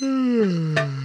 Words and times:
Ja, 0.00 0.97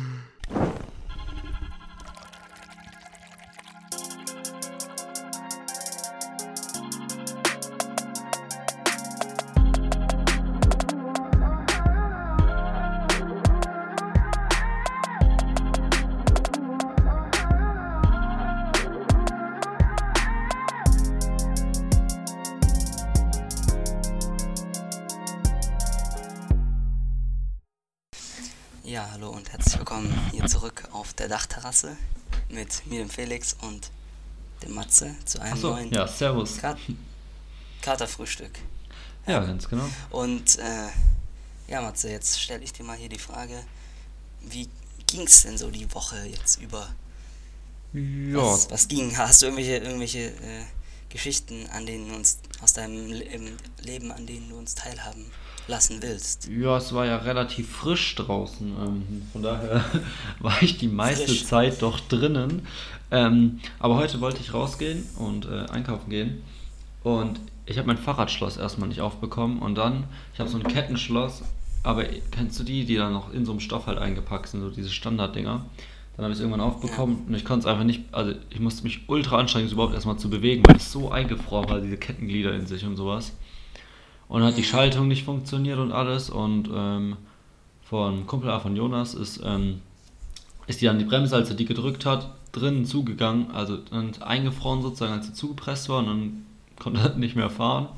Dachterrasse 31.64 31.96
mit 32.50 32.86
mir, 32.88 33.00
dem 33.00 33.10
Felix 33.10 33.56
und 33.62 33.90
dem 34.62 34.74
Matze 34.74 35.16
zu 35.24 35.40
einem 35.42 35.54
Achso, 35.54 35.70
neuen 35.70 35.92
ja, 35.94 36.08
servus. 36.08 36.58
Kat 36.58 36.78
Katerfrühstück. 37.82 38.60
Ja, 39.26 39.40
ganz 39.40 39.70
genau. 39.70 39.88
Und 40.10 40.60
äh, 40.60 40.90
ja, 41.68 41.82
Matze, 41.82 42.10
jetzt 42.10 42.40
stelle 42.40 42.64
ich 42.64 42.74
dir 42.74 42.84
mal 42.84 42.98
hier 42.98 43.08
die 43.08 43.20
Frage, 43.20 43.64
wie 44.42 44.70
ging's 45.08 45.44
denn 45.44 45.58
so 45.58 45.70
die 45.70 45.92
Woche 45.94 46.26
jetzt 46.26 46.62
über? 46.62 46.94
Ja, 47.94 48.38
Was, 48.38 48.70
was 48.70 48.88
ging? 48.90 49.18
Hast 49.18 49.42
du 49.42 49.46
irgendwelche, 49.46 49.78
irgendwelche 49.78 50.20
äh, 50.20 50.66
Geschichten, 51.10 51.68
an 51.72 51.86
denen 51.86 52.12
uns 52.12 52.40
aus 52.62 52.74
deinem 52.74 53.08
Le 53.08 53.58
Leben, 53.82 54.12
an 54.12 54.26
denen 54.26 54.50
du 54.50 54.58
uns 54.58 54.76
teilhaben 54.76 55.32
lassen 55.68 56.02
willst? 56.02 56.48
ja, 56.50 56.78
es 56.78 56.94
war 56.94 57.06
ja 57.06 57.18
relativ 57.18 57.70
frisch 57.70 58.16
draußen. 58.16 58.68
Ähm, 58.68 59.22
von 59.32 59.42
daher 59.42 59.84
war 60.40 60.62
ich 60.62 60.78
die 60.78 60.88
meiste 60.88 61.28
Frisch. 61.28 61.46
Zeit 61.46 61.82
doch 61.82 62.00
drinnen. 62.00 62.68
Ähm, 63.12 63.60
aber 63.80 63.96
heute 63.96 64.22
wollte 64.22 64.42
ich 64.42 64.54
rausgehen 64.54 65.04
und 65.18 65.46
äh, 65.46 65.66
einkaufen 65.72 66.10
gehen. 66.10 66.44
Und 67.04 67.40
ich 67.66 67.78
habe 67.78 67.88
mein 67.88 67.98
Fahrradschloss 67.98 68.58
erstmal 68.58 68.90
nicht 68.90 69.02
aufbekommen. 69.02 69.60
Und 69.60 69.76
dann, 69.76 70.06
ich 70.34 70.40
habe 70.40 70.50
so 70.50 70.58
ein 70.58 70.64
Kettenschloss. 70.64 71.44
Aber 71.84 72.06
kennst 72.32 72.60
du 72.60 72.64
die, 72.64 72.86
die 72.86 72.96
dann 72.96 73.14
noch 73.14 73.34
in 73.34 73.46
so 73.46 73.52
einem 73.52 73.60
Stoff 73.60 73.88
halt 73.88 73.98
eingepackt 73.98 74.48
sind, 74.48 74.62
so 74.62 74.70
diese 74.70 74.90
Standarddinger? 74.90 75.66
Dann 76.16 76.26
habe 76.26 76.32
ich 76.32 76.38
es 76.38 76.42
irgendwann 76.42 76.62
aufbekommen 76.62 77.26
und 77.28 77.34
ich 77.34 77.44
konnte 77.44 77.62
es 77.62 77.66
einfach 77.66 77.84
nicht, 77.84 78.02
also 78.12 78.34
ich 78.52 78.60
musste 78.60 78.84
mich 78.84 79.10
ultra 79.10 79.40
anstrengen, 79.40 79.66
es 79.66 79.74
überhaupt 79.74 79.96
erstmal 79.96 80.18
zu 80.18 80.30
bewegen, 80.30 80.62
weil 80.68 80.76
es 80.76 80.92
so 80.92 81.10
eingefroren 81.10 81.68
war, 81.70 81.82
diese 81.82 81.98
Kettenglieder 81.98 82.54
in 82.54 82.68
sich 82.68 82.86
und 82.86 82.98
sowas. 82.98 83.34
Und 84.28 84.42
dann 84.42 84.50
hat 84.50 84.58
die 84.58 84.64
Schaltung 84.64 85.08
nicht 85.08 85.26
funktioniert 85.26 85.80
und 85.80 85.92
alles. 85.92 86.30
Und 86.30 86.70
ähm, 86.74 87.18
von 87.84 88.26
Kumpel 88.26 88.60
von 88.60 88.76
Jonas 88.76 89.14
ist, 89.14 89.42
ähm, 89.44 89.82
ist 90.68 90.82
die 90.82 90.86
dann 90.86 91.00
die 91.00 91.06
Bremse, 91.06 91.36
als 91.36 91.50
er 91.50 91.56
die 91.56 91.66
gedrückt 91.66 92.06
hat, 92.06 92.34
drinnen 92.52 92.86
zugegangen, 92.86 93.52
also 93.52 93.78
dann 93.78 94.12
eingefroren 94.22 94.82
sozusagen, 94.82 95.14
als 95.14 95.28
sie 95.28 95.34
zugepresst 95.34 95.90
war 95.90 96.00
und 96.00 96.06
dann 96.08 96.46
konnte 96.80 97.02
er 97.02 97.16
nicht 97.16 97.36
mehr 97.36 97.50
fahren. 97.50 97.90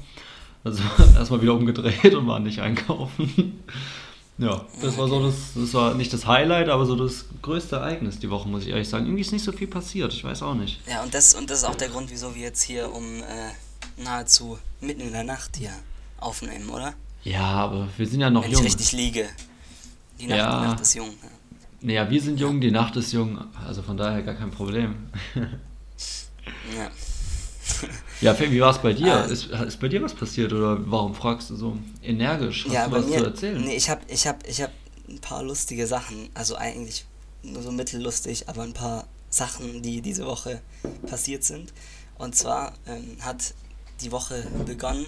Also 0.64 0.82
erstmal 1.16 1.42
wieder 1.42 1.54
umgedreht 1.54 2.16
und 2.16 2.28
war 2.28 2.40
nicht 2.40 2.60
einkaufen. 2.60 3.64
Ja, 4.38 4.66
das 4.82 4.98
war 4.98 5.08
so 5.08 5.26
das, 5.26 5.54
das 5.56 5.74
war 5.74 5.94
nicht 5.94 6.12
das 6.12 6.28
Highlight, 6.28 6.68
aber 6.68 6.86
so 6.86 6.98
das 6.98 7.24
größte 7.42 7.78
Ereignis 7.78 8.20
die 8.20 8.30
Woche, 8.30 8.50
muss 8.50 8.64
ich 8.64 8.68
ehrlich 8.68 8.90
sagen. 8.90 9.06
Irgendwie 9.06 9.22
ist 9.22 9.32
nicht 9.32 9.46
so 9.46 9.54
viel 9.54 9.68
passiert, 9.68 10.12
ich 10.12 10.26
weiß 10.26 10.42
auch 10.42 10.56
nicht. 10.56 10.82
Ja, 10.90 11.04
und 11.04 11.14
das, 11.14 11.36
und 11.36 11.50
das 11.50 11.60
ist 11.60 11.64
auch 11.64 11.76
der 11.76 11.88
Grund, 11.88 12.12
wieso 12.12 12.36
wir 12.36 12.42
jetzt 12.42 12.62
hier 12.62 12.94
um 12.94 13.22
äh, 13.22 14.04
nahezu 14.04 14.60
mitten 14.82 15.00
in 15.00 15.14
der 15.14 15.24
Nacht 15.24 15.56
hier 15.56 15.72
aufnehmen, 16.20 16.70
oder? 16.70 16.94
Ja, 17.24 17.42
aber 17.42 17.88
wir 17.98 18.08
sind 18.08 18.22
ja 18.22 18.30
noch 18.30 18.44
Wenn 18.44 18.52
jung. 18.52 18.62
ich 18.62 18.68
richtig 18.68 18.92
liege. 18.92 19.28
Die 20.20 20.28
Nacht, 20.28 20.38
Ja. 20.38 20.60
die 20.62 20.68
Nacht 20.68 20.80
ist 20.82 20.94
jung. 20.94 21.10
Ja. 21.10 21.30
Naja, 21.82 22.10
wir 22.10 22.22
sind 22.22 22.40
jung, 22.40 22.62
die 22.62 22.72
Nacht 22.72 22.96
ist 22.96 23.12
jung, 23.12 23.40
also 23.66 23.82
von 23.82 23.98
daher 23.98 24.22
gar 24.24 24.36
kein 24.36 24.52
Problem. 24.52 24.96
Ja. 25.36 26.90
Ja, 28.22 28.40
wie 28.40 28.62
war 28.62 28.72
es 28.72 28.78
bei 28.78 28.94
dir? 28.94 29.14
Ah. 29.14 29.22
Ist, 29.26 29.48
ist 29.48 29.80
bei 29.80 29.88
dir 29.90 30.02
was 30.02 30.14
passiert 30.14 30.54
oder 30.54 30.80
warum 30.90 31.14
fragst 31.14 31.50
du 31.50 31.56
so 31.56 31.78
energisch? 32.02 32.66
Hast 32.66 32.74
ja, 32.74 32.88
du 32.88 32.94
was 32.94 33.06
mir, 33.08 33.18
zu 33.18 33.26
erzählen? 33.26 33.62
nee, 33.62 33.76
ich 33.76 33.90
habe 33.90 34.02
ich 34.08 34.26
hab, 34.28 34.48
ich 34.48 34.62
hab 34.62 34.72
ein 35.10 35.20
paar 35.20 35.44
lustige 35.44 35.86
Sachen, 35.86 36.30
also 36.34 36.56
eigentlich 36.56 37.06
nur 37.44 37.62
so 37.62 37.72
mittellustig, 37.72 38.48
aber 38.48 38.64
ein 38.64 38.74
paar 38.74 39.08
Sachen, 39.30 39.82
die 39.82 40.02
diese 40.02 40.26
Woche 40.26 40.62
passiert 41.08 41.44
sind. 41.44 41.74
Und 42.18 42.36
zwar 42.36 42.74
ähm, 42.88 43.18
hat 43.20 43.54
die 44.02 44.12
Woche 44.12 44.48
begonnen 44.66 45.08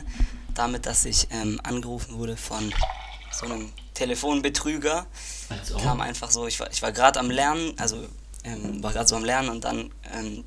damit, 0.58 0.86
dass 0.86 1.06
ich 1.06 1.28
ähm, 1.32 1.60
angerufen 1.64 2.18
wurde 2.18 2.38
von 2.38 2.74
so 3.32 3.46
einem 3.46 3.72
Telefonbetrüger. 3.94 5.06
Als 5.50 5.72
ob. 5.74 5.82
Kam 5.82 6.02
einfach 6.02 6.32
so, 6.32 6.48
ich 6.48 6.60
war, 6.60 6.72
ich 6.72 6.82
war 6.82 6.92
gerade 6.92 7.20
am 7.20 7.30
Lernen, 7.30 7.74
also 7.80 8.04
ähm, 8.44 8.82
war 8.84 8.94
gerade 8.94 9.08
so 9.08 9.16
am 9.16 9.24
Lernen 9.24 9.50
und 9.50 9.64
dann 9.64 9.92
ähm, 10.14 10.44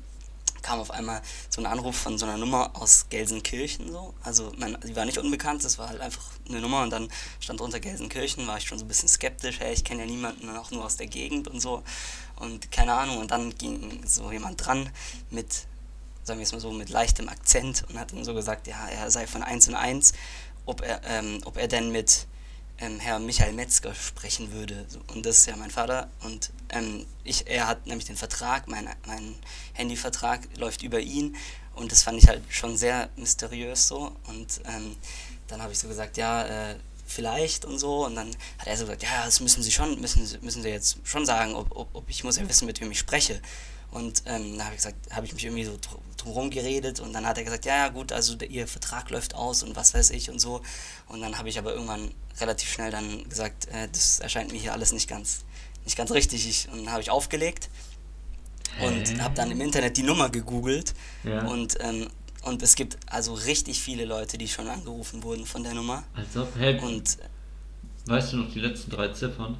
kam 0.61 0.79
auf 0.79 0.91
einmal 0.91 1.21
so 1.49 1.61
ein 1.61 1.65
Anruf 1.65 1.95
von 1.95 2.17
so 2.17 2.25
einer 2.25 2.37
Nummer 2.37 2.71
aus 2.73 3.07
Gelsenkirchen 3.09 3.91
so. 3.91 4.13
Also 4.23 4.51
man, 4.57 4.77
die 4.87 4.95
war 4.95 5.05
nicht 5.05 5.17
unbekannt, 5.17 5.63
das 5.63 5.77
war 5.77 5.89
halt 5.89 6.01
einfach 6.01 6.23
eine 6.47 6.61
Nummer 6.61 6.83
und 6.83 6.91
dann 6.91 7.09
stand 7.39 7.59
drunter 7.59 7.79
Gelsenkirchen, 7.79 8.45
war 8.47 8.57
ich 8.57 8.65
schon 8.65 8.77
so 8.77 8.85
ein 8.85 8.87
bisschen 8.87 9.09
skeptisch, 9.09 9.59
hey, 9.59 9.73
ich 9.73 9.83
kenne 9.83 10.01
ja 10.01 10.07
niemanden 10.07 10.49
auch 10.55 10.71
nur 10.71 10.85
aus 10.85 10.97
der 10.97 11.07
Gegend 11.07 11.47
und 11.47 11.59
so. 11.59 11.83
Und 12.35 12.71
keine 12.71 12.93
Ahnung, 12.93 13.17
und 13.17 13.31
dann 13.31 13.55
ging 13.57 14.01
so 14.05 14.31
jemand 14.31 14.65
dran 14.65 14.89
mit, 15.29 15.65
sagen 16.31 16.39
wir 16.39 16.45
es 16.45 16.53
mal 16.53 16.61
so, 16.61 16.71
mit 16.71 16.89
leichtem 16.89 17.27
Akzent 17.27 17.83
und 17.89 17.99
hat 17.99 18.13
dann 18.13 18.23
so 18.23 18.33
gesagt, 18.33 18.65
ja, 18.65 18.87
er 18.87 19.11
sei 19.11 19.27
von 19.27 19.43
1 19.43 19.67
und 19.67 19.75
1, 19.75 20.13
ob 20.65 20.79
er, 20.79 21.01
ähm, 21.05 21.41
ob 21.43 21.57
er 21.57 21.67
denn 21.67 21.91
mit 21.91 22.25
ähm, 22.77 23.01
Herr 23.01 23.19
Michael 23.19 23.51
Metzger 23.51 23.93
sprechen 23.93 24.53
würde. 24.53 24.85
Und 25.13 25.25
das 25.25 25.39
ist 25.39 25.47
ja 25.47 25.57
mein 25.57 25.71
Vater. 25.71 26.09
Und 26.23 26.51
ähm, 26.69 27.05
ich, 27.25 27.47
er 27.47 27.67
hat 27.67 27.85
nämlich 27.85 28.05
den 28.05 28.15
Vertrag, 28.15 28.69
mein, 28.69 28.87
mein 29.05 29.35
Handyvertrag 29.73 30.47
läuft 30.55 30.83
über 30.83 31.01
ihn. 31.01 31.35
Und 31.75 31.91
das 31.91 32.03
fand 32.03 32.17
ich 32.17 32.29
halt 32.29 32.43
schon 32.47 32.77
sehr 32.77 33.09
mysteriös 33.17 33.89
so. 33.89 34.15
Und 34.27 34.61
ähm, 34.73 34.95
dann 35.49 35.61
habe 35.61 35.73
ich 35.73 35.79
so 35.79 35.89
gesagt, 35.89 36.15
ja, 36.15 36.45
äh, 36.71 36.75
vielleicht 37.05 37.65
und 37.65 37.77
so. 37.77 38.05
Und 38.05 38.15
dann 38.15 38.29
hat 38.57 38.67
er 38.67 38.77
so 38.77 38.85
gesagt, 38.85 39.03
ja, 39.03 39.25
das 39.25 39.41
müssen 39.41 39.63
Sie 39.63 39.71
schon, 39.71 39.99
müssen 39.99 40.25
müssen 40.41 40.63
Sie 40.63 40.69
jetzt 40.69 40.99
schon 41.03 41.25
sagen, 41.25 41.55
ob, 41.55 41.75
ob, 41.75 41.89
ob 41.93 42.09
ich 42.09 42.23
muss 42.23 42.37
ja 42.37 42.47
wissen, 42.47 42.67
mit 42.67 42.79
wem 42.79 42.89
ich 42.91 42.99
spreche. 42.99 43.41
Und 43.91 44.23
ähm, 44.25 44.57
da 44.57 44.63
habe 44.65 44.75
ich 44.75 44.81
gesagt, 44.81 45.13
habe 45.13 45.25
ich 45.25 45.33
mich 45.33 45.43
irgendwie 45.43 45.65
so 45.65 45.77
dr- 45.77 45.99
drum 46.17 46.49
geredet 46.49 46.99
und 47.01 47.11
dann 47.13 47.25
hat 47.25 47.37
er 47.37 47.43
gesagt, 47.43 47.65
ja, 47.65 47.75
ja 47.75 47.87
gut, 47.89 48.11
also 48.13 48.35
der, 48.35 48.49
ihr 48.49 48.65
Vertrag 48.67 49.09
läuft 49.09 49.35
aus 49.35 49.63
und 49.63 49.75
was 49.75 49.93
weiß 49.93 50.11
ich 50.11 50.29
und 50.29 50.39
so. 50.39 50.61
Und 51.09 51.19
dann 51.21 51.37
habe 51.37 51.49
ich 51.49 51.59
aber 51.59 51.73
irgendwann 51.73 52.11
relativ 52.39 52.71
schnell 52.71 52.89
dann 52.91 53.27
gesagt, 53.27 53.67
äh, 53.67 53.89
das 53.91 54.19
erscheint 54.19 54.51
mir 54.51 54.57
hier 54.59 54.71
alles 54.73 54.93
nicht 54.93 55.09
ganz, 55.09 55.41
nicht 55.83 55.97
ganz 55.97 56.11
richtig. 56.11 56.47
Ich, 56.47 56.69
und 56.71 56.85
dann 56.85 56.91
habe 56.93 57.01
ich 57.01 57.09
aufgelegt 57.11 57.69
und 58.79 59.09
Hä? 59.09 59.19
habe 59.19 59.35
dann 59.35 59.51
im 59.51 59.59
Internet 59.59 59.97
die 59.97 60.03
Nummer 60.03 60.29
gegoogelt 60.29 60.93
Ja. 61.25 61.45
und, 61.47 61.77
ähm, 61.81 62.07
und 62.43 62.63
es 62.63 62.75
gibt 62.75 62.97
also 63.07 63.33
richtig 63.33 63.81
viele 63.81 64.05
Leute, 64.05 64.37
die 64.37 64.47
schon 64.47 64.69
angerufen 64.69 65.21
wurden 65.23 65.45
von 65.45 65.63
der 65.63 65.73
Nummer. 65.73 66.03
Als 66.15 66.35
ob, 66.37 66.55
hey, 66.57 66.79
Und 66.79 67.17
weißt 68.05 68.31
du 68.33 68.37
noch 68.37 68.51
die 68.53 68.61
letzten 68.61 68.89
drei 68.91 69.09
Ziffern? 69.09 69.57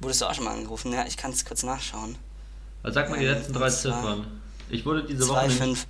wurdest 0.00 0.20
du 0.20 0.26
auch 0.26 0.34
schon 0.34 0.44
mal 0.44 0.54
angerufen? 0.56 0.92
Ja, 0.92 1.06
ich 1.06 1.16
kann 1.16 1.30
es 1.30 1.44
kurz 1.44 1.62
nachschauen. 1.62 2.16
Also 2.82 2.94
sag 2.94 3.10
mal 3.10 3.18
die 3.18 3.26
Ähm, 3.26 3.32
letzten 3.34 3.52
drei 3.52 3.68
zwar 3.70 4.00
Ziffern. 4.00 4.26
Ich 4.70 4.84
wurde 4.86 5.04
diese 5.04 5.28
Woche. 5.28 5.40
nämlich- 5.40 5.56
25, 5.58 5.86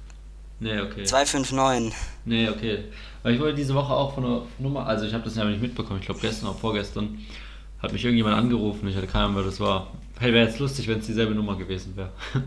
Nee, 0.61 0.81
okay. 0.81 1.05
259. 1.05 1.93
Nee, 2.25 2.49
okay. 2.49 2.85
Weil 3.23 3.35
ich 3.35 3.41
wurde 3.41 3.55
diese 3.55 3.75
Woche 3.75 3.93
auch 3.93 4.15
von 4.15 4.25
einer 4.25 4.43
Nummer, 4.59 4.87
also 4.87 5.05
ich 5.07 5.13
habe 5.15 5.25
das 5.25 5.35
ja 5.37 5.45
nicht 5.45 5.61
mitbekommen, 5.63 5.99
ich 6.01 6.07
glaube 6.07 6.21
gestern 6.21 6.49
oder 6.51 6.59
vorgestern, 6.59 7.19
hat 7.81 7.93
mich 7.93 8.05
irgendjemand 8.05 8.37
angerufen, 8.37 8.87
ich 8.89 8.97
hatte 8.97 9.07
keine 9.09 9.25
Ahnung, 9.25 9.37
wer 9.39 9.45
das 9.45 9.59
war. 9.59 9.89
Hey, 10.21 10.33
wäre 10.33 10.47
jetzt 10.49 10.59
lustig, 10.61 10.87
wenn 10.87 11.01
es 11.01 11.07
dieselbe 11.07 11.35
Nummer 11.35 11.57
gewesen 11.57 11.97
wäre. 11.97 12.11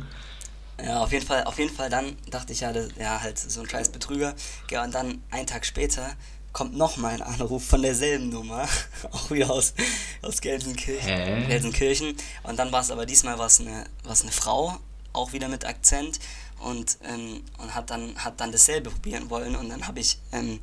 Ja, 0.84 1.00
auf 1.02 1.14
jeden 1.14 1.26
Fall, 1.26 1.46
auf 1.46 1.58
jeden 1.58 1.74
Fall 1.74 1.90
dann 1.90 2.18
dachte 2.30 2.52
ich 2.52 2.60
ja, 2.60 2.74
das, 2.74 2.90
ja, 3.00 3.22
halt 3.22 3.40
so 3.40 3.62
ein 3.62 3.70
scheiß 3.70 3.94
Betrüger. 3.94 4.34
Ja, 4.70 4.84
und 4.84 4.94
dann 4.94 5.22
einen 5.32 5.48
Tag 5.48 5.66
später 5.66 6.10
kommt 6.56 6.78
nochmal 6.78 7.16
ein 7.16 7.22
Anruf 7.22 7.66
von 7.66 7.82
derselben 7.82 8.30
Nummer, 8.30 8.66
auch 9.12 9.30
wieder 9.30 9.52
aus, 9.52 9.74
aus 10.22 10.40
Gelsenkirchen. 10.40 11.06
Hä? 11.06 11.46
Gelsenkirchen. 11.48 12.16
Und 12.44 12.58
dann 12.58 12.72
war 12.72 12.80
es 12.80 12.92
aber 12.92 13.06
diesmal 13.06 13.38
war's 13.38 13.60
eine, 13.60 13.84
eine 14.06 14.32
Frau, 14.32 14.78
auch 15.12 15.34
wieder 15.34 15.50
mit 15.50 15.66
Akzent 15.66 16.18
und, 16.62 16.98
ähm, 17.04 17.44
und 17.58 17.76
hat, 17.76 17.90
dann, 17.90 18.16
hat 18.24 18.40
dann 18.40 18.54
dasselbe 18.54 18.90
probieren 18.90 19.30
wollen 19.30 19.58
und 19.58 19.68
dann 19.68 19.86
habe 19.86 20.00
ich, 20.00 20.18
ähm, 20.32 20.62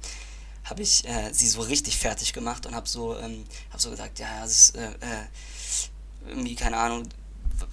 hab 0.65 0.81
ich 0.81 1.07
äh, 1.07 1.31
sie 1.31 1.47
so 1.47 1.61
richtig 1.61 1.99
fertig 1.99 2.33
gemacht 2.33 2.65
und 2.65 2.75
habe 2.75 2.89
so, 2.89 3.19
ähm, 3.19 3.45
hab 3.71 3.79
so 3.79 3.91
gesagt, 3.91 4.19
ja, 4.19 4.41
das 4.41 4.51
ist 4.51 4.77
äh, 4.77 4.87
äh, 4.87 6.27
irgendwie, 6.27 6.55
keine 6.55 6.79
Ahnung, 6.79 7.07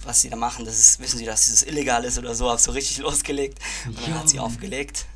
was 0.04 0.20
sie 0.20 0.28
da 0.28 0.36
machen, 0.36 0.66
das 0.66 0.78
ist, 0.78 1.00
wissen 1.00 1.16
sie, 1.16 1.24
dass 1.24 1.46
dieses 1.46 1.62
illegal 1.62 2.04
ist 2.04 2.18
oder 2.18 2.34
so, 2.34 2.50
hab 2.50 2.60
so 2.60 2.72
richtig 2.72 2.98
losgelegt 3.02 3.58
und 3.86 3.98
dann 3.98 4.18
hat 4.18 4.28
sie 4.28 4.40
aufgelegt. 4.40 5.06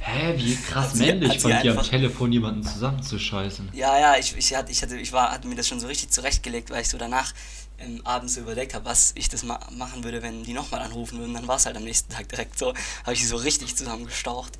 Hä, 0.00 0.34
wie 0.36 0.56
krass 0.56 0.92
sie- 0.92 1.06
männlich 1.06 1.40
von 1.40 1.50
dir 1.62 1.76
am 1.78 1.82
Telefon 1.84 2.32
jemanden 2.32 2.62
zusammenzuscheißen. 2.62 3.70
Ja, 3.72 3.98
ja, 3.98 4.16
ich, 4.18 4.36
ich, 4.36 4.54
hatte, 4.54 4.72
ich, 4.72 4.82
hatte, 4.82 4.96
ich 4.96 5.12
war, 5.12 5.30
hatte 5.32 5.48
mir 5.48 5.54
das 5.56 5.68
schon 5.68 5.80
so 5.80 5.86
richtig 5.86 6.10
zurechtgelegt, 6.10 6.70
weil 6.70 6.82
ich 6.82 6.88
so 6.88 6.98
danach 6.98 7.32
ähm, 7.78 8.00
abends 8.04 8.34
so 8.34 8.40
überlegt 8.40 8.74
habe, 8.74 8.84
was 8.84 9.12
ich 9.14 9.28
das 9.28 9.42
ma 9.42 9.58
machen 9.70 10.04
würde, 10.04 10.22
wenn 10.22 10.42
die 10.44 10.52
nochmal 10.52 10.80
anrufen 10.82 11.18
würden. 11.18 11.34
Dann 11.34 11.48
war 11.48 11.56
es 11.56 11.66
halt 11.66 11.76
am 11.76 11.84
nächsten 11.84 12.12
Tag 12.12 12.28
direkt 12.28 12.58
so, 12.58 12.74
habe 13.04 13.12
ich 13.14 13.20
sie 13.20 13.26
so 13.26 13.36
richtig 13.36 13.74
zusammengestaucht. 13.76 14.58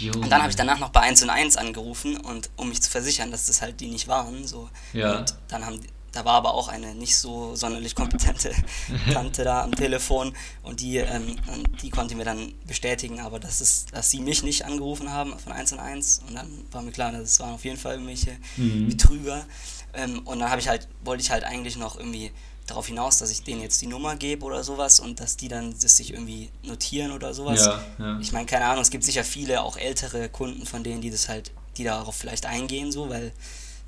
Junge. 0.00 0.18
Und 0.18 0.30
dann 0.30 0.40
habe 0.42 0.50
ich 0.50 0.56
danach 0.56 0.78
noch 0.78 0.90
bei 0.90 1.00
1 1.00 1.22
und 1.22 1.30
1 1.30 1.56
angerufen 1.56 2.16
und 2.18 2.50
um 2.56 2.68
mich 2.68 2.82
zu 2.82 2.90
versichern, 2.90 3.30
dass 3.30 3.46
das 3.46 3.62
halt 3.62 3.80
die 3.80 3.88
nicht 3.88 4.06
waren. 4.08 4.46
So. 4.46 4.68
Ja. 4.92 5.18
Und 5.20 5.34
dann 5.48 5.64
haben, 5.64 5.80
da 6.12 6.24
war 6.24 6.34
aber 6.34 6.54
auch 6.54 6.68
eine 6.68 6.94
nicht 6.94 7.16
so 7.16 7.56
sonderlich 7.56 7.94
kompetente 7.94 8.52
Tante 9.12 9.44
da 9.44 9.62
am 9.62 9.74
Telefon 9.74 10.34
und 10.62 10.80
die, 10.80 10.98
ähm, 10.98 11.36
die 11.80 11.90
konnte 11.90 12.14
mir 12.14 12.24
dann 12.24 12.52
bestätigen, 12.66 13.20
aber 13.20 13.40
dass, 13.40 13.60
es, 13.60 13.86
dass 13.86 14.10
sie 14.10 14.20
mich 14.20 14.42
nicht 14.42 14.64
angerufen 14.64 15.10
haben 15.10 15.38
von 15.38 15.52
1 15.52 15.72
und 15.72 15.80
1 15.80 16.22
und 16.28 16.34
dann 16.34 16.64
war 16.70 16.82
mir 16.82 16.92
klar, 16.92 17.12
das 17.12 17.40
waren 17.40 17.54
auf 17.54 17.64
jeden 17.64 17.78
Fall 17.78 17.94
irgendwelche 17.94 18.36
mhm. 18.56 18.88
Betrüger 18.88 19.44
ähm, 19.94 20.20
und 20.24 20.38
dann 20.38 20.50
habe 20.50 20.60
ich 20.60 20.68
halt, 20.68 20.86
wollte 21.02 21.22
ich 21.22 21.30
halt 21.30 21.44
eigentlich 21.44 21.76
noch 21.76 21.98
irgendwie 21.98 22.30
darauf 22.66 22.86
hinaus, 22.86 23.18
dass 23.18 23.30
ich 23.30 23.42
denen 23.42 23.60
jetzt 23.60 23.80
die 23.82 23.86
Nummer 23.86 24.16
gebe 24.16 24.44
oder 24.44 24.62
sowas 24.62 25.00
und 25.00 25.18
dass 25.18 25.36
die 25.36 25.48
dann 25.48 25.74
das 25.80 25.96
sich 25.96 26.12
irgendwie 26.12 26.50
notieren 26.62 27.12
oder 27.12 27.34
sowas. 27.34 27.66
Ja, 27.66 27.84
ja. 27.98 28.18
Ich 28.20 28.32
meine, 28.32 28.46
keine 28.46 28.66
Ahnung, 28.66 28.82
es 28.82 28.90
gibt 28.90 29.04
sicher 29.04 29.24
viele, 29.24 29.62
auch 29.62 29.76
ältere 29.76 30.28
Kunden 30.28 30.64
von 30.64 30.84
denen, 30.84 31.00
die 31.00 31.10
das 31.10 31.28
halt, 31.28 31.52
die 31.76 31.84
darauf 31.84 32.14
vielleicht 32.14 32.46
eingehen, 32.46 32.92
so, 32.92 33.08
weil 33.08 33.32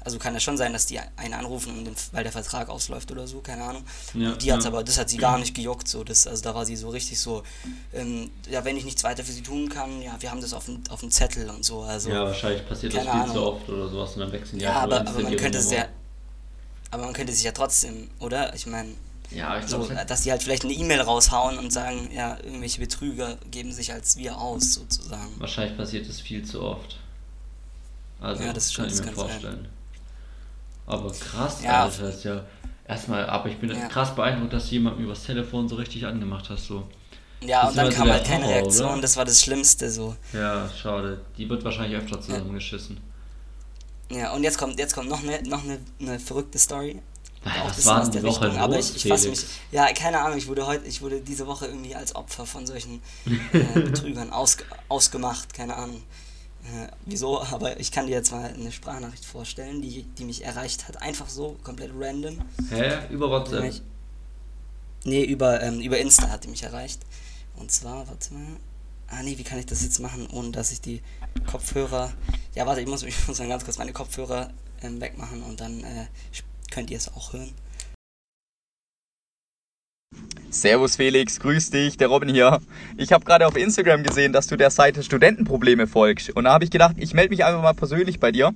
also 0.05 0.19
kann 0.19 0.35
ja 0.35 0.41
schon 0.41 0.57
sein, 0.57 0.73
dass 0.73 0.87
die 0.87 1.01
einen 1.17 1.35
anrufen, 1.35 1.89
weil 2.13 2.23
der 2.23 2.33
Vertrag 2.33 2.69
ausläuft 2.69 3.11
oder 3.11 3.27
so, 3.27 3.41
keine 3.41 3.65
Ahnung. 3.65 3.85
Ja, 4.13 4.33
und 4.33 4.43
die 4.43 4.53
hat 4.53 4.63
ja. 4.63 4.69
aber, 4.69 4.85
das 4.85 4.99
hat 4.99 5.09
sie 5.09 5.17
gar 5.17 5.39
nicht 5.39 5.55
gejuckt, 5.55 5.89
so. 5.89 6.05
Das, 6.05 6.27
also 6.27 6.43
da 6.43 6.55
war 6.55 6.67
sie 6.67 6.77
so 6.77 6.91
richtig 6.91 7.19
so, 7.19 7.43
ähm, 7.95 8.31
ja, 8.51 8.65
wenn 8.65 8.77
ich 8.77 8.85
nichts 8.85 9.03
weiter 9.03 9.25
für 9.25 9.33
sie 9.33 9.43
tun 9.43 9.69
kann, 9.69 10.03
ja, 10.03 10.15
wir 10.21 10.31
haben 10.31 10.41
das 10.41 10.53
auf 10.53 10.67
dem, 10.67 10.83
auf 10.91 11.01
dem 11.01 11.11
Zettel 11.11 11.49
und 11.49 11.65
so. 11.65 11.83
Also, 11.83 12.11
ja, 12.11 12.25
wahrscheinlich 12.25 12.69
passiert 12.69 12.95
das 12.95 13.03
viel 13.03 13.11
Ahnung. 13.11 13.35
zu 13.35 13.43
oft 13.43 13.69
oder 13.69 13.89
sowas 13.89 14.13
und 14.15 14.21
dann 14.21 14.33
wechseln 14.33 14.59
die 14.59 14.65
Ja, 14.65 14.75
aber, 14.75 15.01
aber 15.01 15.21
man 15.21 15.37
könnte 15.37 15.59
es 15.59 15.71
ja, 15.71 15.87
aber 16.91 17.05
man 17.05 17.15
könnte 17.15 17.33
sich 17.33 17.45
ja 17.45 17.53
trotzdem, 17.53 18.11
oder? 18.21 18.55
Ich 18.55 18.67
meine, 18.67 18.91
ja, 19.31 19.59
ich 19.59 19.67
so, 19.67 19.89
dass 20.07 20.23
die 20.23 20.31
halt 20.31 20.43
vielleicht 20.43 20.65
eine 20.65 20.75
E-Mail 20.75 21.01
raushauen 21.01 21.59
und 21.59 21.73
sagen, 21.73 22.11
ja, 22.15 22.37
irgendwelche 22.43 22.81
Betrüger 22.81 23.39
geben 23.51 23.73
sich 23.73 23.93
als 23.93 24.17
wir 24.17 24.39
aus, 24.39 24.75
sozusagen. 24.75 25.33
Wahrscheinlich 25.39 25.77
passiert 25.77 26.09
das 26.09 26.21
viel 26.21 26.45
zu 26.45 26.63
oft. 26.63 26.99
Also, 28.21 28.43
ja, 28.45 28.53
das 28.53 28.75
kann 28.75 28.87
ich 28.87 29.03
mir 29.03 29.13
vorstellen. 29.13 29.63
Sein. 29.63 29.69
Aber 30.87 31.11
krass, 31.13 31.63
ja. 31.63 31.85
Alter, 31.85 32.09
ist 32.09 32.25
ja 32.25 32.45
erstmal, 32.87 33.27
aber 33.27 33.49
ich 33.49 33.59
bin 33.59 33.71
ja. 33.71 33.89
krass 33.89 34.15
beeindruckt, 34.15 34.53
dass 34.53 34.69
du 34.69 34.73
jemanden 34.73 35.03
übers 35.03 35.25
Telefon 35.25 35.69
so 35.69 35.77
richtig 35.77 36.07
angemacht 36.07 36.51
hast, 36.51 36.67
so. 36.67 36.87
Ja, 37.41 37.63
das 37.63 37.71
und 37.71 37.77
dann 37.77 37.91
kam 37.91 38.11
halt 38.11 38.25
keine 38.25 38.49
Reaktion, 38.49 38.93
oder? 38.93 39.01
das 39.03 39.17
war 39.17 39.25
das 39.25 39.43
Schlimmste 39.43 39.91
so. 39.91 40.17
Ja, 40.33 40.69
schade. 40.71 41.21
Die 41.37 41.49
wird 41.49 41.65
wahrscheinlich 41.65 41.99
öfter 41.99 42.21
zusammengeschissen. 42.21 42.99
Ja, 44.11 44.33
und 44.33 44.43
jetzt 44.43 44.59
kommt, 44.59 44.79
jetzt 44.79 44.95
kommt 44.95 45.09
noch 45.09 45.23
eine, 45.23 45.43
noch 45.49 45.65
eine, 45.65 45.79
eine 46.01 46.19
verrückte 46.19 46.59
Story. 46.59 47.01
Naja, 47.45 47.63
auch 47.63 47.87
war 47.87 48.01
aus 48.01 48.11
der 48.11 48.23
Woche 48.23 48.47
Richtung, 48.47 48.59
aber 48.59 48.79
ich, 48.79 48.97
ich 48.97 49.07
fasse 49.07 49.29
mich. 49.29 49.45
Ja, 49.71 49.93
keine 49.93 50.21
Ahnung, 50.21 50.39
ich 50.39 50.47
wurde 50.47 50.67
heute, 50.67 50.87
ich 50.87 51.03
wurde 51.03 51.21
diese 51.21 51.47
Woche 51.47 51.67
irgendwie 51.67 51.95
als 51.95 52.15
Opfer 52.15 52.47
von 52.47 52.67
solchen 52.67 53.03
äh, 53.53 53.59
Betrügern 53.81 54.31
aus, 54.31 54.57
ausgemacht, 54.89 55.53
keine 55.53 55.77
Ahnung. 55.77 56.03
Äh, 56.65 56.89
wieso, 57.05 57.43
aber 57.43 57.79
ich 57.79 57.93
kann 57.93 58.07
dir 58.07 58.13
jetzt 58.13 58.33
mal 58.33 58.53
eine 58.53 58.73
Sprachnachricht 58.73 59.25
vorstellen, 59.25 59.83
die, 59.83 60.05
die 60.05 60.25
mich 60.25 60.45
erreicht 60.45 60.89
hat. 60.89 61.03
Einfach 61.03 61.29
so, 61.29 61.57
komplett 61.63 61.91
random. 61.95 62.39
Hä? 62.71 63.07
Über 63.11 63.29
WhatsApp? 63.31 63.63
Mich, 63.63 63.83
nee, 65.05 65.25
über, 65.25 65.63
ähm, 65.63 65.81
über 65.81 65.99
Insta 65.99 66.31
hat 66.31 66.45
die 66.45 66.49
mich 66.49 66.63
erreicht. 66.63 67.01
Und 67.57 67.71
zwar, 67.71 68.09
warte 68.09 68.33
mal. 68.33 68.57
Ah 69.09 69.23
nee, 69.23 69.37
wie 69.37 69.45
kann 69.45 69.59
ich 69.59 69.67
das 69.67 69.83
jetzt 69.83 69.99
machen, 70.01 70.27
ohne 70.33 70.51
dass 70.51 70.73
ich 70.73 70.81
die 70.81 71.03
Kopfhörer. 71.47 72.13
Ja, 72.55 72.67
warte, 72.67 72.81
ich 72.81 72.89
muss, 72.89 73.03
ich 73.05 73.29
muss 73.29 73.39
ganz 73.39 73.65
kurz 73.65 73.77
meine 73.77 73.93
Kopfhörer 73.93 74.51
ähm, 74.83 75.01
wegmachen 75.01 75.43
und 75.43 75.61
dann 75.61 75.85
äh, 75.85 76.07
könnt 76.71 76.91
ihr 76.91 76.97
es 76.97 77.13
auch 77.13 77.35
hören. 77.35 77.53
Servus 80.55 80.95
Felix, 80.95 81.41
grüß 81.41 81.71
dich, 81.71 81.97
der 81.97 82.07
Robin 82.07 82.29
hier. 82.29 82.61
Ich 82.97 83.13
habe 83.13 83.25
gerade 83.25 83.45
auf 83.49 83.57
Instagram 83.57 84.05
gesehen, 84.05 84.33
dass 84.33 84.47
du 84.47 84.57
der 84.57 84.71
Seite 84.71 85.03
Studentenprobleme 85.03 85.89
folgst. 85.89 86.31
Und 86.31 86.45
da 86.45 86.53
habe 86.53 86.63
ich 86.63 86.71
gedacht, 86.71 86.95
ich 86.97 87.13
melde 87.13 87.31
mich 87.31 87.45
einfach 87.45 87.61
mal 87.61 87.75
persönlich 87.75 88.21
bei 88.21 88.31
dir. 88.31 88.53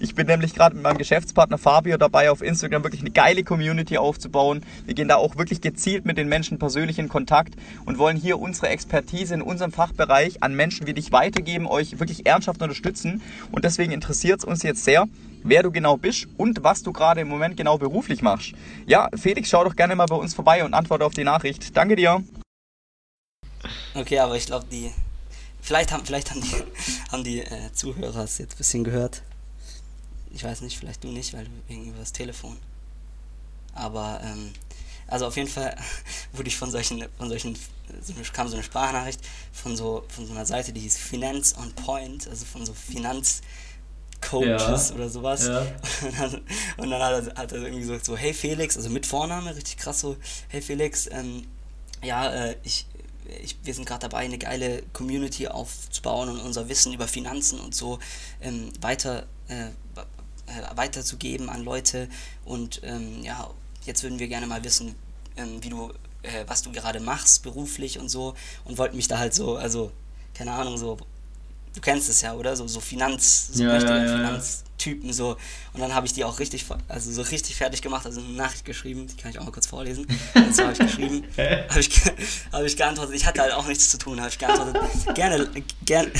Ich 0.00 0.14
bin 0.14 0.26
nämlich 0.28 0.54
gerade 0.54 0.74
mit 0.74 0.82
meinem 0.82 0.96
Geschäftspartner 0.96 1.58
Fabio 1.58 1.98
dabei, 1.98 2.30
auf 2.30 2.40
Instagram 2.40 2.84
wirklich 2.84 3.02
eine 3.02 3.10
geile 3.10 3.44
Community 3.44 3.98
aufzubauen. 3.98 4.62
Wir 4.86 4.94
gehen 4.94 5.08
da 5.08 5.16
auch 5.16 5.36
wirklich 5.36 5.60
gezielt 5.60 6.06
mit 6.06 6.16
den 6.16 6.26
Menschen 6.26 6.58
persönlich 6.58 6.98
in 6.98 7.10
Kontakt 7.10 7.54
und 7.84 7.98
wollen 7.98 8.16
hier 8.16 8.38
unsere 8.40 8.70
Expertise 8.70 9.34
in 9.34 9.42
unserem 9.42 9.72
Fachbereich 9.72 10.42
an 10.42 10.54
Menschen 10.54 10.86
wie 10.86 10.94
dich 10.94 11.12
weitergeben, 11.12 11.66
euch 11.66 12.00
wirklich 12.00 12.24
ernsthaft 12.24 12.62
unterstützen. 12.62 13.20
Und 13.50 13.66
deswegen 13.66 13.92
interessiert 13.92 14.38
es 14.38 14.44
uns 14.46 14.62
jetzt 14.62 14.84
sehr, 14.84 15.06
wer 15.42 15.62
du 15.62 15.70
genau 15.70 15.96
bist 15.96 16.26
und 16.36 16.62
was 16.62 16.82
du 16.82 16.92
gerade 16.92 17.20
im 17.20 17.28
Moment 17.28 17.56
genau 17.56 17.78
beruflich 17.78 18.22
machst. 18.22 18.52
Ja, 18.86 19.08
Felix, 19.16 19.48
schau 19.48 19.64
doch 19.64 19.76
gerne 19.76 19.96
mal 19.96 20.06
bei 20.06 20.16
uns 20.16 20.34
vorbei 20.34 20.64
und 20.64 20.74
antworte 20.74 21.04
auf 21.04 21.14
die 21.14 21.24
Nachricht. 21.24 21.76
Danke 21.76 21.96
dir. 21.96 22.22
Okay, 23.94 24.18
aber 24.18 24.36
ich 24.36 24.46
glaube, 24.46 24.66
die. 24.70 24.92
Vielleicht 25.60 25.92
haben, 25.92 26.04
vielleicht 26.04 26.30
haben 26.30 26.40
die, 26.40 26.56
haben 27.12 27.24
die 27.24 27.40
äh, 27.40 27.72
Zuhörer 27.72 28.24
es 28.24 28.38
jetzt 28.38 28.54
ein 28.54 28.58
bisschen 28.58 28.84
gehört. 28.84 29.22
Ich 30.34 30.42
weiß 30.42 30.62
nicht, 30.62 30.78
vielleicht 30.78 31.04
du 31.04 31.08
nicht, 31.08 31.34
weil 31.34 31.44
du 31.44 31.50
wegen 31.68 31.88
über 31.88 31.98
das 31.98 32.12
Telefon. 32.12 32.56
Aber, 33.74 34.20
ähm, 34.24 34.52
also 35.06 35.26
auf 35.26 35.36
jeden 35.36 35.48
Fall 35.48 35.76
wurde 36.32 36.48
ich 36.48 36.56
von 36.56 36.70
solchen, 36.70 37.04
von 37.18 37.28
solchen, 37.28 37.56
so 38.00 38.14
kam 38.32 38.48
so 38.48 38.54
eine 38.54 38.62
Sprachnachricht 38.62 39.20
von 39.52 39.76
so, 39.76 40.04
von 40.08 40.26
so 40.26 40.32
einer 40.32 40.46
Seite, 40.46 40.72
die 40.72 40.80
hieß 40.80 40.96
Finance 40.96 41.54
on 41.58 41.72
Point, 41.72 42.26
also 42.28 42.44
von 42.44 42.64
so 42.64 42.72
Finanz, 42.72 43.42
Coaches 44.22 44.88
ja. 44.90 44.94
oder 44.94 45.08
sowas. 45.08 45.46
Ja. 45.46 45.66
Und 46.02 46.18
dann, 46.18 46.40
und 46.78 46.90
dann 46.90 47.02
hat, 47.02 47.26
er, 47.26 47.34
hat, 47.34 47.52
er, 47.52 47.58
irgendwie 47.58 47.80
gesagt, 47.80 48.04
so, 48.04 48.16
hey 48.16 48.32
Felix, 48.32 48.76
also 48.76 48.90
mit 48.90 49.06
Vorname, 49.06 49.54
richtig 49.54 49.76
krass 49.76 50.00
so, 50.00 50.16
hey 50.48 50.62
Felix, 50.62 51.08
ähm, 51.10 51.46
ja, 52.02 52.30
äh, 52.32 52.56
ich, 52.62 52.86
ich, 53.42 53.56
wir 53.62 53.74
sind 53.74 53.86
gerade 53.86 54.08
dabei, 54.08 54.18
eine 54.18 54.38
geile 54.38 54.82
Community 54.92 55.48
aufzubauen 55.48 56.28
und 56.28 56.40
unser 56.40 56.68
Wissen 56.68 56.92
über 56.92 57.06
Finanzen 57.06 57.60
und 57.60 57.74
so 57.74 57.98
ähm, 58.40 58.72
weiter, 58.80 59.26
äh, 59.48 59.66
äh, 59.66 60.76
weiterzugeben 60.76 61.48
an 61.48 61.62
Leute. 61.62 62.08
Und 62.44 62.80
ähm, 62.84 63.22
ja, 63.22 63.50
jetzt 63.84 64.02
würden 64.02 64.18
wir 64.18 64.28
gerne 64.28 64.46
mal 64.46 64.64
wissen, 64.64 64.94
ähm, 65.36 65.62
wie 65.62 65.68
du, 65.68 65.92
äh, 66.22 66.44
was 66.46 66.62
du 66.62 66.72
gerade 66.72 67.00
machst 67.00 67.42
beruflich 67.42 67.98
und 67.98 68.08
so. 68.08 68.34
Und 68.64 68.78
wollten 68.78 68.96
mich 68.96 69.08
da 69.08 69.18
halt 69.18 69.34
so, 69.34 69.56
also 69.56 69.92
keine 70.34 70.52
Ahnung, 70.52 70.76
so 70.76 70.98
du 71.74 71.80
kennst 71.80 72.08
es 72.08 72.22
ja, 72.22 72.34
oder? 72.34 72.56
So, 72.56 72.66
so 72.66 72.80
Finanz, 72.80 73.50
so 73.52 73.64
ja, 73.64 73.78
ja, 73.78 74.04
ja, 74.04 74.16
Finanztypen 74.16 75.12
so. 75.12 75.36
Und 75.72 75.80
dann 75.80 75.94
habe 75.94 76.06
ich 76.06 76.12
die 76.12 76.24
auch 76.24 76.38
richtig, 76.38 76.66
also 76.88 77.10
so 77.10 77.22
richtig 77.22 77.56
fertig 77.56 77.82
gemacht, 77.82 78.06
also 78.06 78.20
eine 78.20 78.30
Nachricht 78.30 78.64
geschrieben, 78.64 79.06
die 79.06 79.16
kann 79.16 79.30
ich 79.30 79.38
auch 79.38 79.44
mal 79.44 79.52
kurz 79.52 79.66
vorlesen. 79.66 80.06
Und 80.34 80.54
zwar 80.54 80.66
habe 80.66 80.74
ich 80.74 80.78
geschrieben, 80.86 81.24
habe 81.36 81.80
ich, 81.80 81.90
hab 82.52 82.62
ich 82.62 82.76
geantwortet, 82.76 83.14
ich 83.14 83.26
hatte 83.26 83.40
halt 83.40 83.52
auch 83.52 83.66
nichts 83.66 83.90
zu 83.90 83.98
tun, 83.98 84.20
habe 84.20 84.30
ich 84.30 84.38
geantwortet, 84.38 84.76
gerne, 85.14 85.48
gerne, 85.84 86.10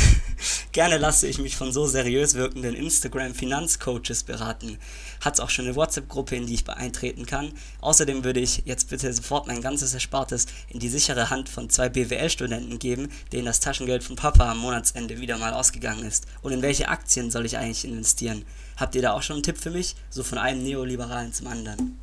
gerne 0.72 0.98
lasse 0.98 1.26
ich 1.26 1.38
mich 1.38 1.56
von 1.56 1.72
so 1.72 1.86
seriös 1.86 2.34
wirkenden 2.34 2.74
Instagram-Finanzcoaches 2.74 4.24
beraten 4.24 4.78
hat 5.22 5.34
es 5.34 5.40
auch 5.40 5.50
schon 5.50 5.66
eine 5.66 5.76
WhatsApp-Gruppe, 5.76 6.36
in 6.36 6.46
die 6.46 6.54
ich 6.54 6.68
eintreten 6.68 7.26
kann. 7.26 7.52
Außerdem 7.80 8.24
würde 8.24 8.40
ich 8.40 8.62
jetzt 8.64 8.90
bitte 8.90 9.12
sofort 9.12 9.46
mein 9.46 9.62
ganzes 9.62 9.94
Erspartes 9.94 10.46
in 10.68 10.80
die 10.80 10.88
sichere 10.88 11.30
Hand 11.30 11.48
von 11.48 11.70
zwei 11.70 11.88
BWL-Studenten 11.88 12.78
geben, 12.78 13.08
denen 13.32 13.46
das 13.46 13.60
Taschengeld 13.60 14.04
von 14.04 14.16
Papa 14.16 14.50
am 14.50 14.58
Monatsende 14.58 15.20
wieder 15.20 15.38
mal 15.38 15.54
ausgegangen 15.54 16.04
ist. 16.04 16.26
Und 16.42 16.52
in 16.52 16.62
welche 16.62 16.88
Aktien 16.88 17.30
soll 17.30 17.46
ich 17.46 17.56
eigentlich 17.56 17.84
investieren? 17.84 18.44
Habt 18.76 18.94
ihr 18.94 19.02
da 19.02 19.12
auch 19.12 19.22
schon 19.22 19.34
einen 19.34 19.42
Tipp 19.42 19.58
für 19.58 19.70
mich? 19.70 19.94
So 20.10 20.22
von 20.22 20.38
einem 20.38 20.62
Neoliberalen 20.62 21.32
zum 21.32 21.46
anderen. 21.46 22.01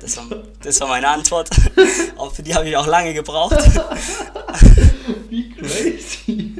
Das 0.00 0.16
war, 0.16 0.24
das 0.62 0.80
war 0.80 0.88
meine 0.88 1.08
Antwort. 1.08 1.50
Auch 2.16 2.32
für 2.32 2.42
die 2.42 2.54
habe 2.54 2.68
ich 2.68 2.76
auch 2.76 2.86
lange 2.86 3.14
gebraucht. 3.14 3.56
Wie 5.28 5.50
crazy. 5.50 6.54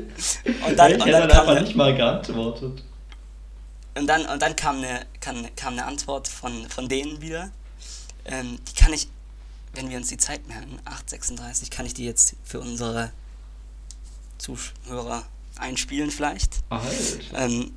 Und 0.67 0.77
dann, 0.77 0.93
ich 0.93 1.03
und 1.03 1.11
dann 1.11 1.29
kam 1.29 1.49
einfach 1.49 1.63
nicht 1.63 1.77
mal 1.77 1.95
geantwortet 1.95 2.83
und 3.95 4.07
dann, 4.07 4.27
und 4.27 4.41
dann 4.41 4.57
kam, 4.57 4.79
eine, 4.79 5.07
kam, 5.21 5.47
kam 5.57 5.75
eine 5.75 5.85
Antwort 5.85 6.29
von, 6.29 6.69
von 6.69 6.89
denen 6.89 7.21
wieder. 7.21 7.51
Ähm, 8.25 8.59
die 8.69 8.75
kann 8.75 8.93
ich, 8.93 9.09
wenn 9.75 9.91
wir 9.91 9.97
uns 9.97 10.09
die 10.09 10.17
Zeit 10.17 10.47
merken, 10.49 10.79
8.36, 10.85 11.71
kann 11.71 11.87
ich 11.87 11.95
die 11.95 12.05
jetzt 12.05 12.37
für 12.45 12.61
unsere 12.61 13.13
Zuhörer 14.39 15.25
einspielen 15.57 16.11
vielleicht. 16.11 16.63
Ähm, 17.35 17.73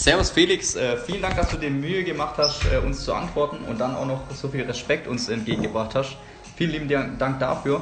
Servus 0.00 0.30
Felix, 0.30 0.76
äh, 0.76 0.96
vielen 0.96 1.22
Dank, 1.22 1.34
dass 1.34 1.48
du 1.48 1.56
dir 1.56 1.70
Mühe 1.70 2.04
gemacht 2.04 2.36
hast, 2.38 2.62
äh, 2.72 2.76
uns 2.78 3.04
zu 3.04 3.12
antworten 3.12 3.64
und 3.68 3.80
dann 3.80 3.96
auch 3.96 4.06
noch 4.06 4.20
so 4.32 4.46
viel 4.46 4.62
Respekt 4.62 5.08
uns 5.08 5.28
entgegengebracht 5.28 5.96
hast. 5.96 6.16
Vielen 6.54 6.70
lieben 6.70 7.18
Dank 7.18 7.40
dafür. 7.40 7.80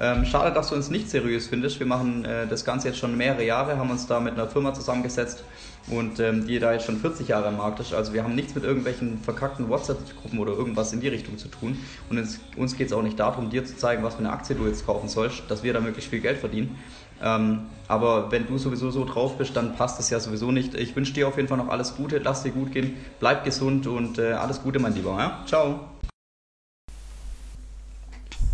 Ähm, 0.00 0.24
schade, 0.24 0.50
dass 0.54 0.70
du 0.70 0.76
uns 0.76 0.88
nicht 0.88 1.10
seriös 1.10 1.46
findest. 1.48 1.78
Wir 1.78 1.86
machen 1.86 2.24
äh, 2.24 2.46
das 2.46 2.64
Ganze 2.64 2.88
jetzt 2.88 2.98
schon 2.98 3.14
mehrere 3.18 3.44
Jahre, 3.44 3.76
haben 3.76 3.90
uns 3.90 4.06
da 4.06 4.18
mit 4.18 4.32
einer 4.32 4.48
Firma 4.48 4.72
zusammengesetzt 4.72 5.44
und 5.90 6.20
ähm, 6.20 6.46
die 6.46 6.58
da 6.58 6.72
jetzt 6.72 6.86
schon 6.86 6.98
40 6.98 7.28
Jahre 7.28 7.48
am 7.48 7.58
Markt 7.58 7.80
ist. 7.80 7.92
Also 7.92 8.14
wir 8.14 8.24
haben 8.24 8.34
nichts 8.34 8.54
mit 8.54 8.64
irgendwelchen 8.64 9.18
verkackten 9.18 9.68
WhatsApp-Gruppen 9.68 10.38
oder 10.38 10.52
irgendwas 10.52 10.94
in 10.94 11.00
die 11.00 11.08
Richtung 11.08 11.36
zu 11.36 11.48
tun. 11.48 11.78
Und 12.08 12.26
uns 12.56 12.76
geht 12.76 12.86
es 12.86 12.92
auch 12.94 13.02
nicht 13.02 13.20
darum, 13.20 13.50
dir 13.50 13.66
zu 13.66 13.76
zeigen, 13.76 14.02
was 14.02 14.14
für 14.14 14.20
eine 14.20 14.30
Aktie 14.30 14.56
du 14.56 14.66
jetzt 14.66 14.86
kaufen 14.86 15.08
sollst, 15.08 15.42
dass 15.48 15.62
wir 15.62 15.74
da 15.74 15.80
möglichst 15.80 16.08
viel 16.08 16.20
Geld 16.20 16.38
verdienen. 16.38 16.78
Ähm, 17.22 17.60
aber 17.88 18.30
wenn 18.30 18.46
du 18.46 18.58
sowieso 18.58 18.90
so 18.90 19.04
drauf 19.04 19.38
bist, 19.38 19.56
dann 19.56 19.74
passt 19.76 19.98
das 19.98 20.10
ja 20.10 20.20
sowieso 20.20 20.52
nicht. 20.52 20.74
Ich 20.74 20.94
wünsche 20.94 21.12
dir 21.12 21.26
auf 21.28 21.36
jeden 21.36 21.48
Fall 21.48 21.58
noch 21.58 21.68
alles 21.68 21.96
Gute, 21.96 22.18
lass 22.18 22.42
dir 22.42 22.50
gut 22.50 22.72
gehen, 22.72 22.96
bleib 23.18 23.44
gesund 23.44 23.86
und 23.86 24.18
äh, 24.18 24.32
alles 24.32 24.62
Gute, 24.62 24.78
mein 24.78 24.94
Lieber. 24.94 25.16
Ja? 25.18 25.42
Ciao. 25.46 25.80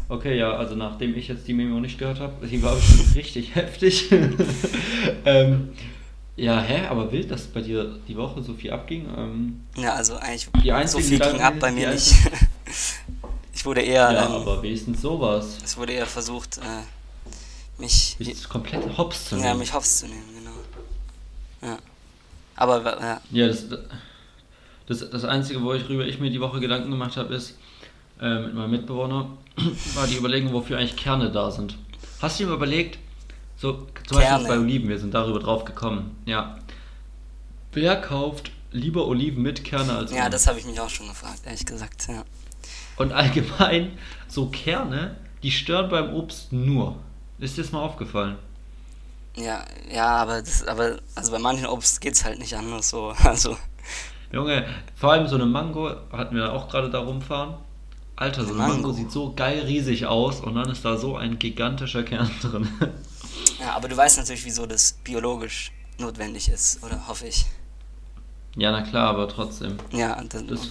Okay, 0.09 0.39
ja, 0.39 0.53
also 0.53 0.75
nachdem 0.77 1.17
ich 1.17 1.29
jetzt 1.29 1.49
die 1.49 1.55
Memo 1.55 1.81
nicht 1.81 1.99
gehört 1.99 2.21
habe, 2.21 2.47
die 2.47 2.63
war 2.63 2.77
schon 2.79 3.01
richtig 3.15 3.55
heftig. 3.55 4.11
ähm, 5.25 5.71
Ja, 6.37 6.61
hä? 6.61 6.87
Aber 6.89 7.11
wild, 7.11 7.31
dass 7.31 7.43
bei 7.47 7.61
dir 7.63 7.99
die 8.07 8.17
Woche 8.17 8.43
so 8.43 8.55
viel 8.55 8.71
abging. 8.71 9.07
Ähm, 9.17 9.61
Ja, 9.77 9.95
also 9.95 10.17
eigentlich 10.17 10.49
Die 10.63 10.69
so 10.69 10.75
einzigen 10.75 11.05
viel 11.05 11.19
ging 11.19 11.41
ab 11.41 11.55
bei 11.59 11.73
mir 11.73 11.91
nicht. 11.91 12.13
ich 13.55 13.65
wurde 13.65 13.81
eher, 13.81 14.13
ja, 14.13 14.27
ähm, 14.27 14.33
aber 14.33 14.63
wenigstens 14.63 15.01
sowas. 15.01 15.59
es 15.65 15.77
wurde 15.77 15.93
eher 15.95 16.07
versucht, 16.07 16.59
äh, 16.59 16.61
mich, 17.79 18.17
Dich 18.19 18.49
komplett 18.49 18.97
hops 18.97 19.29
zu 19.29 19.35
nehmen. 19.37 19.47
ja, 19.47 19.55
mich 19.55 19.73
hops 19.73 19.99
zu 19.99 20.07
nehmen, 20.07 20.23
genau. 20.39 21.73
Ja. 21.73 21.79
Aber, 22.57 23.01
ja, 23.01 23.21
Ja, 23.31 23.47
das, 23.49 23.65
das, 24.87 25.11
das 25.11 25.25
Einzige, 25.25 25.63
worüber 25.63 26.07
ich 26.07 26.21
mir 26.21 26.31
die 26.31 26.41
Woche 26.41 26.61
Gedanken 26.61 26.91
gemacht 26.91 27.17
habe, 27.17 27.35
ist, 27.35 27.59
äh, 28.21 28.41
mit 28.41 28.55
meinem 28.55 28.71
Mitbewohner, 28.71 29.29
war 29.95 30.07
die 30.07 30.17
Überlegung, 30.17 30.53
wofür 30.53 30.79
eigentlich 30.79 30.97
Kerne 30.97 31.31
da 31.31 31.51
sind. 31.51 31.77
Hast 32.21 32.39
du 32.39 32.47
dir 32.47 32.53
überlegt, 32.53 32.99
so 33.57 33.73
zum 33.73 33.85
Beispiel 33.95 34.19
Kerne. 34.21 34.39
jetzt 34.39 34.49
bei 34.49 34.59
Oliven, 34.59 34.89
wir 34.89 34.99
sind 34.99 35.15
darüber 35.15 35.41
drauf 35.41 35.65
gekommen, 35.65 36.17
ja. 36.27 36.59
Wer 37.73 38.01
kauft 38.01 38.53
lieber 38.71 39.07
Oliven 39.07 39.43
mit 39.43 39.65
Kerne 39.65 39.95
als 39.97 40.13
ja, 40.13 40.23
ohne? 40.23 40.31
das 40.31 40.47
habe 40.47 40.59
ich 40.59 40.67
mich 40.67 40.79
auch 40.81 40.91
schon 40.91 41.09
gefragt, 41.09 41.41
ehrlich 41.45 41.67
gesagt, 41.67 42.07
ja. 42.09 42.25
Und 42.97 43.13
allgemein, 43.13 43.99
so 44.29 44.47
Kerne, 44.47 45.17
die 45.43 45.51
stören 45.51 45.91
beim 45.91 46.15
Obst 46.15 46.53
nur. 46.53 46.97
Ist 47.39 47.57
dir 47.57 47.63
das 47.63 47.73
mal 47.73 47.83
aufgefallen? 47.83 48.37
Ja, 49.37 49.65
ja, 49.93 50.07
aber 50.07 50.41
das, 50.43 50.65
aber, 50.67 50.99
also 51.15 51.33
bei 51.33 51.39
manchen 51.39 51.67
Obst 51.67 52.01
geht's 52.01 52.25
halt 52.25 52.39
nicht 52.39 52.55
anders 52.57 52.91
so, 52.91 53.15
also, 53.25 53.57
Junge, 54.33 54.67
vor 54.95 55.13
allem 55.13 55.27
so 55.27 55.35
eine 55.35 55.47
Mango, 55.47 55.91
hatten 56.13 56.37
wir 56.37 56.53
auch 56.53 56.69
gerade 56.69 56.91
da 56.91 57.01
rumfahren. 57.01 57.55
Alter, 58.17 58.43
so 58.45 58.51
eine 58.51 58.59
Mango. 58.59 58.75
Mango. 58.75 58.93
sieht 58.93 59.11
so 59.11 59.33
geil 59.35 59.63
riesig 59.63 60.07
aus 60.07 60.41
und 60.41 60.55
dann 60.55 60.71
ist 60.71 60.85
da 60.85 60.97
so 60.97 61.17
ein 61.17 61.39
gigantischer 61.39 62.05
Kern 62.05 62.31
drin. 62.43 62.69
ja, 63.59 63.75
aber 63.75 63.89
du 63.89 63.97
weißt 63.97 64.19
natürlich, 64.19 64.45
wieso 64.45 64.67
das 64.67 64.93
biologisch 65.03 65.73
notwendig 65.99 66.49
ist, 66.49 66.83
oder 66.85 67.09
hoffe 67.09 67.27
ich. 67.27 67.45
ja, 68.57 68.71
na 68.71 68.83
klar, 68.83 69.09
aber 69.11 69.29
trotzdem. 69.29 69.79
Ja, 69.93 70.23
das, 70.23 70.47
Das, 70.47 70.69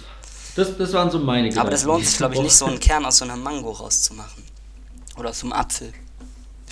das, 0.56 0.78
das 0.78 0.92
waren 0.94 1.10
so 1.10 1.18
meine 1.18 1.48
Gedanken. 1.48 1.60
aber 1.60 1.70
das 1.70 1.84
lohnt 1.84 2.06
sich, 2.06 2.16
glaube 2.16 2.34
ich, 2.34 2.40
nicht, 2.42 2.54
so 2.56 2.64
einen 2.64 2.80
Kern 2.80 3.04
aus 3.04 3.18
so 3.18 3.24
einer 3.26 3.36
Mango 3.36 3.70
rauszumachen. 3.72 4.42
Oder 5.16 5.30
aus 5.30 5.40
so 5.40 5.46
einem 5.46 5.52
Apfel. 5.52 5.92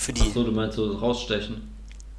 Für 0.03 0.13
die, 0.13 0.23
Ach 0.23 0.35
so, 0.35 0.43
du 0.45 0.51
meinst 0.53 0.77
so 0.77 0.91
rausstechen. 0.97 1.63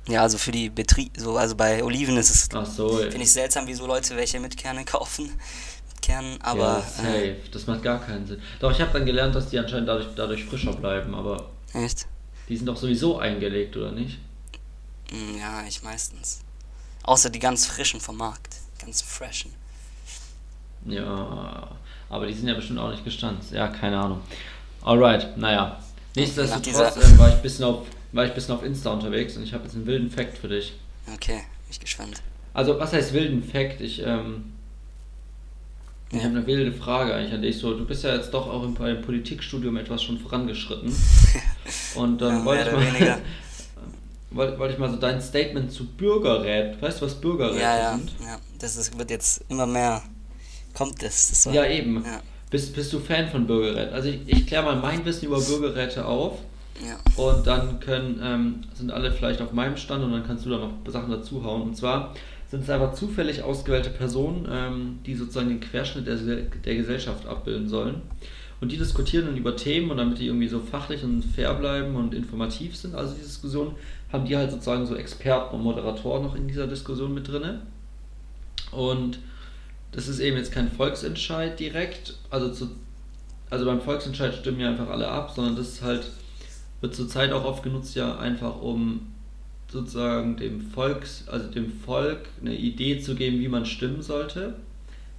ja, 0.07 0.21
also 0.21 0.37
für 0.37 0.51
die 0.51 0.69
Betrieb, 0.69 1.11
so, 1.17 1.35
also 1.37 1.53
bei 1.55 1.83
Oliven 1.83 2.15
ist 2.17 2.29
es, 2.29 2.49
Ach 2.53 2.65
so, 2.65 2.97
finde 2.97 3.17
ich 3.23 3.31
seltsam, 3.31 3.67
wieso 3.67 3.85
Leute 3.85 4.15
welche 4.15 4.39
mit 4.39 4.55
Kerne 4.55 4.85
kaufen. 4.95 5.25
Mit 5.25 6.01
Kernen, 6.01 6.33
ja, 6.39 6.45
aber, 6.45 6.81
safe. 6.81 7.07
äh, 7.07 7.35
Das 7.51 7.67
macht 7.67 7.83
gar 7.83 7.99
keinen 7.99 8.25
Sinn. 8.25 8.41
Doch, 8.61 8.71
ich 8.71 8.79
habe 8.79 8.91
dann 8.93 9.05
gelernt, 9.05 9.35
dass 9.35 9.49
die 9.49 9.59
anscheinend 9.59 9.89
dadurch, 9.89 10.07
dadurch 10.15 10.45
frischer 10.45 10.71
bleiben, 10.73 11.13
aber 11.13 11.49
echt? 11.73 12.07
die 12.47 12.55
sind 12.57 12.67
doch 12.67 12.77
sowieso 12.77 13.19
eingelegt, 13.19 13.75
oder 13.75 13.91
nicht? 13.91 14.17
Hm, 15.11 15.37
Ja, 15.39 15.63
ich 15.67 15.83
meistens. 15.83 16.39
Außer 17.03 17.29
die 17.29 17.39
ganz 17.39 17.65
frischen 17.65 17.99
vom 17.99 18.15
Markt. 18.15 18.55
Ganz 18.79 19.01
freshen. 19.01 19.51
Ja, 20.85 21.69
aber 22.09 22.27
die 22.27 22.33
sind 22.33 22.47
ja 22.47 22.53
bestimmt 22.53 22.79
auch 22.79 22.91
nicht 22.91 23.03
gestanzt. 23.03 23.51
Ja, 23.51 23.67
keine 23.67 23.99
Ahnung. 23.99 24.21
Alright, 24.81 25.37
naja. 25.37 25.82
Nichtsdestotrotz 26.15 26.95
ähm, 26.97 27.17
war, 27.17 27.29
ich 27.29 27.35
ein 27.35 27.41
bisschen 27.41 27.65
auf, 27.65 27.85
war 28.11 28.23
ich 28.25 28.31
ein 28.31 28.35
bisschen 28.35 28.55
auf 28.55 28.63
Insta 28.63 28.91
unterwegs 28.93 29.35
und 29.37 29.43
ich 29.43 29.53
habe 29.53 29.63
jetzt 29.63 29.75
einen 29.75 29.85
wilden 29.87 30.09
Fact 30.11 30.37
für 30.37 30.47
dich. 30.47 30.73
Okay, 31.13 31.37
bin 31.37 31.43
ich 31.71 31.79
gespannt. 31.79 32.21
Also, 32.53 32.79
was 32.79 32.93
heißt 32.93 33.13
wilden 33.13 33.43
Fact? 33.43 33.81
Ich, 33.81 34.01
ähm, 34.05 34.53
ich 36.11 36.19
habe 36.19 36.29
eine 36.37 36.45
wilde 36.45 36.71
Frage 36.71 37.15
eigentlich 37.15 37.33
an 37.33 37.41
dich. 37.41 37.57
So, 37.57 37.75
du 37.75 37.85
bist 37.85 38.03
ja 38.03 38.15
jetzt 38.15 38.31
doch 38.31 38.47
auch 38.47 38.63
im, 38.63 38.75
Politikstudium 38.75 39.75
etwas 39.77 40.03
schon 40.03 40.19
vorangeschritten. 40.19 40.95
Und 41.95 42.21
dann 42.21 42.39
Ja, 42.39 42.45
wollte 42.45 42.69
ich 42.69 42.99
mal. 42.99 43.21
wollte, 44.31 44.59
wollte 44.59 44.73
ich 44.75 44.79
mal 44.79 44.91
so 44.91 44.97
dein 44.97 45.19
Statement 45.21 45.71
zu 45.71 45.87
Bürgerrät. 45.87 46.79
Weißt 46.79 47.01
du, 47.01 47.05
was 47.07 47.15
Bürgerräte 47.19 47.59
Ja, 47.61 47.77
ja, 47.77 47.91
sind? 47.97 48.11
ja. 48.23 48.37
Das 48.59 48.75
ist, 48.77 48.95
wird 48.97 49.09
jetzt 49.09 49.43
immer 49.49 49.65
mehr. 49.65 50.03
Kommt 50.75 51.01
das? 51.01 51.29
das 51.29 51.45
war- 51.47 51.53
Ja, 51.53 51.65
eben. 51.65 52.03
Ja, 52.05 52.21
Bist, 52.53 52.75
bist 52.75 52.93
du 52.93 52.99
Fan 52.99 53.29
von 53.29 53.47
Bürgerräten? 53.47 53.95
Also 53.95 54.09
ich, 54.09 54.19
ich 54.27 54.45
kläre 54.45 54.61
mal 54.61 54.75
mein 54.75 55.03
Wissen 55.05 55.25
über 55.25 55.41
Bürgerräte 55.41 56.05
auf 56.05 56.37
ja. 56.85 56.99
und 57.15 57.47
dann 57.47 57.79
können, 57.79 58.21
ähm, 58.23 58.61
sind 58.75 58.91
alle 58.91 59.11
vielleicht 59.11 59.41
auf 59.41 59.53
meinem 59.53 59.75
Stand 59.75 60.03
und 60.03 60.11
dann 60.11 60.23
kannst 60.23 60.45
du 60.45 60.51
da 60.51 60.59
noch 60.59 60.71
Sachen 60.85 61.09
dazuhauen. 61.09 61.63
Und 61.63 61.75
zwar 61.75 62.13
sind 62.51 62.61
es 62.61 62.69
einfach 62.69 62.93
zufällig 62.93 63.41
ausgewählte 63.41 63.89
Personen, 63.89 64.47
ähm, 64.51 64.99
die 65.03 65.15
sozusagen 65.15 65.49
den 65.49 65.61
Querschnitt 65.61 66.05
der, 66.05 66.15
der 66.15 66.75
Gesellschaft 66.75 67.25
abbilden 67.25 67.67
sollen. 67.67 68.03
Und 68.61 68.71
die 68.71 68.77
diskutieren 68.77 69.25
dann 69.25 69.37
über 69.37 69.55
Themen 69.55 69.89
und 69.89 69.97
damit 69.97 70.19
die 70.19 70.27
irgendwie 70.27 70.47
so 70.47 70.59
fachlich 70.59 71.03
und 71.03 71.23
fair 71.23 71.55
bleiben 71.55 71.95
und 71.95 72.13
informativ 72.13 72.75
sind, 72.75 72.93
also 72.93 73.15
die 73.15 73.21
Diskussion, 73.21 73.73
haben 74.11 74.25
die 74.25 74.37
halt 74.37 74.51
sozusagen 74.51 74.85
so 74.85 74.95
Experten 74.95 75.55
und 75.55 75.63
Moderatoren 75.63 76.21
noch 76.21 76.35
in 76.35 76.47
dieser 76.47 76.67
Diskussion 76.67 77.15
mit 77.15 77.27
drinne. 77.27 77.63
Und 78.71 79.17
das 79.93 80.07
ist 80.07 80.19
eben 80.19 80.37
jetzt 80.37 80.51
kein 80.51 80.71
Volksentscheid 80.71 81.59
direkt, 81.59 82.15
also 82.29 82.51
zu, 82.51 82.69
also 83.49 83.65
beim 83.65 83.81
Volksentscheid 83.81 84.33
stimmen 84.33 84.59
ja 84.59 84.69
einfach 84.69 84.89
alle 84.89 85.07
ab, 85.07 85.31
sondern 85.35 85.55
das 85.55 85.69
ist 85.69 85.81
halt, 85.81 86.09
wird 86.81 86.95
zurzeit 86.95 87.31
auch 87.31 87.45
oft 87.45 87.63
genutzt 87.63 87.95
ja 87.95 88.17
einfach 88.17 88.61
um 88.61 89.13
sozusagen 89.71 90.37
dem 90.37 90.61
Volks, 90.61 91.27
also 91.27 91.49
dem 91.49 91.71
Volk 91.71 92.27
eine 92.41 92.55
Idee 92.55 92.99
zu 92.99 93.15
geben, 93.15 93.39
wie 93.39 93.47
man 93.47 93.65
stimmen 93.65 94.01
sollte, 94.01 94.55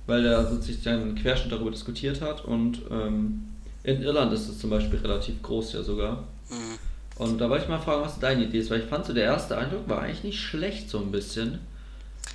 weil 0.06 0.24
er 0.26 0.46
sozusagen 0.48 1.02
einen 1.02 1.14
Querschnitt 1.16 1.52
darüber 1.52 1.70
diskutiert 1.70 2.20
hat 2.20 2.44
und 2.44 2.82
ähm, 2.90 3.48
in 3.82 4.02
Irland 4.02 4.32
ist 4.32 4.48
das 4.48 4.58
zum 4.58 4.70
Beispiel 4.70 4.98
relativ 4.98 5.42
groß 5.42 5.74
ja 5.74 5.82
sogar. 5.82 6.24
Mhm. 6.50 6.78
Und 7.16 7.40
da 7.40 7.48
wollte 7.48 7.64
ich 7.64 7.70
mal 7.70 7.78
fragen, 7.78 8.02
was 8.02 8.18
deine 8.18 8.44
Idee 8.44 8.58
ist, 8.58 8.70
weil 8.70 8.80
ich 8.80 8.86
fand 8.86 9.06
so, 9.06 9.12
der 9.12 9.24
erste 9.24 9.56
Eindruck 9.56 9.88
war 9.88 10.00
eigentlich 10.00 10.24
nicht 10.24 10.40
schlecht 10.40 10.90
so 10.90 10.98
ein 10.98 11.12
bisschen, 11.12 11.60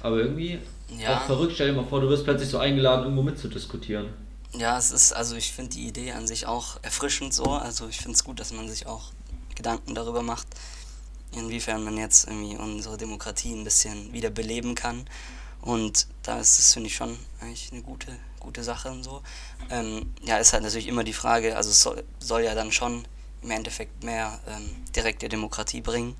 aber 0.01 0.19
irgendwie 0.19 0.59
Ja. 0.97 1.17
auch 1.17 1.25
verrückt. 1.25 1.53
Stell 1.55 1.67
dir 1.67 1.73
mal 1.73 1.87
vor, 1.87 2.01
du 2.01 2.09
wirst 2.09 2.23
plötzlich 2.23 2.49
so 2.49 2.57
eingeladen, 2.57 3.03
irgendwo 3.03 3.21
mitzudiskutieren. 3.21 4.07
Ja, 4.53 4.77
es 4.77 4.91
ist, 4.91 5.13
also 5.13 5.35
ich 5.35 5.51
finde 5.51 5.71
die 5.71 5.87
Idee 5.87 6.13
an 6.13 6.25
sich 6.25 6.47
auch 6.47 6.79
erfrischend 6.81 7.33
so. 7.33 7.45
Also 7.45 7.87
ich 7.87 7.97
finde 7.97 8.15
es 8.15 8.23
gut, 8.23 8.39
dass 8.39 8.51
man 8.51 8.67
sich 8.67 8.87
auch 8.87 9.11
Gedanken 9.55 9.93
darüber 9.93 10.21
macht, 10.23 10.47
inwiefern 11.35 11.83
man 11.83 11.97
jetzt 11.97 12.27
irgendwie 12.27 12.57
unsere 12.57 12.97
Demokratie 12.97 13.53
ein 13.53 13.63
bisschen 13.63 14.11
wieder 14.13 14.29
beleben 14.29 14.73
kann. 14.73 15.05
Und 15.61 16.07
da 16.23 16.39
ist 16.39 16.57
es, 16.57 16.73
finde 16.73 16.87
ich, 16.87 16.95
schon 16.95 17.17
eigentlich 17.41 17.69
eine 17.71 17.81
gute, 17.81 18.07
gute 18.39 18.63
Sache 18.63 18.89
und 18.89 19.03
so. 19.03 19.21
Ähm, 19.69 20.13
ja, 20.23 20.37
ist 20.37 20.53
halt 20.53 20.63
natürlich 20.63 20.87
immer 20.87 21.03
die 21.03 21.13
Frage, 21.13 21.55
also 21.57 21.69
es 21.69 21.81
soll, 21.81 22.03
soll 22.19 22.43
ja 22.43 22.55
dann 22.55 22.71
schon 22.71 23.05
im 23.41 23.51
Endeffekt 23.51 24.03
mehr 24.03 24.39
ähm, 24.47 24.75
direkte 24.95 25.29
Demokratie 25.29 25.81
bringen. 25.81 26.15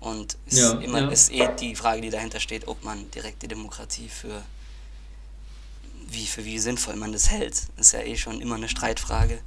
Und 0.00 0.36
ist 0.46 0.58
Ja, 0.58 0.72
immer 0.72 1.02
ja. 1.02 1.08
ist 1.08 1.30
eh 1.30 1.48
die 1.58 1.76
Frage, 1.76 2.00
die 2.00 2.10
dahinter 2.10 2.40
steht, 2.40 2.66
ob 2.66 2.82
man 2.84 3.10
direkte 3.10 3.48
Demokratie 3.48 4.08
für 4.08 4.42
wie 6.08 6.26
für 6.26 6.44
wie 6.44 6.58
sinnvoll 6.58 6.96
man 6.96 7.12
das 7.12 7.30
hält, 7.30 7.62
ist 7.76 7.92
ja 7.92 8.00
eh 8.00 8.16
schon 8.16 8.40
immer 8.40 8.56
eine 8.56 8.68
Streitfrage. 8.68 9.40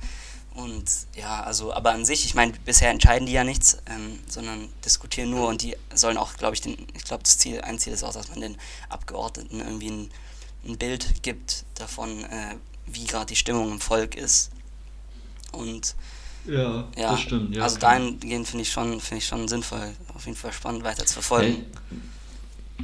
Und 0.53 0.85
ja, 1.15 1.41
also, 1.43 1.73
aber 1.73 1.91
an 1.91 2.05
sich, 2.05 2.25
ich 2.25 2.35
meine, 2.35 2.53
bisher 2.63 2.91
entscheiden 2.91 3.25
die 3.25 3.33
ja 3.33 3.43
nichts, 3.43 3.79
ähm, 3.87 4.19
sondern 4.27 4.69
diskutieren 4.85 5.31
nur 5.31 5.47
und 5.47 5.63
die 5.63 5.75
sollen 5.93 6.15
auch, 6.15 6.35
glaube 6.37 6.53
ich, 6.53 6.61
den, 6.61 6.77
ich 6.95 7.03
glaube, 7.03 7.23
das 7.23 7.39
Ziel, 7.39 7.61
ein 7.61 7.79
Ziel 7.79 7.93
ist 7.93 8.03
auch, 8.03 8.13
dass 8.13 8.29
man 8.29 8.39
den 8.39 8.57
Abgeordneten 8.87 9.59
irgendwie 9.59 9.89
ein, 9.89 10.11
ein 10.65 10.77
Bild 10.77 11.23
gibt 11.23 11.65
davon, 11.73 12.23
äh, 12.25 12.55
wie 12.85 13.05
gerade 13.05 13.25
die 13.25 13.35
Stimmung 13.35 13.71
im 13.71 13.81
Volk 13.81 14.15
ist. 14.15 14.51
Und 15.51 15.95
Ja, 16.45 16.89
ja, 16.97 17.11
das 17.11 17.21
stimmt. 17.21 17.55
Ja, 17.55 17.63
also 17.63 17.77
klar. 17.79 17.91
dahingehend 17.93 18.47
finde 18.47 18.63
ich 18.63 18.71
schon, 18.71 18.99
finde 18.99 19.17
ich 19.19 19.27
schon 19.27 19.47
sinnvoll, 19.47 19.93
auf 20.13 20.25
jeden 20.25 20.37
Fall 20.37 20.51
spannend 20.53 20.83
weiter 20.83 21.05
zu 21.05 21.13
verfolgen. 21.13 21.55
Hey, 21.55 21.65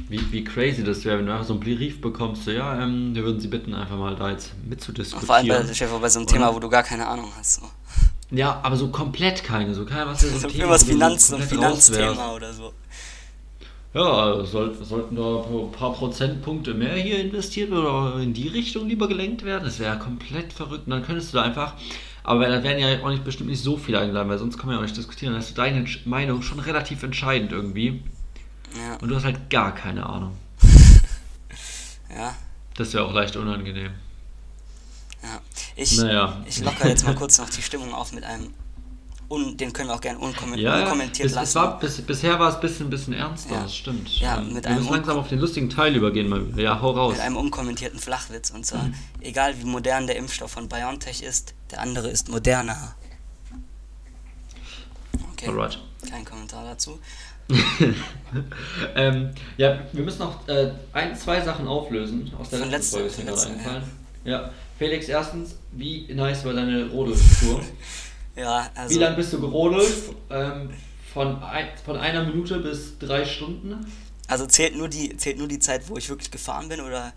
wie, 0.08 0.32
wie 0.32 0.44
crazy 0.44 0.82
das 0.84 1.04
wäre, 1.04 1.18
wenn 1.18 1.26
du 1.26 1.32
einfach 1.32 1.46
so 1.46 1.54
einen 1.54 1.60
Brief 1.60 2.00
bekommst, 2.00 2.44
so, 2.44 2.50
ja, 2.50 2.80
ähm, 2.82 3.14
wir 3.14 3.24
würden 3.24 3.40
sie 3.40 3.48
bitten, 3.48 3.74
einfach 3.74 3.96
mal 3.98 4.16
da 4.16 4.30
jetzt 4.30 4.54
Und 4.62 4.68
mitzudiskutieren. 4.68 5.26
vor 5.26 5.34
allem 5.36 5.48
bei, 5.48 5.62
bei 6.00 6.08
so 6.08 6.18
einem 6.20 6.26
Oder? 6.26 6.26
Thema, 6.26 6.54
wo 6.54 6.58
du 6.60 6.68
gar 6.68 6.82
keine 6.82 7.06
Ahnung 7.06 7.32
hast. 7.38 7.54
So. 7.60 7.70
Ja, 8.30 8.60
aber 8.62 8.76
so 8.76 8.88
komplett 8.90 9.42
keine, 9.44 9.74
so 9.74 9.84
kein 9.84 10.06
was 10.06 10.20
so 10.22 10.28
ein 10.32 10.38
So 10.38 10.48
Thema, 10.48 10.76
irgendwas 10.76 10.84
Finanz, 10.84 11.28
so 11.28 11.36
ein. 11.36 11.42
Finanzthema 11.42 12.32
oder 12.34 12.52
so. 12.52 12.72
Ja, 13.92 14.44
soll, 14.44 14.74
sollten 14.84 15.16
da 15.16 15.42
ein 15.44 15.72
paar 15.72 15.92
Prozentpunkte 15.92 16.74
mehr 16.74 16.94
hier 16.94 17.18
investiert 17.18 17.72
oder 17.72 18.20
in 18.20 18.32
die 18.32 18.46
Richtung 18.46 18.86
lieber 18.88 19.08
gelenkt 19.08 19.44
werden? 19.44 19.64
Das 19.64 19.80
wäre 19.80 19.94
ja 19.94 19.98
komplett 20.00 20.52
verrückt. 20.52 20.86
Und 20.86 20.90
dann 20.92 21.02
könntest 21.02 21.32
du 21.32 21.38
da 21.38 21.42
einfach, 21.42 21.74
aber 22.30 22.48
da 22.48 22.62
werden 22.62 22.78
ja 22.78 23.02
auch 23.02 23.10
nicht 23.10 23.24
bestimmt 23.24 23.50
nicht 23.50 23.62
so 23.62 23.76
viele 23.76 23.98
eingeladen, 23.98 24.28
weil 24.28 24.38
sonst 24.38 24.56
kann 24.56 24.66
man 24.66 24.74
ja 24.76 24.78
auch 24.78 24.84
nicht 24.84 24.96
diskutieren. 24.96 25.32
Dann 25.32 25.42
ist 25.42 25.56
deine 25.58 25.84
Meinung 26.04 26.42
schon 26.42 26.60
relativ 26.60 27.02
entscheidend 27.02 27.52
irgendwie. 27.52 28.02
Ja, 28.76 28.96
Und 28.96 29.08
du 29.08 29.16
hast 29.16 29.24
halt 29.24 29.50
gar 29.50 29.74
keine 29.74 30.06
Ahnung. 30.06 30.36
ja, 32.08 32.34
Das 32.74 32.92
wäre 32.94 33.04
auch 33.04 33.12
leicht 33.12 33.36
unangenehm. 33.36 33.92
ja. 35.22 35.40
Ich, 35.76 35.96
Naja. 35.98 36.40
ich 36.46 36.60
locker 36.60 36.88
jetzt 36.88 37.04
mal 37.04 37.14
kurz 37.16 37.38
noch 37.38 37.50
die 37.50 37.62
Stimmung 37.62 37.92
auf 37.92 38.12
mit 38.12 38.24
einem, 38.24 38.54
un, 39.30 39.56
den 39.56 39.72
können 39.72 39.88
wir 39.88 39.94
auch 39.94 40.00
gerne 40.00 40.18
unkommen 40.18 40.58
Ja, 40.58 40.80
unkommentiert 40.82 41.28
es, 41.28 41.34
lassen. 41.34 41.48
es 41.48 41.54
war, 41.54 41.78
bis, 41.78 42.00
bisher 42.02 42.38
war 42.40 42.48
es 42.50 42.56
ein 42.56 42.60
bisschen, 42.60 42.90
bisschen 42.90 43.12
ernster, 43.14 43.54
Ja. 43.54 43.62
das 43.62 43.74
stimmt. 43.76 44.18
Ja, 44.18 44.38
Ähm, 44.38 44.52
mit 44.52 44.64
wir 44.64 44.70
einem 44.72 44.80
müssen 44.80 44.92
langsam 44.92 45.18
auf 45.18 45.28
den 45.28 45.38
lustigen 45.38 45.70
Teil 45.70 45.94
übergehen 45.94 46.28
mal. 46.28 46.44
Ja, 46.56 46.80
hau 46.82 46.90
raus. 46.90 47.12
mit 47.12 47.20
einem 47.22 47.36
unkommentierten 47.36 48.00
Flachwitz. 48.00 48.50
Und 48.50 48.66
zwar, 48.66 48.90
egal 49.20 49.58
wie 49.60 49.64
modern 49.64 50.06
der 50.08 50.16
Impfstoff 50.16 50.50
von 50.50 50.68
BioNTech 50.68 51.22
ist, 51.22 51.54
der 51.70 51.80
andere 51.80 52.08
ist 52.10 52.28
moderner. 52.28 52.96
Okay, 55.32 55.48
Alright. 55.48 55.78
kein 56.10 56.24
Kommentar 56.24 56.64
dazu. 56.64 56.98
ähm, 58.94 59.30
ja, 59.56 59.80
wir 59.92 60.04
müssen 60.04 60.20
noch 60.20 60.46
äh, 60.48 60.72
ein, 60.92 61.16
zwei 61.16 61.40
Sachen 61.40 61.66
auflösen 61.66 62.30
aus 62.38 62.50
der 62.50 62.60
Von 62.60 62.70
letzten 62.70 62.92
Folge, 62.96 63.08
ist 63.08 63.18
mir 63.18 63.24
gerade 63.26 63.46
eingefallen. 63.46 63.82
Ja. 64.24 64.50
Felix, 64.78 65.08
erstens, 65.08 65.56
wie 65.72 66.06
nice 66.12 66.44
war 66.44 66.52
deine 66.52 66.88
Rodeltour? 66.90 67.60
Ja, 68.40 68.70
also. 68.74 68.94
wie 68.94 68.98
lange 68.98 69.16
bist 69.16 69.32
du 69.34 69.40
gerodelt? 69.40 69.92
Ähm, 70.30 70.70
von, 71.12 71.42
ein, 71.42 71.68
von 71.84 71.96
einer 71.98 72.24
Minute 72.24 72.58
bis 72.58 72.98
drei 72.98 73.26
Stunden? 73.26 73.86
Also 74.28 74.46
zählt 74.46 74.76
nur 74.76 74.88
die 74.88 75.14
zählt 75.16 75.38
nur 75.38 75.48
die 75.48 75.58
Zeit, 75.58 75.88
wo 75.88 75.96
ich 75.96 76.08
wirklich 76.08 76.30
gefahren 76.30 76.68
bin 76.68 76.80
oder 76.80 77.12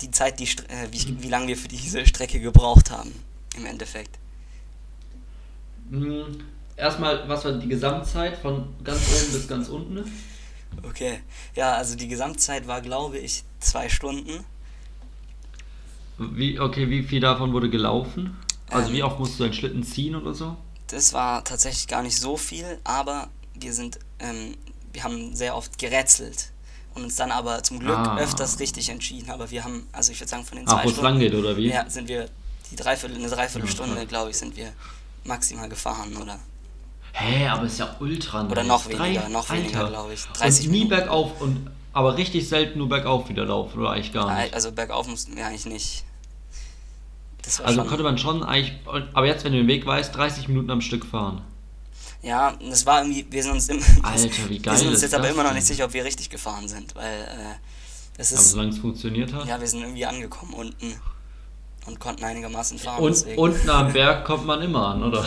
die 0.00 0.10
Zeit, 0.10 0.40
die 0.40 0.44
äh, 0.44 0.88
wie, 0.90 1.22
wie 1.22 1.28
lange 1.28 1.48
wir 1.48 1.56
für 1.56 1.68
diese 1.68 2.06
Strecke 2.06 2.40
gebraucht 2.40 2.90
haben 2.90 3.12
im 3.58 3.66
Endeffekt. 3.66 4.18
Hm, 5.90 6.40
erstmal, 6.76 7.28
was 7.28 7.44
war 7.44 7.52
die 7.52 7.68
Gesamtzeit 7.68 8.38
von 8.38 8.68
ganz 8.82 9.00
oben 9.00 9.32
bis 9.32 9.48
ganz 9.48 9.68
unten? 9.68 10.10
Okay. 10.82 11.20
Ja, 11.54 11.74
also 11.74 11.94
die 11.94 12.08
Gesamtzeit 12.08 12.66
war, 12.66 12.80
glaube 12.80 13.18
ich, 13.18 13.44
zwei 13.60 13.88
Stunden. 13.88 14.44
Wie, 16.16 16.58
okay, 16.58 16.88
wie 16.88 17.02
viel 17.02 17.20
davon 17.20 17.52
wurde 17.52 17.68
gelaufen? 17.68 18.36
Also 18.74 18.88
Ähm. 18.90 18.94
wie 18.96 19.02
oft 19.02 19.18
musst 19.18 19.38
du 19.38 19.44
deinen 19.44 19.52
Schlitten 19.54 19.82
ziehen 19.82 20.14
oder 20.16 20.34
so? 20.34 20.56
Das 20.88 21.12
war 21.12 21.42
tatsächlich 21.44 21.86
gar 21.88 22.02
nicht 22.02 22.18
so 22.18 22.36
viel, 22.36 22.78
aber 22.84 23.28
wir 23.54 23.72
sind, 23.72 23.98
ähm, 24.18 24.56
wir 24.92 25.02
haben 25.04 25.34
sehr 25.34 25.56
oft 25.56 25.78
gerätselt 25.78 26.50
und 26.94 27.04
uns 27.04 27.16
dann 27.16 27.30
aber 27.30 27.62
zum 27.62 27.78
Glück 27.80 27.96
Ah. 27.96 28.18
öfters 28.18 28.58
richtig 28.60 28.88
entschieden. 28.90 29.30
Aber 29.30 29.50
wir 29.50 29.64
haben, 29.64 29.88
also 29.92 30.12
ich 30.12 30.20
würde 30.20 30.30
sagen, 30.30 30.44
von 30.44 30.58
den 30.58 30.68
Ach, 30.68 30.74
zwei 30.74 30.84
wo 30.84 30.88
es 30.90 30.96
lang 30.96 31.16
Stunden, 31.16 31.20
geht, 31.20 31.34
oder 31.34 31.56
wie? 31.56 31.68
ja, 31.68 31.88
sind 31.88 32.08
wir 32.08 32.28
die 32.70 32.76
Dreiviertel, 32.76 33.16
eine 33.18 33.28
Dreiviertelstunde, 33.28 33.96
Ja, 33.96 34.04
glaube 34.04 34.30
ich, 34.30 34.36
sind 34.36 34.56
wir 34.56 34.72
maximal 35.24 35.68
gefahren, 35.68 36.14
oder? 36.16 36.38
Hä, 37.12 37.46
aber 37.46 37.64
ist 37.66 37.78
ja 37.78 37.94
ultra 38.00 38.42
nice. 38.42 38.52
Oder 38.52 38.64
noch 38.64 38.84
Drei- 38.86 38.98
weniger, 39.06 39.28
noch 39.28 39.48
weniger, 39.50 39.88
glaube 39.88 40.14
ich. 40.14 40.24
30 40.26 40.66
und 40.66 40.72
nie 40.72 40.78
Minuten. 40.84 40.96
bergauf 41.00 41.40
und 41.40 41.70
aber 41.92 42.16
richtig 42.16 42.48
selten 42.48 42.78
nur 42.78 42.88
bergauf 42.88 43.28
wieder 43.28 43.44
laufen 43.44 43.78
oder 43.80 43.90
eigentlich 43.90 44.12
gar 44.12 44.34
nicht. 44.40 44.52
Also 44.52 44.72
bergauf 44.72 45.06
mussten 45.06 45.36
wir 45.36 45.46
eigentlich 45.46 45.66
nicht. 45.66 46.04
Das 47.44 47.60
Also 47.60 47.80
schon, 47.80 47.88
könnte 47.88 48.02
man 48.04 48.18
schon 48.18 48.42
eigentlich, 48.42 48.74
aber 48.86 49.26
jetzt 49.26 49.44
wenn 49.44 49.52
du 49.52 49.58
den 49.58 49.68
Weg 49.68 49.84
weißt, 49.86 50.14
30 50.16 50.48
Minuten 50.48 50.70
am 50.70 50.80
Stück 50.80 51.04
fahren. 51.04 51.42
Ja, 52.22 52.54
das 52.70 52.86
war 52.86 53.02
irgendwie, 53.02 53.26
wir 53.30 53.42
sind 53.42 53.52
uns 53.52 53.68
im, 53.68 53.80
Alter, 54.02 54.24
wie 54.48 54.48
Wir 54.54 54.60
geil 54.60 54.76
sind 54.78 54.88
uns 54.88 55.02
jetzt 55.02 55.12
aber 55.14 55.24
das 55.24 55.34
immer 55.34 55.44
noch 55.44 55.52
nicht 55.52 55.66
sicher, 55.66 55.84
ob 55.84 55.92
wir 55.92 56.04
richtig 56.04 56.30
gefahren 56.30 56.68
sind, 56.68 56.94
weil 56.94 57.04
äh, 57.04 58.16
es 58.16 58.32
Aber 58.32 58.40
ist, 58.40 58.50
solange 58.52 58.70
es 58.70 58.78
funktioniert 58.78 59.32
hat. 59.34 59.46
ja, 59.46 59.60
wir 59.60 59.66
sind 59.66 59.80
irgendwie 59.82 60.06
angekommen 60.06 60.54
unten 60.54 60.94
und 61.84 62.00
konnten 62.00 62.24
einigermaßen 62.24 62.78
fahren. 62.78 63.02
und 63.02 63.10
deswegen. 63.10 63.38
unten 63.38 63.68
am 63.68 63.92
Berg 63.92 64.24
kommt 64.24 64.46
man 64.46 64.62
immer 64.62 64.88
an, 64.88 65.02
oder? 65.02 65.22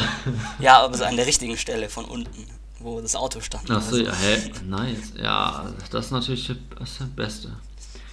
Ja, 0.60 0.82
aber 0.82 0.98
so 0.98 1.04
an 1.04 1.16
der 1.18 1.28
richtigen 1.28 1.56
Stelle 1.56 1.88
von 1.88 2.06
unten, 2.06 2.48
wo 2.80 3.00
das 3.00 3.16
Auto 3.16 3.42
stand. 3.42 3.70
Achso, 3.70 3.98
Also, 3.98 3.98
ja, 4.04 4.14
hä? 4.16 4.52
Nice. 4.66 5.14
Ja, 5.22 5.66
das 5.92 6.06
ist 6.06 6.12
natürlich 6.12 6.48
das, 6.48 6.98
das 6.98 7.08
Beste. 7.10 7.56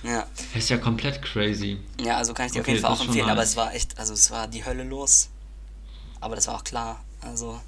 Ja. 0.04 0.26
Das 0.52 0.62
ist 0.62 0.68
ja 0.68 0.76
komplett 0.78 1.20
crazy. 1.22 1.78
ja, 2.00 2.16
also 2.16 2.32
kann 2.34 2.46
ich 2.46 2.52
dir 2.52 2.60
auf 2.60 2.64
Okay, 2.66 2.72
jeden 2.72 2.82
Fall 2.84 2.92
auch 2.94 3.00
empfehlen, 3.04 3.28
aber 3.28 3.42
es 3.42 3.56
war 3.56 3.74
echt, 3.74 3.98
also 3.98 4.12
es 4.14 4.30
war 4.30 4.46
die 4.46 4.64
Hölle 4.64 4.84
los. 4.84 5.30
Aber 6.20 6.36
das 6.36 6.46
war 6.46 6.54
auch 6.56 6.64
klar, 6.64 7.02
also 7.20 7.60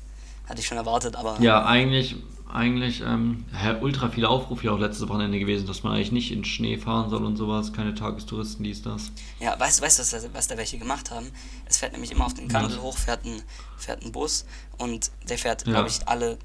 hatte 0.48 0.60
ich 0.60 0.66
schon 0.66 0.78
erwartet, 0.78 1.16
aber 1.16 1.38
Ja, 1.40 1.64
eigentlich, 1.66 2.16
eigentlich, 2.50 3.00
ähm, 3.02 3.44
ultra 3.82 4.08
viele 4.08 4.28
Aufrufe 4.28 4.62
hier 4.62 4.72
auch 4.72 4.78
letztes 4.78 5.06
Wochenende 5.08 5.38
gewesen, 5.38 5.66
dass 5.66 5.82
man 5.82 5.92
eigentlich 5.94 6.12
nicht 6.12 6.30
in 6.32 6.44
Schnee 6.44 6.78
fahren 6.78 7.10
soll 7.10 7.24
und 7.24 7.36
sowas, 7.36 7.72
keine 7.72 7.94
Tagestouristen, 7.94 8.64
dies, 8.64 8.80
das. 8.82 9.10
Ja, 9.40 9.58
weißt 9.58 9.80
du, 9.80 9.82
weißt, 9.84 9.98
du, 9.98 10.02
was, 10.02 10.10
da- 10.10 10.28
was 10.32 10.46
da 10.48 10.56
welche 10.56 10.78
gemacht 10.78 11.10
haben? 11.10 11.30
Es 11.66 11.76
fährt 11.78 11.92
nämlich 11.92 12.12
immer 12.12 12.24
auf 12.26 12.34
den 12.34 12.50
Was? 12.52 12.78
hoch, 12.78 12.96
fährt 12.96 13.24
ein, 13.24 13.42
fährt 13.76 14.02
ein 14.04 14.12
Bus 14.12 14.46
und 14.78 15.10
der 15.28 15.36
fährt, 15.38 15.66
Ja. 15.66 15.72
glaube 15.72 15.88
ich, 15.88 16.06
alle 16.08 16.38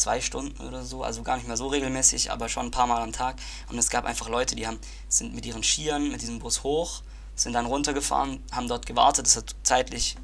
zwei 0.00 0.20
Stunden 0.20 0.66
oder 0.66 0.82
so, 0.84 1.02
also 1.04 1.22
gar 1.22 1.36
nicht 1.36 1.46
mehr 1.46 1.56
so 1.56 1.68
regelmäßig, 1.68 2.30
aber 2.32 2.48
schon 2.48 2.66
ein 2.66 2.70
paar 2.70 2.86
Mal 2.86 3.02
am 3.02 3.12
Tag. 3.12 3.36
Und 3.70 3.78
es 3.78 3.90
gab 3.90 4.04
einfach 4.04 4.28
Leute, 4.28 4.56
die 4.56 4.66
haben, 4.66 4.78
sind 5.08 5.34
mit 5.34 5.46
ihren 5.46 5.62
Skiern 5.62 6.10
mit 6.10 6.22
diesem 6.22 6.38
Bus 6.38 6.62
hoch, 6.62 7.02
sind 7.34 7.52
dann 7.52 7.66
runtergefahren, 7.66 8.42
haben 8.52 8.68
dort 8.68 8.86
gewartet, 8.86 9.26
das 9.26 9.36
hat 9.36 9.54
zeitlich 9.62 10.16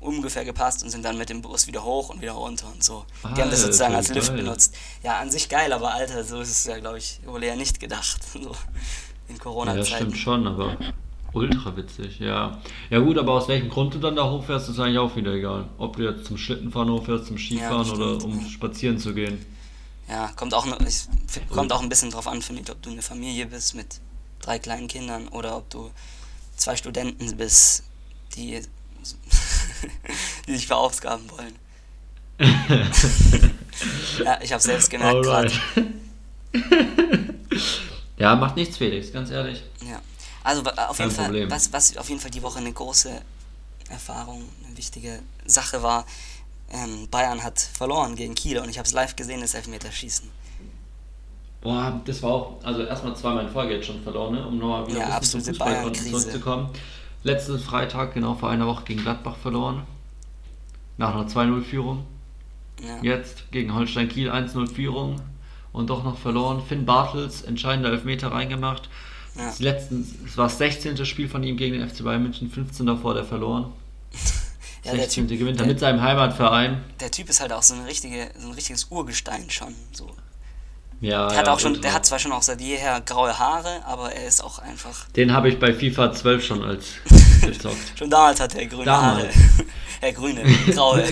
ungefähr 0.00 0.44
gepasst 0.44 0.82
und 0.82 0.90
sind 0.90 1.02
dann 1.04 1.16
mit 1.16 1.30
dem 1.30 1.40
Bus 1.40 1.66
wieder 1.66 1.82
hoch 1.82 2.10
und 2.10 2.20
wieder 2.20 2.32
runter 2.32 2.66
und 2.72 2.84
so. 2.84 3.06
Die 3.36 3.40
haben 3.40 3.50
das 3.50 3.62
sozusagen 3.62 3.94
als 3.94 4.08
Lift 4.10 4.28
geil. 4.28 4.36
benutzt. 4.36 4.74
Ja, 5.02 5.18
an 5.18 5.30
sich 5.30 5.48
geil, 5.48 5.72
aber 5.72 5.94
Alter, 5.94 6.22
so 6.24 6.40
ist 6.40 6.50
es 6.50 6.64
ja, 6.64 6.78
glaube 6.78 6.98
ich, 6.98 7.20
wohl 7.24 7.42
eher 7.42 7.56
nicht 7.56 7.80
gedacht. 7.80 8.20
So 8.34 8.38
in 8.40 8.46
Ja, 8.48 8.54
das 9.36 9.38
Corona-Zeiten. 9.38 9.86
stimmt 9.96 10.18
schon, 10.18 10.46
aber 10.46 10.76
ultra 11.34 11.76
witzig, 11.76 12.18
ja. 12.20 12.60
Ja 12.90 12.98
gut, 13.00 13.18
aber 13.18 13.32
aus 13.32 13.48
welchem 13.48 13.68
Grund 13.68 13.94
du 13.94 13.98
dann 13.98 14.16
da 14.16 14.30
hochfährst, 14.30 14.68
ist 14.68 14.78
eigentlich 14.78 14.98
auch 14.98 15.14
wieder 15.16 15.32
egal. 15.32 15.68
Ob 15.78 15.96
du 15.96 16.04
jetzt 16.04 16.26
zum 16.26 16.38
Schlittenfahren 16.38 16.90
hochfährst, 16.90 17.26
zum 17.26 17.38
Skifahren 17.38 17.88
das 17.88 17.92
oder 17.92 18.24
um 18.24 18.40
ja. 18.40 18.48
spazieren 18.48 18.98
zu 18.98 19.14
gehen. 19.14 19.44
Ja, 20.08 20.30
kommt 20.36 20.54
auch, 20.54 20.66
ich, 20.80 21.06
kommt 21.50 21.72
auch 21.72 21.82
ein 21.82 21.88
bisschen 21.88 22.10
drauf 22.10 22.28
an, 22.28 22.42
finde 22.42 22.62
ich, 22.62 22.70
ob 22.70 22.80
du 22.82 22.90
eine 22.90 23.02
Familie 23.02 23.46
bist 23.46 23.74
mit 23.74 24.00
drei 24.40 24.58
kleinen 24.58 24.88
Kindern 24.88 25.28
oder 25.28 25.56
ob 25.56 25.70
du 25.70 25.90
zwei 26.56 26.76
Studenten 26.76 27.36
bist, 27.36 27.84
die, 28.36 28.60
die 30.46 30.52
sich 30.54 30.66
verausgaben 30.66 31.24
wollen. 31.30 31.54
ja, 34.24 34.40
ich 34.42 34.52
habe 34.52 34.62
selbst 34.62 34.90
gemerkt 34.90 35.22
gerade. 35.22 35.52
ja, 38.18 38.34
macht 38.36 38.56
nichts, 38.56 38.76
Felix, 38.76 39.12
ganz 39.12 39.30
ehrlich. 39.30 39.62
Ja. 39.88 40.00
Also 40.44 40.62
auf 40.62 40.96
Kein 40.96 41.08
jeden 41.08 41.16
Fall, 41.16 41.24
Problem. 41.26 41.50
was, 41.50 41.72
was 41.72 41.96
auf 41.96 42.08
jeden 42.08 42.20
Fall 42.20 42.30
die 42.30 42.42
Woche 42.42 42.58
eine 42.58 42.72
große 42.72 43.10
Erfahrung, 43.88 44.44
eine 44.66 44.76
wichtige 44.76 45.20
Sache 45.46 45.82
war, 45.82 46.06
ähm, 46.70 47.08
Bayern 47.10 47.42
hat 47.42 47.58
verloren 47.58 48.14
gegen 48.14 48.34
Kiel 48.34 48.58
und 48.58 48.68
ich 48.68 48.78
habe 48.78 48.86
es 48.86 48.92
live 48.92 49.16
gesehen, 49.16 49.40
das 49.40 49.54
Elfmeterschießen. 49.54 50.30
Boah, 51.62 52.00
das 52.04 52.22
war 52.22 52.30
auch, 52.30 52.62
also 52.62 52.82
erstmal 52.82 53.16
zweimal 53.16 53.46
in 53.46 53.50
Folge 53.50 53.74
jetzt 53.74 53.86
schon 53.86 54.02
verloren, 54.02 54.34
ne? 54.34 54.46
um 54.46 54.58
nochmal 54.58 54.86
wieder 54.86 55.00
Ja, 55.00 55.14
ein 55.14 55.20
bisschen 55.20 55.42
zum 55.42 55.54
Fußball 55.54 55.92
zurückzukommen. 55.94 56.68
Letzten 57.22 57.58
Freitag, 57.58 58.12
genau 58.12 58.34
vor 58.34 58.50
einer 58.50 58.66
Woche, 58.66 58.84
gegen 58.84 59.00
Gladbach 59.00 59.36
verloren. 59.38 59.86
Nach 60.98 61.14
einer 61.14 61.26
2-0-Führung. 61.26 62.04
Ja. 62.82 62.98
Jetzt 63.02 63.50
gegen 63.50 63.74
Holstein 63.74 64.10
Kiel 64.10 64.30
1-0-Führung 64.30 65.22
und 65.72 65.88
doch 65.88 66.04
noch 66.04 66.18
verloren. 66.18 66.62
Finn 66.68 66.84
Bartels, 66.84 67.42
entscheidender 67.42 67.90
Elfmeter 67.90 68.30
reingemacht. 68.30 68.90
Ja. 69.36 69.46
Das, 69.46 69.58
letzten, 69.58 70.20
das 70.24 70.36
war 70.36 70.44
das 70.46 70.58
16. 70.58 71.04
Spiel 71.06 71.28
von 71.28 71.42
ihm 71.42 71.56
gegen 71.56 71.78
den 71.78 71.88
FC 71.88 72.04
Bayern 72.04 72.22
München, 72.22 72.50
15 72.50 72.86
davor 72.86 73.14
der 73.14 73.24
verloren. 73.24 73.72
Ja, 74.84 74.92
der 74.92 75.00
16. 75.04 75.28
Typ- 75.28 75.38
gewinnt 75.38 75.58
er 75.58 75.64
der- 75.64 75.72
mit 75.72 75.80
seinem 75.80 76.02
Heimatverein. 76.02 76.84
der 77.00 77.10
Typ 77.10 77.30
ist 77.30 77.40
halt 77.40 77.54
auch 77.54 77.62
so, 77.62 77.72
eine 77.72 77.86
richtige, 77.86 78.28
so 78.38 78.48
ein 78.48 78.52
richtiges 78.52 78.84
Urgestein 78.90 79.48
schon. 79.48 79.74
So. 79.92 80.10
Ja, 81.00 81.26
Der, 81.28 81.38
hat 81.38 81.46
ja, 81.46 81.52
auch 81.54 81.58
schon, 81.58 81.80
der 81.80 81.94
hat 81.94 82.04
zwar 82.04 82.18
schon 82.18 82.32
auch 82.32 82.42
seit 82.42 82.60
jeher 82.60 83.00
graue 83.00 83.38
Haare, 83.38 83.82
aber 83.86 84.12
er 84.12 84.28
ist 84.28 84.44
auch 84.44 84.58
einfach. 84.58 85.08
Den 85.16 85.32
habe 85.32 85.48
ich 85.48 85.58
bei 85.58 85.72
FIFA 85.72 86.12
12 86.12 86.44
schon 86.44 86.62
als 86.62 86.84
gezockt. 87.40 87.76
Schon 87.98 88.10
damals 88.10 88.40
hatte 88.40 88.58
er 88.60 88.66
grüne 88.66 88.84
Damals. 88.84 89.24
Haare. 89.24 89.30
ja, 90.02 90.10
grüne, 90.12 90.42
graue. 90.74 91.02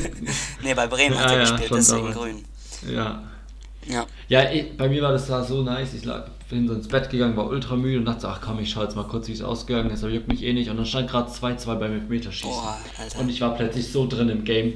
nee, 0.62 0.74
bei 0.74 0.86
Bremen 0.86 1.18
hat 1.18 1.30
Ja, 1.30 1.36
er 1.38 1.42
ja, 1.44 1.50
gespielt, 1.50 1.70
deswegen 1.74 1.98
damals. 2.12 2.16
grün. 2.18 2.44
Ja. 2.94 3.22
Ja. 3.86 4.06
Ja, 4.28 4.50
ich, 4.50 4.76
bei 4.76 4.86
mir 4.90 5.00
war 5.02 5.12
das 5.12 5.26
da 5.28 5.42
so 5.42 5.62
nice. 5.62 5.94
Ich 5.94 6.04
lag, 6.04 6.26
bin 6.52 6.68
so 6.68 6.74
ins 6.74 6.86
Bett 6.86 7.10
gegangen, 7.10 7.36
war 7.36 7.48
ultra 7.48 7.76
müde 7.76 7.98
und 7.98 8.04
dachte, 8.04 8.28
ach 8.28 8.40
komm, 8.40 8.60
ich 8.60 8.70
schau 8.70 8.82
jetzt 8.82 8.94
mal 8.94 9.04
kurz, 9.04 9.26
wie 9.26 9.32
es 9.32 9.42
ausgegangen 9.42 9.90
ist, 9.90 10.04
aber 10.04 10.12
juckt 10.12 10.28
mich 10.28 10.42
eh 10.44 10.52
nicht. 10.52 10.70
Und 10.70 10.76
dann 10.76 10.86
stand 10.86 11.10
gerade 11.10 11.30
2-2 11.30 11.74
beim 11.76 11.92
Elfmeterschießen. 11.92 12.50
Boah, 12.50 12.78
Alter. 12.98 13.18
Und 13.18 13.30
ich 13.30 13.40
war 13.40 13.54
plötzlich 13.54 13.90
so 13.90 14.06
drin 14.06 14.28
im 14.28 14.44
Game. 14.44 14.74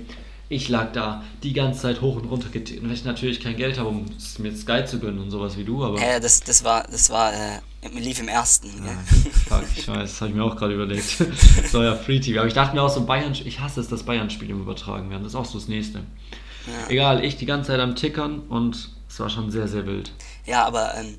Ich 0.49 0.69
lag 0.69 0.93
da 0.93 1.23
die 1.43 1.53
ganze 1.53 1.83
Zeit 1.83 2.01
hoch 2.01 2.17
und 2.17 2.27
runter 2.27 2.49
getickt. 2.49 2.81
Und 2.81 2.89
weil 2.89 2.95
ich 2.95 3.05
natürlich 3.05 3.41
kein 3.41 3.57
Geld 3.57 3.79
habe, 3.79 3.91
um 3.91 4.07
es 4.17 4.39
mir 4.39 4.55
Sky 4.55 4.85
zu 4.87 4.99
gönnen 4.99 5.21
und 5.21 5.31
sowas 5.31 5.57
wie 5.59 5.65
du, 5.65 5.85
aber. 5.85 6.01
Ja, 6.01 6.19
das, 6.19 6.41
das 6.41 6.65
war, 6.65 6.85
das 6.91 7.11
war, 7.11 7.33
äh, 7.35 7.59
lief 7.99 8.21
im 8.21 8.29
ersten. 8.29 8.69
Ja, 8.69 9.57
fuck, 9.59 9.65
ich 9.77 9.87
weiß, 9.87 10.11
das 10.11 10.21
habe 10.21 10.31
ich 10.31 10.37
mir 10.37 10.45
auch 10.45 10.57
gerade 10.57 10.75
überlegt. 10.75 11.23
so 11.71 11.83
ja 11.83 11.95
Free 11.95 12.21
TV. 12.21 12.39
Aber 12.39 12.49
ich 12.49 12.55
dachte 12.55 12.75
mir 12.75 12.83
auch 12.83 12.89
so, 12.89 13.05
Bayern, 13.05 13.33
ich 13.33 13.61
hasse 13.61 13.81
es, 13.81 13.89
dass 13.89 14.05
Bayern-Spiele 14.05 14.55
übertragen 14.55 15.11
werden. 15.11 15.25
Das 15.25 15.33
ist 15.33 15.37
auch 15.37 15.45
so 15.45 15.59
das 15.59 15.69
nächste. 15.69 15.99
Ja. 15.99 16.89
Egal, 16.89 17.25
ich 17.25 17.37
die 17.37 17.47
ganze 17.47 17.69
Zeit 17.69 17.81
am 17.81 17.97
Tickern 17.97 18.41
und 18.49 18.91
es 19.09 19.21
war 19.21 19.29
schon 19.29 19.51
sehr, 19.51 19.69
sehr 19.69 19.87
wild. 19.87 20.13
Ja, 20.47 20.65
aber 20.65 20.95
ähm, 20.97 21.17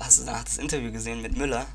hast 0.00 0.20
du 0.20 0.24
danach 0.24 0.44
das 0.44 0.58
Interview 0.58 0.90
gesehen 0.92 1.22
mit 1.22 1.36
Müller? 1.36 1.66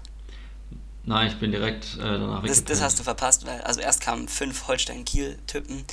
Nein, 1.05 1.27
ich 1.29 1.37
bin 1.39 1.51
direkt 1.51 1.95
äh, 1.95 1.99
danach 1.99 2.43
Das, 2.43 2.63
das 2.65 2.81
hast 2.81 2.99
du 2.99 3.03
verpasst, 3.03 3.45
weil 3.45 3.61
also 3.61 3.79
erst 3.79 4.01
kamen 4.01 4.27
fünf 4.27 4.67
Holstein-Kiel-Typen 4.67 5.85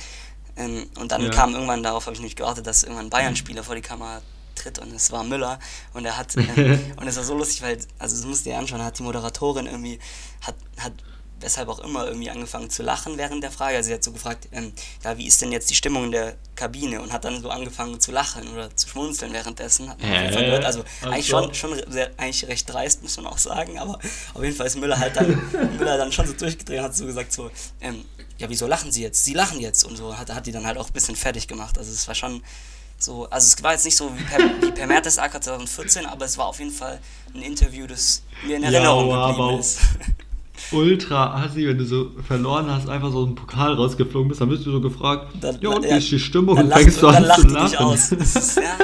ähm, 0.57 0.89
und 0.99 1.11
dann 1.11 1.23
Ja. 1.23 1.29
kam 1.29 1.53
irgendwann, 1.53 1.83
darauf 1.83 2.05
habe 2.05 2.15
ich 2.15 2.21
nicht 2.21 2.35
gewartet, 2.35 2.67
dass 2.67 2.83
irgendwann 2.83 3.05
ein 3.07 3.09
Bayern-Spieler 3.09 3.63
vor 3.63 3.75
die 3.75 3.81
Kamera 3.81 4.21
tritt 4.55 4.79
und 4.79 4.93
es 4.93 5.11
war 5.11 5.23
Müller 5.23 5.59
und 5.93 6.05
er 6.05 6.17
hat, 6.17 6.35
ähm, 6.57 6.79
und 6.97 7.07
es 7.07 7.15
war 7.15 7.23
so 7.23 7.35
lustig, 7.35 7.61
weil, 7.61 7.77
also 7.97 8.15
das 8.15 8.25
musst 8.25 8.45
du 8.45 8.49
dir 8.49 8.57
anschauen, 8.57 8.83
hat 8.83 8.99
die 8.99 9.03
Moderatorin 9.03 9.67
irgendwie, 9.67 9.99
hat, 10.41 10.55
hat 10.79 10.93
weshalb 11.41 11.67
auch 11.69 11.79
immer 11.79 12.07
irgendwie 12.07 12.29
angefangen 12.29 12.69
zu 12.69 12.81
lachen 12.81 13.17
während 13.17 13.43
der 13.43 13.51
Frage, 13.51 13.77
also 13.77 13.87
sie 13.87 13.93
hat 13.93 14.03
so 14.03 14.11
gefragt, 14.11 14.47
ähm, 14.51 14.71
ja, 15.03 15.17
wie 15.17 15.27
ist 15.27 15.41
denn 15.41 15.51
jetzt 15.51 15.69
die 15.69 15.75
Stimmung 15.75 16.05
in 16.05 16.11
der 16.11 16.35
Kabine? 16.55 17.01
Und 17.01 17.11
hat 17.11 17.25
dann 17.25 17.41
so 17.41 17.49
angefangen 17.49 17.99
zu 17.99 18.11
lachen 18.11 18.47
oder 18.53 18.73
zu 18.75 18.87
schmunzeln 18.87 19.33
währenddessen, 19.33 19.89
hat 19.89 19.99
man 20.01 20.09
auf 20.11 20.17
jeden 20.21 20.33
Fall 20.33 20.45
gehört, 20.45 20.65
also 20.65 20.83
Ach 21.01 21.07
eigentlich 21.07 21.27
schon, 21.27 21.53
schon 21.53 21.81
sehr, 21.91 22.11
eigentlich 22.17 22.47
recht 22.47 22.71
dreist, 22.71 23.03
muss 23.03 23.17
man 23.17 23.27
auch 23.27 23.37
sagen, 23.37 23.77
aber 23.77 23.99
auf 24.33 24.43
jeden 24.43 24.55
Fall 24.55 24.67
ist 24.67 24.77
Müller 24.77 24.97
halt 24.97 25.15
dann, 25.17 25.27
Müller 25.77 25.97
dann 25.97 26.11
schon 26.11 26.25
so 26.25 26.33
durchgedreht 26.33 26.79
und 26.79 26.85
hat 26.85 26.95
so 26.95 27.05
gesagt 27.05 27.31
so, 27.33 27.51
ähm, 27.81 28.05
ja, 28.37 28.49
wieso 28.49 28.65
lachen 28.67 28.91
sie 28.91 29.01
jetzt? 29.03 29.23
Sie 29.25 29.33
lachen 29.33 29.59
jetzt 29.59 29.83
und 29.83 29.95
so, 29.97 30.17
hat, 30.17 30.33
hat 30.33 30.45
die 30.45 30.51
dann 30.51 30.65
halt 30.65 30.77
auch 30.77 30.87
ein 30.87 30.93
bisschen 30.93 31.15
fertig 31.15 31.47
gemacht, 31.47 31.77
also 31.77 31.91
es 31.91 32.07
war 32.07 32.15
schon, 32.15 32.41
so, 32.97 33.29
also 33.29 33.45
es 33.45 33.61
war 33.61 33.73
jetzt 33.73 33.83
nicht 33.83 33.97
so 33.97 34.17
wie 34.17 34.23
per, 34.23 34.39
wie 34.61 34.71
per 34.71 34.87
Mertesacker 34.87 35.41
2014, 35.41 36.05
aber 36.05 36.23
es 36.25 36.37
war 36.37 36.45
auf 36.47 36.59
jeden 36.59 36.71
Fall 36.71 36.99
ein 37.33 37.41
Interview, 37.41 37.87
das 37.87 38.23
mir 38.45 38.55
in 38.55 38.63
Ja, 38.63 38.69
Erinnerung 38.71 39.13
aber 39.13 39.27
geblieben 39.33 39.49
auch- 39.55 39.59
ist. 39.59 39.79
Ultra 40.71 41.43
assi, 41.43 41.67
wenn 41.67 41.77
du 41.77 41.85
so 41.85 42.11
verloren 42.27 42.69
hast, 42.69 42.89
einfach 42.89 43.11
so 43.11 43.23
einen 43.25 43.35
Pokal 43.35 43.73
rausgeflogen 43.75 44.29
bist, 44.29 44.41
dann 44.41 44.49
bist 44.49 44.65
du 44.65 44.71
so 44.71 44.81
gefragt, 44.81 45.27
Dann- 45.39 45.59
ja 45.61 45.69
und 45.69 45.83
wie 45.83 45.89
ja, 45.89 45.97
ist 45.97 46.11
die 46.11 46.19
Stimmung 46.19 46.57
und 46.57 46.73
fängst 46.73 47.01
du 47.01 47.07
an 47.07 47.23
zu 47.23 47.47
lachen. 47.47 47.71
ja, 47.71 48.77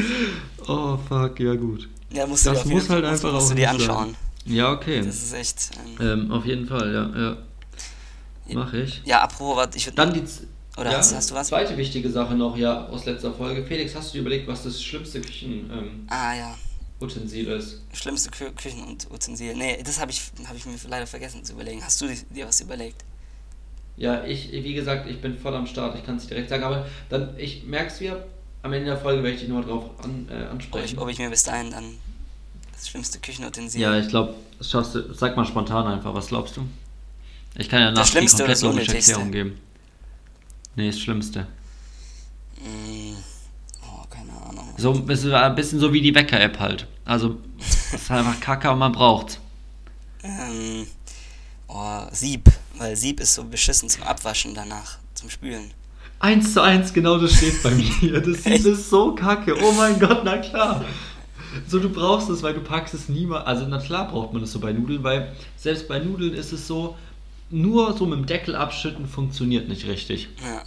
Oh 0.68 0.96
fuck, 1.08 1.38
ja 1.40 1.54
gut. 1.54 1.88
ja, 2.12 2.26
musst 2.26 2.46
du 2.46 2.50
Das 2.50 2.64
muss 2.64 2.88
halt 2.88 3.02
Fall- 3.04 3.10
musst, 3.10 3.24
einfach 3.24 3.32
musst 3.34 3.46
auch 3.46 3.50
du 3.50 3.54
dir 3.56 3.72
nicht 3.72 3.80
sein. 3.86 3.90
anschauen. 3.90 4.16
Ja, 4.46 4.72
okay. 4.72 5.02
Das 5.04 5.16
ist 5.16 5.32
echt. 5.34 5.70
Ähm, 6.00 6.22
Ähm, 6.24 6.30
auf 6.30 6.46
jeden 6.46 6.66
Fall, 6.66 6.92
ja, 6.92 7.20
ja. 7.20 7.36
Mach 8.52 8.72
ich. 8.72 9.02
ja, 9.04 9.20
apropos, 9.22 9.56
was 9.56 9.76
ich 9.76 9.86
würde. 9.86 9.96
Dann 9.96 10.12
die 10.14 10.22
Oder 10.78 10.96
hast- 10.96 11.14
hast 11.14 11.30
du 11.30 11.34
was? 11.34 11.48
Zweite 11.48 11.76
wichtige 11.76 12.08
Sache 12.10 12.34
noch, 12.34 12.56
ja, 12.56 12.86
aus 12.86 13.04
letzter 13.04 13.32
Folge. 13.32 13.64
Felix, 13.64 13.94
hast 13.94 14.10
du 14.10 14.14
dir 14.14 14.20
überlegt, 14.22 14.48
was 14.48 14.62
das 14.64 14.82
schlimmste 14.82 15.20
Küchenutensil 15.20 15.90
Ah 16.08 16.34
ja, 16.34 16.54
ist? 17.02 17.80
schlimmste 17.92 18.30
Kü 18.30 18.50
Küchen 18.52 18.82
und 18.84 19.10
Utensilien. 19.10 19.58
Nee, 19.58 19.82
das 19.82 19.98
habe 20.00 20.10
ich, 20.10 20.20
hab 20.46 20.54
ich 20.56 20.66
mir 20.66 20.76
leider 20.88 21.06
vergessen 21.06 21.44
zu 21.44 21.52
überlegen. 21.54 21.82
Hast 21.84 22.00
du 22.00 22.06
di- 22.08 22.24
dir 22.30 22.46
was 22.46 22.60
überlegt? 22.60 23.04
Ja, 23.96 24.24
ich, 24.24 24.50
wie 24.52 24.74
gesagt, 24.74 25.08
ich 25.10 25.20
bin 25.20 25.38
voll 25.38 25.54
am 25.54 25.66
Start, 25.66 25.96
ich 25.98 26.04
kann 26.04 26.16
es 26.16 26.26
direkt 26.26 26.48
sagen, 26.48 26.62
aber 26.64 26.86
dann, 27.08 27.38
ich 27.38 27.64
merk's 27.64 28.00
wieder, 28.00 28.24
am 28.62 28.72
Ende 28.72 28.86
der 28.86 28.96
Folge 28.98 29.22
werde 29.22 29.34
ich 29.34 29.40
dich 29.40 29.48
nochmal 29.48 29.64
drauf 29.68 29.90
an, 30.02 30.26
äh, 30.30 30.32
Ob 30.34 30.40
ich, 30.42 30.50
ansprechen. 30.50 30.98
ob 30.98 31.08
ich 31.08 31.18
mir 31.18 31.30
bis 31.30 31.42
dahin 31.42 31.70
dann 31.70 31.98
das 32.72 32.88
schlimmste 32.88 33.18
Küchenutensil. 33.18 33.80
Ja, 33.80 33.98
ich 33.98 34.08
glaube, 34.08 34.34
das 34.58 34.70
schaffst 34.70 34.94
du, 34.94 35.12
sag 35.12 35.36
mal 35.36 35.44
spontan 35.44 35.86
einfach, 35.86 36.14
was 36.14 36.28
glaubst 36.28 36.56
du? 36.56 36.66
Ich 37.56 37.68
kann 37.68 37.80
ja 37.80 37.90
nach 37.90 38.08
die 38.08 38.26
komplett 38.26 38.48
das 38.48 38.62
logische? 38.62 38.94
Erklärung 38.96 39.32
geben. 39.32 39.60
Nee, 40.76 40.86
das 40.86 41.00
Schlimmste. 41.00 41.46
Mm, 42.56 42.62
oh, 42.62 42.66
Ahnung. 43.16 43.24
So 44.80 44.92
ein 44.94 45.04
bisschen, 45.04 45.34
ein 45.34 45.54
bisschen 45.54 45.78
so 45.78 45.92
wie 45.92 46.00
die 46.00 46.14
Wecker-App 46.14 46.58
halt. 46.58 46.86
Also, 47.04 47.36
es 47.92 48.00
ist 48.02 48.10
einfach 48.10 48.40
kacke 48.40 48.70
und 48.70 48.78
man 48.78 48.92
braucht 48.92 49.38
Ähm, 50.22 50.86
oh, 51.68 52.02
Sieb. 52.12 52.50
Weil 52.78 52.96
Sieb 52.96 53.20
ist 53.20 53.34
so 53.34 53.44
beschissen 53.44 53.90
zum 53.90 54.04
Abwaschen 54.04 54.54
danach, 54.54 54.98
zum 55.12 55.28
Spülen. 55.28 55.70
Eins 56.18 56.54
zu 56.54 56.62
eins, 56.62 56.92
genau 56.94 57.18
das 57.18 57.34
steht 57.34 57.62
bei 57.62 57.70
mir. 57.72 58.20
Das 58.22 58.46
Echt? 58.46 58.64
ist 58.64 58.88
so 58.88 59.14
kacke. 59.14 59.54
Oh 59.62 59.72
mein 59.72 59.98
Gott, 60.00 60.22
na 60.24 60.38
klar. 60.38 60.84
So, 61.66 61.78
du 61.78 61.90
brauchst 61.90 62.30
es, 62.30 62.42
weil 62.42 62.54
du 62.54 62.60
packst 62.60 62.94
es 62.94 63.08
niemals. 63.10 63.46
Also, 63.46 63.66
na 63.66 63.78
klar 63.80 64.08
braucht 64.08 64.32
man 64.32 64.42
es 64.42 64.52
so 64.52 64.60
bei 64.60 64.72
Nudeln, 64.72 65.02
weil 65.02 65.32
selbst 65.56 65.88
bei 65.88 65.98
Nudeln 65.98 66.32
ist 66.32 66.52
es 66.52 66.66
so, 66.66 66.96
nur 67.50 67.96
so 67.96 68.06
mit 68.06 68.18
dem 68.18 68.26
Deckel 68.26 68.54
abschütten 68.56 69.06
funktioniert 69.06 69.68
nicht 69.68 69.86
richtig. 69.86 70.28
Ja. 70.42 70.62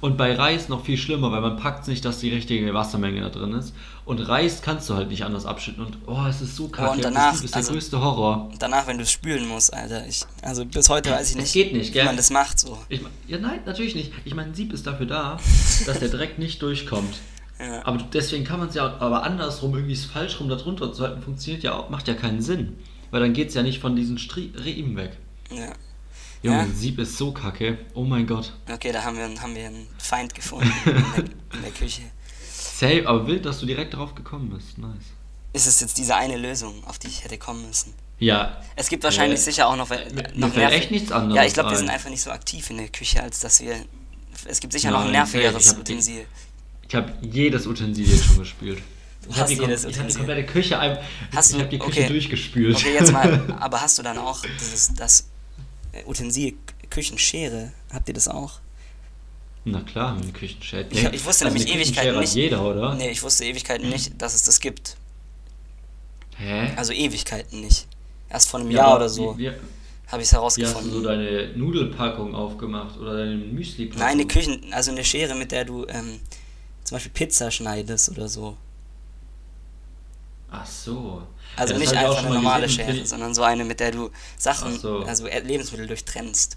Und 0.00 0.16
bei 0.16 0.34
Reis 0.34 0.68
noch 0.68 0.84
viel 0.84 0.98
schlimmer, 0.98 1.32
weil 1.32 1.40
man 1.40 1.56
packt 1.56 1.88
nicht, 1.88 2.04
dass 2.04 2.18
die 2.18 2.30
richtige 2.30 2.72
Wassermenge 2.74 3.20
da 3.22 3.30
drin 3.30 3.52
ist. 3.52 3.74
Und 4.04 4.20
Reis 4.20 4.62
kannst 4.62 4.88
du 4.90 4.94
halt 4.94 5.08
nicht 5.08 5.24
anders 5.24 5.46
abschütten. 5.46 5.84
Und 5.84 5.98
oh, 6.06 6.24
es 6.28 6.40
ist 6.40 6.54
so 6.54 6.68
kacke. 6.68 6.92
und 6.92 7.04
danach, 7.04 7.32
das 7.32 7.44
ist 7.44 7.54
der 7.54 7.58
also- 7.58 7.72
größte 7.72 8.00
Horror. 8.00 8.50
Danach, 8.58 8.86
wenn 8.86 8.98
du 8.98 9.04
es 9.04 9.10
spülen 9.10 9.48
musst, 9.48 9.72
Alter. 9.72 10.06
Ich, 10.06 10.24
also 10.42 10.64
bis 10.64 10.88
heute 10.88 11.10
weiß 11.10 11.30
ich 11.30 11.36
nicht, 11.36 11.52
geht 11.52 11.72
nicht, 11.72 11.88
wie 11.88 11.94
gell? 11.94 12.04
man 12.04 12.16
das 12.16 12.30
macht. 12.30 12.58
So. 12.58 12.78
Ich, 12.88 13.00
ja, 13.26 13.38
nein, 13.38 13.60
natürlich 13.64 13.94
nicht. 13.94 14.12
Ich 14.24 14.34
meine, 14.34 14.50
ein 14.50 14.54
Sieb 14.54 14.72
ist 14.72 14.86
dafür 14.86 15.06
da, 15.06 15.38
dass 15.86 15.98
der 15.98 16.08
Dreck 16.08 16.38
nicht 16.38 16.60
durchkommt. 16.62 17.16
Ja. 17.58 17.86
Aber 17.86 17.98
deswegen 18.12 18.44
kann 18.44 18.60
man 18.60 18.68
es 18.68 18.74
ja, 18.74 18.96
aber 19.00 19.22
andersrum, 19.22 19.74
irgendwie 19.74 19.94
ist 19.94 20.04
falsch 20.04 20.38
rum 20.40 20.48
da 20.48 20.56
drunter 20.56 20.92
zu 20.92 21.02
halten, 21.02 21.22
funktioniert 21.22 21.62
ja 21.62 21.74
auch, 21.74 21.88
macht 21.88 22.06
ja 22.06 22.14
keinen 22.14 22.42
Sinn. 22.42 22.76
Weil 23.10 23.20
dann 23.20 23.32
geht 23.32 23.48
es 23.48 23.54
ja 23.54 23.62
nicht 23.62 23.80
von 23.80 23.96
diesen 23.96 24.18
Stri 24.18 24.52
Riemen 24.62 24.96
weg. 24.96 25.16
Ja. 25.50 25.72
Junge, 26.46 26.58
Ja. 26.58 26.66
Sieb 26.74 26.98
ist 26.98 27.16
so 27.16 27.32
kacke. 27.32 27.78
Oh 27.94 28.04
mein 28.04 28.26
Gott. 28.26 28.52
Okay, 28.72 28.92
da 28.92 29.02
haben 29.04 29.16
wir, 29.16 29.24
haben 29.40 29.54
wir 29.54 29.66
einen 29.66 29.86
Feind 29.98 30.34
gefunden 30.34 30.72
in 30.84 30.92
der, 30.92 31.04
in 31.54 31.62
der 31.62 31.70
Küche. 31.72 32.02
Safe, 32.52 33.04
aber 33.06 33.26
wild, 33.26 33.44
dass 33.46 33.60
du 33.60 33.66
direkt 33.66 33.94
drauf 33.94 34.14
gekommen 34.14 34.50
bist. 34.50 34.78
Nice. 34.78 34.90
Ist 35.52 35.66
es 35.66 35.80
jetzt 35.80 35.96
diese 35.98 36.14
eine 36.16 36.36
Lösung, 36.36 36.84
auf 36.84 36.98
die 36.98 37.06
ich 37.08 37.24
hätte 37.24 37.38
kommen 37.38 37.66
müssen? 37.66 37.94
Ja, 38.18 38.60
Es 38.76 38.88
gibt 38.88 39.04
wahrscheinlich 39.04 39.40
Äh, 39.40 39.42
sicher 39.42 39.68
auch 39.68 39.76
noch, 39.76 39.88
mir- 39.90 40.06
noch 40.34 40.54
nerv- 40.54 40.70
echt 40.70 40.90
nichts 40.90 41.12
anderes 41.12 41.36
Ja, 41.36 41.44
ich 41.44 41.52
glaube, 41.54 41.70
wir 41.70 41.76
sind 41.76 41.90
einfach 41.90 42.08
nicht 42.10 42.22
so 42.22 42.30
aktiv 42.30 42.68
in 42.70 42.78
der 42.78 42.88
Küche, 42.88 43.22
als 43.22 43.40
dass 43.40 43.60
wir. 43.60 43.76
Es 44.46 44.60
gibt 44.60 44.72
sicher 44.72 44.90
Nein, 44.90 45.00
noch 45.00 45.00
ein. 45.06 45.26
Ich 45.26 45.32
nervigeres 45.34 45.68
hab 45.68 45.84
die- 45.84 45.92
Utensil. 45.92 46.26
ich 46.88 46.94
habe 46.94 47.12
jedes 47.22 47.66
Utensil 47.66 48.06
jetzt 48.08 48.24
schon 48.24 48.38
gespült. 48.38 48.82
Ich 49.28 49.36
habe 49.38 49.48
die, 49.48 49.58
kom- 49.60 49.68
ich 49.88 49.98
hab 49.98 50.08
die 50.08 50.14
komplette 50.14 50.46
Küche, 50.46 50.78
ein- 50.78 50.98
Hast 51.34 51.50
ich 51.50 51.56
du- 51.56 51.60
habe 51.62 51.70
die 51.70 51.78
Küche 51.78 52.00
okay. 52.02 52.08
durchgespült. 52.08 52.76
Okay, 52.76 52.94
jetzt 52.94 53.12
mal, 53.12 53.56
aber 53.60 53.80
hast 53.82 53.98
du 53.98 54.02
dann 54.02 54.18
auch 54.18 54.40
dieses, 54.60 54.94
das 54.94 55.20
äh, 55.20 55.24
Utensil 56.06 56.54
Küchenschere? 56.90 57.72
Habt 57.92 58.08
ihr 58.08 58.14
das 58.14 58.28
auch? 58.28 58.60
Na 59.64 59.80
klar, 59.80 60.14
mit 60.14 60.24
dem 60.24 60.32
Küchenschere. 60.32 60.86
Ich- 60.90 61.04
ich 61.04 61.24
wusste 61.24 61.44
nämlich 61.46 61.64
eine 61.70 61.74
Ewigkeiten 61.82 62.20
nicht- 62.20 62.34
jeder, 62.34 62.64
oder? 62.64 62.94
Nee, 62.94 63.10
ich 63.10 63.22
wusste 63.22 63.44
Ewigkeiten 63.44 63.88
nicht, 63.88 64.12
dass 64.20 64.34
es 64.34 64.44
das 64.44 64.60
gibt. 64.60 64.96
Hä? 66.36 66.72
Also 66.76 66.92
Ewigkeiten 66.92 67.60
nicht. 67.60 67.86
Erst 68.28 68.48
vor 68.50 68.60
einem 68.60 68.70
Ja, 68.70 68.78
Jahr 68.78 68.96
oder 68.96 69.08
so 69.08 69.36
wie, 69.38 69.48
habe 69.48 69.56
ich 69.56 69.58
es 70.08 70.08
wie 70.08 70.20
hast 70.20 70.32
du 70.32 70.36
herausgefunden. 70.36 70.92
so 70.92 71.02
deine 71.02 71.48
Nudelpackung 71.56 72.34
aufgemacht 72.34 72.96
oder 72.98 73.16
deine 73.16 73.36
Müsli-Packung? 73.36 74.00
Nein, 74.00 74.12
eine 74.12 74.26
Küchen, 74.26 74.72
also 74.72 74.90
eine 74.90 75.04
Schere, 75.04 75.34
mit 75.34 75.50
der 75.52 75.64
du 75.64 75.86
ähm, 75.88 76.20
zum 76.84 76.96
Beispiel 76.96 77.12
Pizza 77.12 77.50
schneidest 77.50 78.10
oder 78.10 78.28
so. 78.28 78.56
Ach 80.50 80.66
so. 80.66 81.22
Also 81.56 81.72
Ja, 81.74 81.78
nicht 81.78 81.92
einfach 81.94 82.18
eine 82.18 82.28
mal 82.28 82.34
normale 82.36 82.66
gesehen. 82.66 82.86
Schere, 82.94 83.06
sondern 83.06 83.34
so 83.34 83.42
eine, 83.42 83.64
mit 83.64 83.80
der 83.80 83.90
du 83.92 84.10
Sachen, 84.38 84.72
Ach 84.76 84.80
so. 84.80 84.98
also 85.00 85.26
Lebensmittel 85.26 85.86
durchtrennst. 85.86 86.56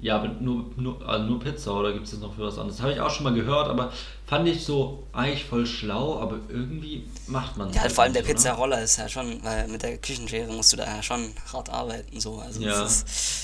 Ja, 0.00 0.16
aber 0.16 0.28
nur, 0.28 0.66
nur, 0.76 1.08
also 1.08 1.24
nur 1.24 1.40
Pizza 1.40 1.72
oder 1.72 1.92
gibt 1.92 2.04
es 2.04 2.10
das 2.10 2.20
noch 2.20 2.34
für 2.34 2.42
was 2.42 2.58
anderes? 2.58 2.82
Habe 2.82 2.92
ich 2.92 3.00
auch 3.00 3.08
schon 3.10 3.24
mal 3.24 3.32
gehört, 3.32 3.68
aber 3.68 3.90
fand 4.26 4.46
ich 4.46 4.62
so 4.62 5.06
eigentlich 5.12 5.44
voll 5.44 5.64
schlau, 5.64 6.18
aber 6.20 6.40
irgendwie 6.48 7.08
macht 7.26 7.56
man 7.56 7.70
es 7.70 7.76
Ja, 7.76 7.82
halt 7.82 7.92
vor 7.92 8.04
allem 8.04 8.12
der 8.12 8.22
nicht, 8.22 8.30
oder? 8.30 8.38
Pizzaroller 8.40 8.82
ist 8.82 8.98
ja 8.98 9.08
schon, 9.08 9.42
weil 9.42 9.66
mit 9.68 9.82
der 9.82 9.96
Küchenschere 9.96 10.52
musst 10.52 10.72
du 10.72 10.76
da 10.76 10.84
ja 10.96 11.02
schon 11.02 11.32
hart 11.50 11.70
arbeiten, 11.70 12.20
so. 12.20 12.38
Also 12.38 12.60
Ja. 12.60 12.86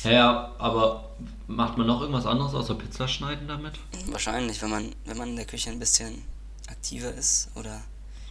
ja, 0.05 0.11
ja, 0.11 0.55
aber 0.59 1.09
macht 1.47 1.79
man 1.79 1.87
noch 1.87 2.01
irgendwas 2.03 2.27
anderes 2.27 2.53
außer 2.53 2.75
Pizza 2.75 3.09
schneiden 3.09 3.49
damit? 3.49 3.75
wahrscheinlich, 4.11 4.61
wenn 4.61 4.71
man, 4.71 4.95
wenn 5.07 5.17
man 5.17 5.31
in 5.31 5.37
der 5.37 5.47
Küche 5.47 5.71
ein 5.71 5.79
bisschen 5.79 6.23
aktiver 6.69 7.15
ist 7.15 7.49
oder 7.55 7.81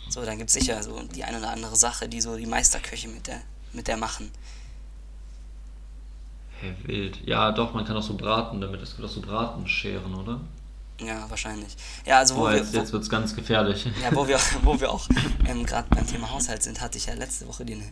so, 0.10 0.26
dann 0.26 0.38
gibt 0.38 0.50
es 0.50 0.56
sicher 0.56 0.82
so 0.82 1.02
die 1.04 1.24
eine 1.24 1.38
oder 1.38 1.52
andere 1.52 1.76
Sache, 1.76 2.10
die 2.10 2.22
so 2.22 2.36
die 2.36 2.46
Meisterköche 2.46 3.08
mit 3.08 3.28
der, 3.28 3.42
mit 3.74 3.88
der 3.88 3.98
machen. 3.98 4.32
Hä, 6.62 6.76
wild. 6.84 7.26
Ja, 7.26 7.52
doch, 7.52 7.74
man 7.74 7.86
kann 7.86 7.96
auch 7.96 8.04
so 8.04 8.16
braten 8.16 8.60
damit. 8.60 8.82
Es 8.82 8.96
gibt 8.96 9.08
auch 9.08 9.12
so 9.12 9.22
Bratenscheren, 9.22 10.14
oder? 10.16 10.42
Ja, 11.00 11.30
wahrscheinlich. 11.30 11.76
Ja, 12.06 12.18
also 12.18 12.36
wo 12.36 12.50
wir, 12.50 12.58
jetzt, 12.58 12.74
wo, 12.74 12.78
jetzt 12.78 12.92
wird's 12.92 13.10
ganz 13.10 13.34
gefährlich. 13.36 13.86
Ja, 14.04 14.14
wo 14.14 14.28
wir, 14.28 14.38
wo 14.64 14.80
wir 14.80 14.92
auch 14.92 15.08
ähm, 15.48 15.66
gerade 15.66 15.88
beim 15.90 16.06
Thema 16.06 16.30
Haushalt 16.30 16.64
sind, 16.64 16.82
hatte 16.82 16.98
ich 16.98 17.06
ja 17.06 17.14
letzte 17.14 17.48
Woche 17.48 17.64
dir 17.64 17.78
eine 17.78 17.92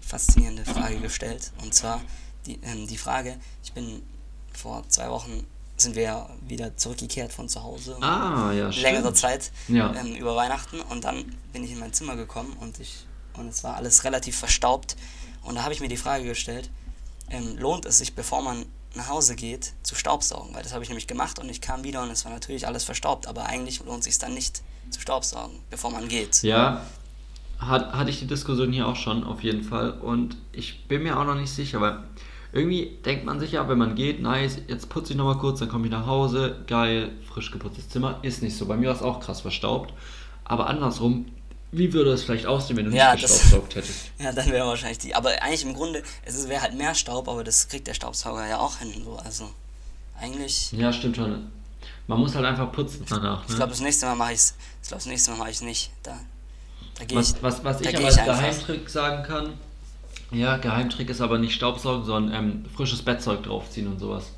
faszinierende 0.00 0.64
Frage 0.64 0.98
gestellt. 0.98 1.52
Und 1.62 1.74
zwar 1.74 2.00
die, 2.46 2.58
ähm, 2.62 2.86
die 2.88 2.96
Frage, 2.96 3.36
ich 3.62 3.72
bin 3.72 4.02
vor 4.52 4.82
zwei 4.88 5.08
Wochen 5.10 5.46
sind 5.82 5.94
wir 5.96 6.02
ja 6.02 6.30
wieder 6.46 6.76
zurückgekehrt 6.76 7.32
von 7.32 7.48
zu 7.48 7.62
Hause. 7.62 7.96
Ah, 8.00 8.52
ja, 8.52 8.70
stimmt. 8.70 8.82
längere 8.84 9.12
Zeit 9.14 9.50
Ja. 9.68 9.92
ähm, 9.94 10.14
über 10.14 10.36
Weihnachten 10.36 10.80
und 10.80 11.04
dann 11.04 11.24
bin 11.52 11.64
ich 11.64 11.72
in 11.72 11.78
mein 11.78 11.92
Zimmer 11.92 12.16
gekommen 12.16 12.56
und 12.60 12.78
ich 12.80 13.06
und 13.34 13.48
es 13.48 13.62
war 13.64 13.76
alles 13.76 14.04
relativ 14.04 14.36
verstaubt 14.36 14.96
und 15.42 15.54
da 15.54 15.62
habe 15.62 15.72
ich 15.72 15.80
mir 15.80 15.88
die 15.88 15.96
Frage 15.96 16.24
gestellt, 16.24 16.70
ähm, 17.30 17.56
lohnt 17.58 17.86
es 17.86 17.98
sich, 17.98 18.14
bevor 18.14 18.42
man 18.42 18.66
nach 18.94 19.08
Hause 19.08 19.36
geht, 19.36 19.72
zu 19.84 19.94
staubsaugen? 19.94 20.52
Weil 20.54 20.62
das 20.64 20.72
habe 20.72 20.82
ich 20.82 20.88
nämlich 20.90 21.06
gemacht 21.06 21.38
und 21.38 21.48
ich 21.48 21.60
kam 21.60 21.84
wieder 21.84 22.02
und 22.02 22.10
es 22.10 22.24
war 22.24 22.32
natürlich 22.32 22.66
alles 22.66 22.82
verstaubt, 22.84 23.26
aber 23.28 23.46
eigentlich 23.46 23.78
lohnt 23.84 24.00
es 24.00 24.06
sich 24.06 24.18
dann 24.18 24.34
nicht 24.34 24.62
zu 24.90 25.00
staubsaugen, 25.00 25.60
bevor 25.70 25.90
man 25.90 26.08
geht. 26.08 26.42
Ja, 26.42 26.84
hat, 27.60 27.92
hatte 27.92 28.10
ich 28.10 28.18
die 28.18 28.26
Diskussion 28.26 28.72
hier 28.72 28.88
auch 28.88 28.96
schon, 28.96 29.22
auf 29.22 29.42
jeden 29.44 29.62
Fall. 29.62 29.92
Und 29.92 30.36
ich 30.50 30.88
bin 30.88 31.02
mir 31.04 31.18
auch 31.20 31.24
noch 31.24 31.34
nicht 31.36 31.50
sicher, 31.52 31.80
weil 31.80 32.02
irgendwie 32.52 32.98
denkt 33.04 33.24
man 33.24 33.38
sich 33.40 33.52
ja, 33.52 33.68
wenn 33.68 33.78
man 33.78 33.94
geht, 33.94 34.20
nice, 34.20 34.58
jetzt 34.66 34.88
putze 34.88 35.12
ich 35.12 35.16
nochmal 35.16 35.38
kurz, 35.38 35.60
dann 35.60 35.68
komme 35.68 35.86
ich 35.86 35.92
nach 35.92 36.06
Hause, 36.06 36.56
geil, 36.66 37.10
frisch 37.32 37.50
geputztes 37.50 37.88
Zimmer. 37.88 38.18
Ist 38.22 38.42
nicht 38.42 38.56
so. 38.56 38.66
Bei 38.66 38.76
mir 38.76 38.88
war 38.88 38.96
es 38.96 39.02
auch 39.02 39.20
krass 39.20 39.40
verstaubt. 39.40 39.94
Aber 40.44 40.66
andersrum, 40.66 41.26
wie 41.72 41.92
würde 41.92 42.10
es 42.12 42.24
vielleicht 42.24 42.46
aussehen, 42.46 42.76
wenn 42.76 42.90
du 42.90 42.96
Ja, 42.96 43.12
nicht 43.14 43.22
gestaubsaugt 43.22 43.76
hättest? 43.76 44.10
Ja, 44.18 44.32
dann 44.32 44.50
wäre 44.50 44.66
wahrscheinlich 44.66 44.98
die. 44.98 45.14
Aber 45.14 45.30
eigentlich 45.42 45.64
im 45.64 45.74
Grunde, 45.74 46.02
es 46.24 46.48
wäre 46.48 46.60
halt 46.62 46.74
mehr 46.76 46.94
Staub, 46.96 47.28
aber 47.28 47.44
das 47.44 47.68
kriegt 47.68 47.86
der 47.86 47.94
Staubsauger 47.94 48.46
ja 48.48 48.58
auch 48.58 48.78
hin. 48.78 48.92
So. 49.04 49.16
Also 49.16 49.48
eigentlich. 50.20 50.72
Ja, 50.72 50.92
stimmt 50.92 51.16
schon. 51.16 51.50
Man 52.08 52.18
muss 52.18 52.34
halt 52.34 52.44
einfach 52.44 52.72
putzen 52.72 53.04
danach. 53.08 53.44
Ich 53.44 53.50
Ne? 53.50 53.56
glaube, 53.56 53.70
das 53.70 53.80
nächste 53.80 54.06
Mal 54.06 54.16
mache 54.16 54.32
ich 54.32 54.38
es. 54.38 54.54
Ich 54.82 54.88
glaube, 54.88 54.98
das 55.02 55.06
nächste 55.06 55.30
Mal 55.30 55.36
mache 55.38 55.50
ich 55.50 55.56
es 55.56 55.62
nicht. 55.62 55.90
Da, 56.02 56.18
da 56.98 57.04
gehe 57.04 57.20
ich. 57.20 57.32
Was, 57.34 57.42
was, 57.42 57.64
was 57.64 57.80
ich 57.80 57.88
aber 57.96 58.08
ich 58.08 58.18
als. 58.20 58.24
Geheimtrick 58.24 58.90
sagen 58.90 59.22
kann, 59.22 59.52
ja, 60.32 60.56
Geheimtrick 60.56 61.10
ist 61.10 61.20
aber 61.20 61.38
nicht 61.38 61.54
Staubsaugen, 61.54 62.04
sondern 62.04 62.34
ähm, 62.34 62.64
frisches 62.74 63.02
Bettzeug 63.02 63.42
draufziehen 63.42 63.86
und 63.88 63.98
sowas. 63.98 64.30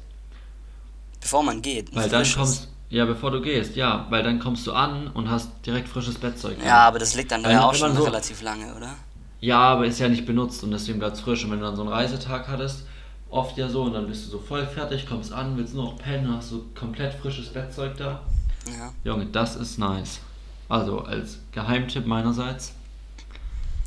Bevor 1.20 1.42
man 1.42 1.62
geht. 1.62 1.94
Weil 1.94 2.09
dann 2.09 2.20
frisches. 2.24 2.37
kommst, 2.37 2.68
ja, 2.90 3.05
bevor 3.05 3.31
du 3.31 3.40
gehst, 3.40 3.76
ja, 3.76 4.07
weil 4.11 4.22
dann 4.22 4.38
kommst 4.38 4.66
du 4.66 4.72
an 4.72 5.09
und 5.09 5.31
hast 5.31 5.50
direkt 5.64 5.88
frisches 5.88 6.16
Bettzeug. 6.18 6.57
Ja, 6.64 6.81
aber 6.88 6.98
das 6.98 7.14
liegt 7.14 7.31
dann 7.31 7.42
da 7.42 7.50
ja 7.50 7.62
auch 7.64 7.74
schon 7.74 7.94
so- 7.96 8.05
relativ 8.05 8.42
lange, 8.42 8.74
oder? 8.74 8.94
Ja, 9.40 9.59
aber 9.59 9.87
ist 9.87 9.98
ja 9.98 10.09
nicht 10.09 10.24
benutzt 10.24 10.62
und 10.62 10.70
deswegen 10.70 10.98
bleibt 11.00 11.16
es 11.16 11.22
frisch. 11.22 11.44
Und 11.44 11.50
wenn 11.50 11.59
du 11.59 11.64
dann 11.66 11.74
so 11.76 11.83
einen 11.83 11.90
Reisetag 11.92 12.46
hattest 12.48 12.85
oft 13.28 13.57
ja 13.57 13.68
so 13.68 13.83
und 13.85 13.94
dann 13.94 14.07
bist 14.07 14.26
du 14.26 14.31
so 14.31 14.38
voll 14.38 14.66
fertig, 14.66 15.07
kommst 15.09 15.33
an, 15.33 15.57
willst 15.57 15.74
nur 15.74 15.85
noch 15.85 15.96
pennen, 15.96 16.33
hast 16.37 16.50
so 16.50 16.64
komplett 16.78 17.14
frisches 17.14 17.48
Bettzeug 17.48 17.96
da. 17.96 18.20
Ja. 18.66 18.92
Junge, 19.05 19.26
das 19.26 19.57
ist 19.57 19.78
nice. 19.78 20.20
Also 20.68 21.00
als 21.00 21.38
Geheimtipp 21.50 22.07
meinerseits. 22.07 22.74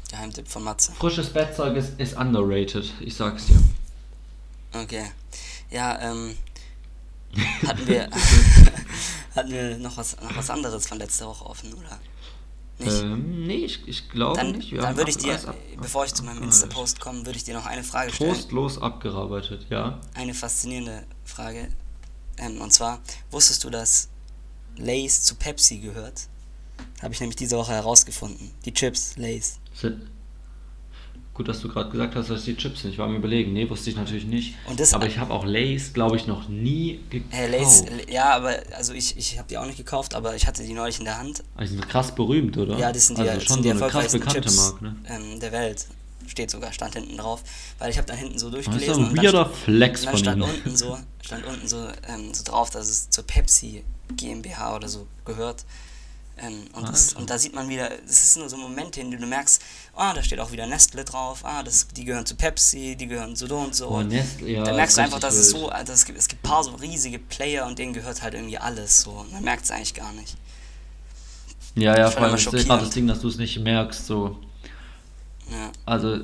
Geheimtipp 0.10 0.48
von 0.48 0.64
Matze. 0.64 0.92
Frisches 0.94 1.30
Bettzeug 1.32 1.76
ist, 1.78 2.00
ist 2.00 2.16
underrated, 2.18 2.92
ich 3.00 3.16
sag's 3.16 3.48
dir. 3.48 3.62
Okay. 4.74 5.06
Ja, 5.72 6.00
ähm. 6.02 6.36
Hatten 7.68 7.88
wir. 7.88 8.10
hatten 9.36 9.50
wir 9.52 9.78
noch 9.78 9.98
was, 9.98 10.16
noch 10.22 10.36
was 10.38 10.50
anderes 10.50 10.88
von 10.88 10.98
letzter 10.98 11.28
Woche 11.28 11.46
offen, 11.46 11.74
oder? 11.74 12.00
Nicht? 12.78 13.04
Ähm, 13.04 13.48
nee, 13.48 13.66
ich, 13.66 13.86
ich 13.88 14.10
glaube 14.10 14.38
dann 14.38 14.52
nicht. 14.54 14.72
Wir 14.72 14.82
dann 14.82 14.96
würde 14.98 15.10
ich 15.10 15.18
dir, 15.18 15.36
ab- 15.36 15.56
bevor 15.82 16.06
ich 16.06 16.14
zu 16.14 16.24
meinem. 16.24 16.44
Insta-Post 16.44 17.00
komme, 17.00 17.26
würde 17.26 17.38
ich 17.38 17.44
dir 17.44 17.54
noch 17.54 17.66
eine 17.66 17.84
Frage 17.84 18.12
stellen. 18.14 18.34
Trostlos 18.34 18.78
abgearbeitet, 18.82 19.66
ja. 19.70 20.00
Eine 20.14 20.34
faszinierende 20.34 21.06
Frage. 21.26 21.70
Ähm, 22.38 22.62
und 22.62 22.72
zwar, 22.72 23.00
wusstest 23.32 23.64
du, 23.64 23.70
dass 23.70 24.10
Lays 24.78 25.24
zu 25.24 25.36
Pepsi 25.36 25.80
gehört? 25.80 26.28
Habe 27.02 27.14
ich 27.14 27.20
nämlich 27.22 27.38
diese 27.38 27.58
Woche 27.58 27.72
herausgefunden. 27.74 28.52
Die 28.66 28.74
Chips, 28.74 29.16
Lays. 29.16 29.60
Gut, 31.34 31.50
dass 31.50 31.60
du 31.60 31.68
gerade 31.68 31.90
gesagt 31.90 32.16
hast, 32.16 32.30
dass 32.30 32.46
die 32.46 32.56
Chips 32.56 32.82
sind. 32.84 32.92
Ich 32.92 32.98
war 32.98 33.10
mir 33.10 33.18
überlegen. 33.18 33.52
Nee, 33.52 33.70
wusste 33.70 33.90
ich 33.90 33.98
natürlich 33.98 34.24
nicht. 34.26 34.56
Das- 34.78 34.94
Aber 34.94 35.06
ich 35.06 35.18
habe 35.18 35.34
auch 35.34 35.44
Lays, 35.46 35.92
glaube 35.92 36.16
ich, 36.16 36.28
noch 36.28 36.48
nie 36.48 37.02
gekauft. 37.10 37.34
Äh, 37.34 37.48
Lays, 37.50 37.84
ja, 38.10 38.32
aber, 38.36 38.56
also 38.78 38.94
ich, 38.94 39.18
ich 39.18 39.38
habe 39.38 39.50
die 39.50 39.58
auch 39.58 39.66
nicht 39.66 39.76
gekauft, 39.76 40.14
aber 40.16 40.34
ich 40.38 40.48
hatte 40.48 40.64
die 40.64 40.72
neulich 40.72 41.00
in 41.00 41.04
der 41.06 41.18
Hand. 41.18 41.44
Also 41.56 41.74
die 41.74 41.80
sind 41.80 41.90
krass 41.90 42.16
berühmt, 42.16 42.58
oder? 42.58 42.78
Ja, 42.78 42.94
das 42.94 43.08
sind 43.08 43.18
die, 43.18 43.24
also 43.24 43.34
das 43.36 43.44
schon 43.44 43.54
sind 43.56 43.64
die 43.66 43.78
so 43.78 43.84
eine 43.84 43.92
krass 43.92 44.12
bekannte 44.14 44.42
Chips 44.42 44.56
Marke, 44.56 44.84
ne? 44.86 44.96
ähm, 45.10 45.40
der 45.42 45.52
Welt. 45.52 45.86
Steht 46.28 46.50
sogar, 46.52 46.72
stand 46.72 46.94
hinten 46.96 47.18
drauf. 47.18 47.44
Weil 47.80 47.92
ich 47.92 47.98
habe 47.98 48.08
dann 48.08 48.18
hinten 48.18 48.40
so 48.40 48.50
Das 48.50 48.62
ist 48.62 48.68
durchgelesen. 48.68 49.10
ein 49.10 49.18
weirder 49.18 49.44
stand- 49.46 49.56
Flex 49.58 50.02
dann 50.04 50.12
von 50.12 50.20
stand 50.20 50.42
unten 50.42 50.76
so, 50.78 50.98
stand 51.22 51.46
unten 51.46 51.68
so, 51.68 51.86
ähm, 52.08 52.34
so 52.34 52.44
drauf, 52.46 52.70
dass 52.70 52.88
es 52.90 53.10
zur 53.10 53.26
Pepsi 53.26 53.84
GmbH 54.16 54.78
oder 54.78 54.88
so 54.88 55.06
gehört. 55.26 55.66
Ähm, 56.38 56.66
und, 56.74 56.90
das, 56.90 57.10
Alter. 57.10 57.20
und 57.20 57.30
da 57.30 57.38
sieht 57.38 57.56
man 57.56 57.70
wieder, 57.70 57.90
es 58.06 58.24
ist 58.26 58.38
nur 58.38 58.50
so 58.50 58.58
Momente, 58.58 59.00
in 59.00 59.10
denen 59.10 59.22
du 59.22 59.28
merkst, 59.28 59.62
ah, 59.96 60.14
da 60.14 60.22
steht 60.22 60.40
auch 60.40 60.52
wieder 60.52 60.68
Nestle 60.68 61.06
drauf, 61.06 61.46
ah, 61.46 61.64
das, 61.64 61.88
die 61.88 62.04
gehören 62.04 62.26
zu 62.26 62.36
Pepsi, 62.36 62.98
die 62.98 63.08
gehören 63.08 63.36
zu 63.38 63.48
so 63.48 63.58
und 63.58 63.74
so. 63.74 63.88
Oh, 63.88 64.02
Nestle, 64.02 64.50
ja, 64.50 64.64
da 64.64 64.74
merkst 64.74 64.98
du 64.98 65.02
einfach, 65.02 65.20
dass 65.20 65.36
es 65.36 65.52
so, 65.52 65.70
also 65.70 65.94
es 65.94 66.04
gibt, 66.06 66.20
es 66.20 66.28
gibt 66.28 66.44
ein 66.44 66.50
paar 66.50 66.64
so 66.64 66.72
riesige 66.72 67.20
Player 67.20 67.66
und 67.66 67.80
denen 67.80 67.94
gehört 67.94 68.22
halt 68.22 68.34
irgendwie 68.34 68.58
alles 68.58 69.02
so. 69.02 69.26
Man 69.32 69.44
merkt 69.44 69.64
es 69.64 69.72
eigentlich 69.72 69.94
gar 69.94 70.12
nicht. 70.12 70.36
Ja, 71.76 71.98
ja, 71.98 72.10
vor 72.10 72.24
allem 72.24 72.36
ist 72.36 72.52
das 72.52 72.66
das 72.66 72.90
Ding, 72.90 73.08
dass 73.08 73.22
du 73.22 73.28
es 73.30 73.38
nicht 73.38 73.60
merkst, 73.60 74.06
so. 74.06 74.38
Ja. 75.50 75.72
Also, 75.86 76.20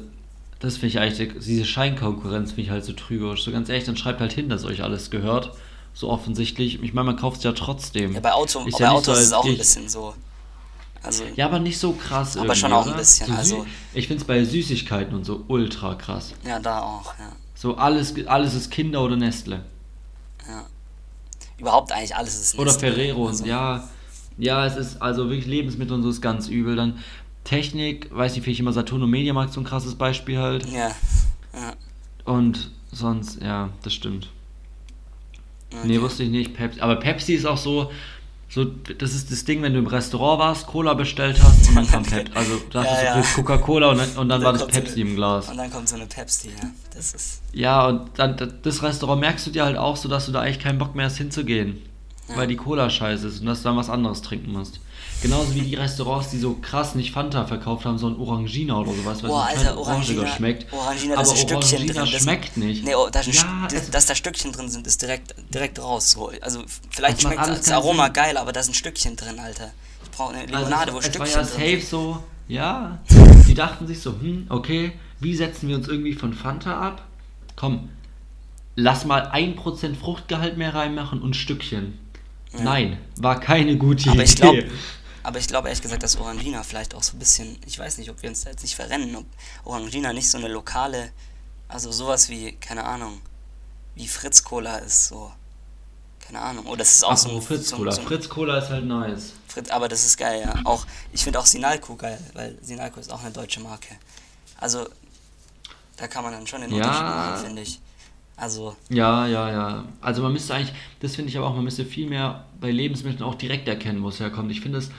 das 0.60 0.76
finde 0.76 0.88
ich 0.88 1.00
eigentlich, 1.00 1.44
diese 1.46 1.66
Scheinkonkurrenz 1.66 2.52
finde 2.52 2.62
ich 2.64 2.70
halt 2.70 2.86
so 2.86 2.94
trügerisch. 2.94 3.44
So 3.44 3.52
ganz 3.52 3.70
ehrlich, 3.70 3.86
dann 3.86 3.98
schreibt 3.98 4.20
halt 4.20 4.34
hin, 4.34 4.50
dass 4.50 4.64
euch 4.66 4.84
alles 4.84 5.10
gehört. 5.10 5.52
So 5.94 6.10
offensichtlich. 6.10 6.82
Ich 6.82 6.94
meine, 6.94 7.06
man 7.08 7.16
kauft 7.18 7.38
es 7.40 7.44
ja 7.44 7.52
trotzdem. 7.52 8.14
Ja, 8.14 8.20
bei, 8.22 8.32
Auto, 8.34 8.64
Ist 8.66 8.78
bei 8.78 8.86
ja 8.86 8.92
Autos 8.92 9.06
so, 9.06 9.12
ist 9.14 9.20
es 9.28 9.34
auch 9.34 9.46
ein 9.46 9.58
bisschen 9.58 9.88
so. 9.90 10.14
Also, 11.04 11.24
Ja, 11.36 11.46
aber 11.48 11.60
nicht 11.60 11.80
so 11.80 11.94
krass 11.94 12.38
Aber 12.38 12.54
schon 12.56 12.72
auch 12.74 12.84
ein 12.84 12.90
oder? 12.90 12.98
bisschen, 13.00 13.28
So 13.28 13.34
also- 13.34 13.66
Ich 13.94 14.08
finde 14.08 14.22
es 14.22 14.28
bei 14.28 14.44
Süßigkeiten 14.44 15.16
und 15.16 15.26
so 15.26 15.44
ultra 15.48 15.96
krass. 15.96 16.34
ja, 16.46 16.60
da 16.60 16.80
auch, 16.82 17.14
ja. 17.20 17.32
So 17.56 17.76
alles, 17.76 18.14
alles 18.28 18.54
ist 18.54 18.70
Kinder 18.72 19.04
oder 19.04 19.16
Nestle. 19.16 19.64
ja. 20.48 20.66
Überhaupt 21.58 21.92
eigentlich 21.92 22.16
alles 22.16 22.40
ist 22.40 22.56
Oder 22.56 22.72
Nestle. 22.72 22.92
Ferrero. 22.92 23.28
Also, 23.28 23.46
Ja, 23.46 23.88
ja, 24.38 24.66
es 24.66 24.76
ist 24.78 25.02
also 25.02 25.30
wirklich 25.30 25.46
Lebensmittel 25.48 25.94
und 25.94 26.02
so 26.04 26.10
ist 26.10 26.22
ganz 26.22 26.48
übel. 26.48 26.76
Dann 26.76 27.00
Technik, 27.44 28.10
weiß 28.16 28.34
nicht, 28.34 28.44
finde 28.44 28.54
ich 28.54 28.60
immer 28.60 28.74
Saturn 28.74 29.04
und 29.04 29.10
Mediamarkt 29.10 29.54
so 29.54 29.60
ein 29.62 29.64
krasses 29.66 29.96
Beispiel 29.96 30.38
halt. 30.40 30.66
Ja. 30.68 30.90
ja. 31.54 31.74
Und 32.26 32.72
sonst, 32.92 33.42
ja, 33.42 33.70
das 33.84 33.94
stimmt. 33.94 34.30
Okay. 35.72 35.88
Nee, 35.88 36.02
wusste 36.02 36.24
ich 36.24 36.30
nicht. 36.30 36.54
Pepsi. 36.54 36.82
Aber 36.82 36.98
Pepsi 36.98 37.34
ist 37.34 37.46
auch 37.46 37.58
so, 37.58 37.92
so, 38.50 38.66
das 38.66 39.14
ist 39.14 39.32
das 39.32 39.46
Ding, 39.46 39.62
wenn 39.62 39.72
du 39.74 39.80
im 39.80 39.88
Restaurant 39.88 40.40
warst, 40.40 40.68
Cola 40.68 40.94
bestellt 40.94 41.42
hast 41.42 41.70
und 41.70 41.76
dann 41.76 41.88
kam 41.88 42.04
Pepsi. 42.04 42.32
Also 42.36 42.62
da 42.72 42.84
Ja, 42.84 42.90
hast 42.92 43.04
ja. 43.04 43.22
Coca-Cola 43.36 43.92
und, 43.92 43.98
dann- 44.00 44.10
und 44.18 44.30
dann 44.30 44.40
Und 44.40 44.46
war 44.46 44.54
das 44.54 44.68
Pepsi 44.68 45.02
eine- 45.02 45.10
im 45.12 45.16
Glas. 45.16 45.50
Und 45.50 45.58
dann 45.58 45.72
kommt 45.72 45.88
so 45.88 45.96
eine 45.96 46.06
Pepsi, 46.08 46.50
ja. 46.50 46.70
Das 46.94 47.14
ist. 47.14 47.42
Ja, 47.54 47.88
und 47.88 48.10
dann 48.18 48.36
da- 48.36 48.48
das 48.48 48.84
Restaurant 48.84 49.22
merkst 49.22 49.48
du 49.48 49.52
dir 49.52 49.64
halt 49.66 49.78
auch 49.78 49.96
so, 49.96 50.10
dass 50.10 50.26
du 50.26 50.32
da 50.34 50.42
eigentlich 50.42 50.60
keinen 50.60 50.78
Bock 50.80 50.96
mehr 50.96 51.06
hast 51.06 51.18
hinzugehen. 51.18 51.82
Weil 52.34 52.48
die 52.48 52.56
Cola 52.56 52.90
scheiße 52.90 53.28
ist 53.28 53.42
und 53.42 53.46
dass 53.48 53.58
du 53.62 53.66
dann 53.70 53.76
was 53.78 53.90
anderes 53.90 54.22
trinken 54.22 54.54
musst. 54.54 54.80
Genauso 55.22 55.54
wie 55.54 55.62
die 55.62 55.76
Restaurants, 55.76 56.30
die 56.30 56.40
so 56.40 56.56
krass 56.56 56.96
nicht 56.96 57.12
Fanta 57.12 57.46
verkauft 57.46 57.86
haben, 57.86 57.98
sondern 58.00 58.22
Orangina 58.22 58.80
oder 58.80 58.92
sowas, 58.94 59.22
weil 59.22 59.30
Boah, 59.30 59.48
es 59.52 59.58
Alter, 59.60 59.70
halt 59.70 59.78
Orangina, 59.78 60.28
schmeckt. 60.28 60.74
Orangina, 60.74 61.18
aber 61.18 61.30
ein 61.30 61.38
Stückchen 61.38 61.78
Orangina 61.78 61.94
drin. 62.04 62.12
Das, 62.12 62.22
schmeckt 62.24 62.58
nicht. 62.58 62.84
Nee, 62.84 62.96
oh, 62.96 63.08
da 63.12 63.20
ist 63.20 63.28
ein 63.28 63.34
ja, 63.34 63.68
es, 63.72 63.90
dass 63.92 64.06
da 64.08 64.16
Stückchen 64.16 64.52
drin 64.52 64.70
sind, 64.70 64.88
ist 64.88 65.02
direkt, 65.02 65.36
direkt 65.54 65.80
raus. 65.80 66.12
So. 66.12 66.32
Also, 66.42 66.64
vielleicht 66.90 67.18
Das 67.18 67.22
schmeckt 67.22 67.48
das 67.48 67.72
Aroma 67.72 68.06
Sinn. 68.06 68.14
geil, 68.14 68.38
aber 68.38 68.52
da 68.52 68.62
ist 68.62 68.70
ein 68.70 68.74
Stückchen 68.74 69.16
drin, 69.16 69.40
Alter. 69.40 69.72
Ich 70.04 70.10
brauche 70.10 70.34
eine 70.34 70.42
also 70.42 70.56
Limonade, 70.56 70.94
wo 70.94 70.98
es, 70.98 71.08
es 71.08 71.20
war 71.20 71.26
Stückchen 71.28 71.42
ja 71.42 71.48
drin 71.48 71.60
safe 71.60 71.80
sind. 71.82 71.90
so, 71.90 72.24
ja. 72.48 73.00
Die 73.48 73.54
dachten 73.54 73.86
sich 73.86 74.02
so, 74.02 74.12
hm, 74.12 74.48
okay, 74.50 74.94
wie 75.20 75.36
setzen 75.36 75.70
wir 75.70 75.76
uns 75.76 75.88
irgendwie 75.88 76.14
von 76.14 76.34
Fanta 76.34 76.80
ab? 76.80 77.04
Komm, 77.56 77.90
lass 78.76 79.06
mal 79.06 79.28
1% 79.32 79.96
Fruchtgehalt 79.96 80.58
mehr 80.58 80.74
reinmachen 80.74 81.22
und 81.22 81.36
Stückchen. 81.36 82.00
Nein, 82.58 82.98
war 83.18 83.40
keine 83.40 83.78
gute 83.78 84.10
Aber 84.10 84.16
Idee. 84.16 84.24
ich 84.24 84.36
glaube, 84.36 84.66
aber 85.24 85.40
ich 85.40 85.48
glaube 85.48 85.68
ehrlich 85.68 85.82
gesagt, 85.82 86.04
dass 86.04 86.18
Orangina 86.18 86.64
vielleicht 86.64 86.96
auch 86.96 87.04
so 87.04 87.16
ein 87.16 87.20
bisschen, 87.20 87.58
ich 87.66 87.78
weiß 87.78 87.98
nicht, 87.98 88.10
ob 88.10 88.22
wir 88.22 88.30
uns 88.30 88.44
da 88.44 88.50
jetzt 88.50 88.64
nicht 88.64 88.76
verrennen, 88.76 89.16
ob 89.16 89.26
Orangina 89.64 90.14
nicht 90.14 90.30
so 90.30 90.38
eine 90.38 90.48
lokale, 90.48 91.12
also 91.68 91.92
sowas 91.92 92.30
wie, 92.30 92.54
keine 92.54 92.84
Ahnung, 92.86 93.22
wie 93.96 94.08
Fritz 94.08 94.44
Cola 94.44 94.78
ist, 94.78 95.08
so. 95.08 95.32
Keine 96.20 96.40
Ahnung. 96.40 96.66
Oder 96.68 96.78
das 96.78 96.94
ist 96.94 97.04
auch 97.04 97.12
Ach 97.12 97.18
so 97.18 97.30
ein 97.30 97.42
Fritz 97.42 97.72
Cola. 97.72 97.92
So 97.92 98.02
Fritz 98.04 98.30
Cola 98.30 98.58
ist 98.58 98.70
halt 98.70 98.86
nice. 98.86 99.34
Fritz, 99.48 99.70
aber 99.70 99.90
das 99.90 100.06
ist 100.06 100.18
geil, 100.18 100.42
ja. 100.46 100.54
Auch, 100.64 100.86
ich 101.12 101.24
finde 101.24 101.40
auch 101.40 101.46
Sinalco 101.46 101.96
geil, 101.96 102.20
weil 102.34 102.58
Sinalco 102.62 103.00
ist 103.00 103.12
auch 103.12 103.22
eine 103.22 103.32
deutsche 103.32 103.60
Marke. 103.60 103.96
Also, 104.58 104.88
da 105.98 106.08
kann 106.08 106.24
man 106.24 106.32
dann 106.32 106.48
schon 106.48 106.62
den 106.62 106.72
Ja. 106.72 106.78
Unterschied 106.78 107.04
machen, 107.04 107.46
finde 107.46 107.62
ich. 107.64 107.82
Also, 108.38 108.76
Ja, 108.90 109.28
ja, 109.28 109.52
ja. 109.52 109.86
Also 110.00 110.22
man 110.24 110.32
müsste 110.34 110.54
eigentlich, 110.56 110.74
das 111.00 111.16
finde 111.16 111.30
ich 111.30 111.38
aber 111.38 111.48
auch, 111.48 111.56
man 111.56 111.64
müsste 111.64 111.86
viel 111.86 112.08
mehr 112.08 112.46
bei 112.60 112.72
Lebensmitteln 112.72 113.24
auch 113.24 113.36
direkt 113.36 113.68
erkennen, 113.68 114.02
wo 114.02 114.10
es 114.10 114.20
herkommt. 114.20 114.52
Ich 114.52 114.62
finde 114.62 114.80
es, 114.80 114.90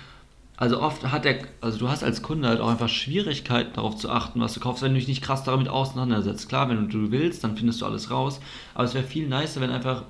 also 0.62 0.80
oft 0.80 1.02
hat 1.10 1.24
der, 1.24 1.40
also 1.60 1.76
du 1.76 1.88
hast 1.88 2.04
als 2.04 2.22
Kunde 2.22 2.46
halt 2.46 2.60
auch 2.60 2.68
einfach 2.68 2.88
Schwierigkeiten 2.88 3.72
darauf 3.74 3.96
zu 3.96 4.08
achten, 4.08 4.40
was 4.40 4.52
du 4.54 4.60
kaufst, 4.60 4.80
wenn 4.84 4.92
du 4.94 4.98
dich 5.00 5.08
nicht 5.08 5.20
krass 5.20 5.42
damit 5.42 5.68
auseinandersetzt. 5.68 6.48
Klar, 6.48 6.68
wenn 6.68 6.88
du 6.88 7.10
willst, 7.10 7.42
dann 7.42 7.56
findest 7.56 7.80
du 7.80 7.86
alles 7.86 8.12
raus. 8.12 8.38
Aber 8.72 8.84
es 8.84 8.94
wäre 8.94 9.04
viel 9.04 9.26
nicer, 9.28 9.60
wenn 9.60 9.70
einfach 9.70 10.04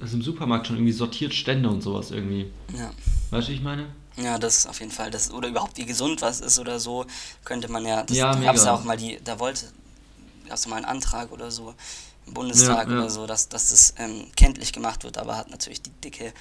es 0.00 0.12
im 0.12 0.20
Supermarkt 0.20 0.66
schon 0.66 0.74
irgendwie 0.78 0.90
sortiert 0.92 1.32
Stände 1.32 1.68
und 1.68 1.80
sowas 1.82 2.10
irgendwie. 2.10 2.50
ja. 2.76 2.90
Weißt 3.30 3.46
du, 3.46 3.52
wie 3.52 3.56
ich 3.56 3.62
meine? 3.62 3.86
Ja, 4.16 4.36
das 4.36 4.66
auf 4.66 4.80
jeden 4.80 4.90
Fall. 4.90 5.12
Das, 5.12 5.30
oder 5.32 5.48
überhaupt 5.48 5.76
wie 5.78 5.86
gesund 5.86 6.22
was 6.22 6.40
ist 6.40 6.58
oder 6.58 6.80
so, 6.80 7.06
könnte 7.44 7.70
man 7.70 7.86
ja. 7.86 8.02
Das 8.02 8.16
Ja, 8.16 8.32
da 8.34 8.40
gab's 8.40 8.58
mega. 8.62 8.70
ja 8.72 8.74
auch 8.76 8.82
mal 8.82 8.96
die, 8.96 9.20
da 9.22 9.38
wollte, 9.38 9.66
gab 10.48 10.56
es 10.56 10.66
mal 10.66 10.74
einen 10.74 10.86
Antrag 10.86 11.30
oder 11.30 11.52
so 11.52 11.72
im 12.26 12.34
Bundestag 12.34 12.88
Ja, 12.88 12.94
ja. 12.94 12.98
oder 13.02 13.10
so, 13.10 13.28
dass, 13.28 13.48
dass 13.48 13.68
das 13.70 13.94
ähm, 13.98 14.26
kenntlich 14.34 14.72
gemacht 14.72 15.04
wird, 15.04 15.18
aber 15.18 15.36
hat 15.36 15.50
natürlich 15.52 15.82
die 15.82 15.92
dicke 16.04 16.32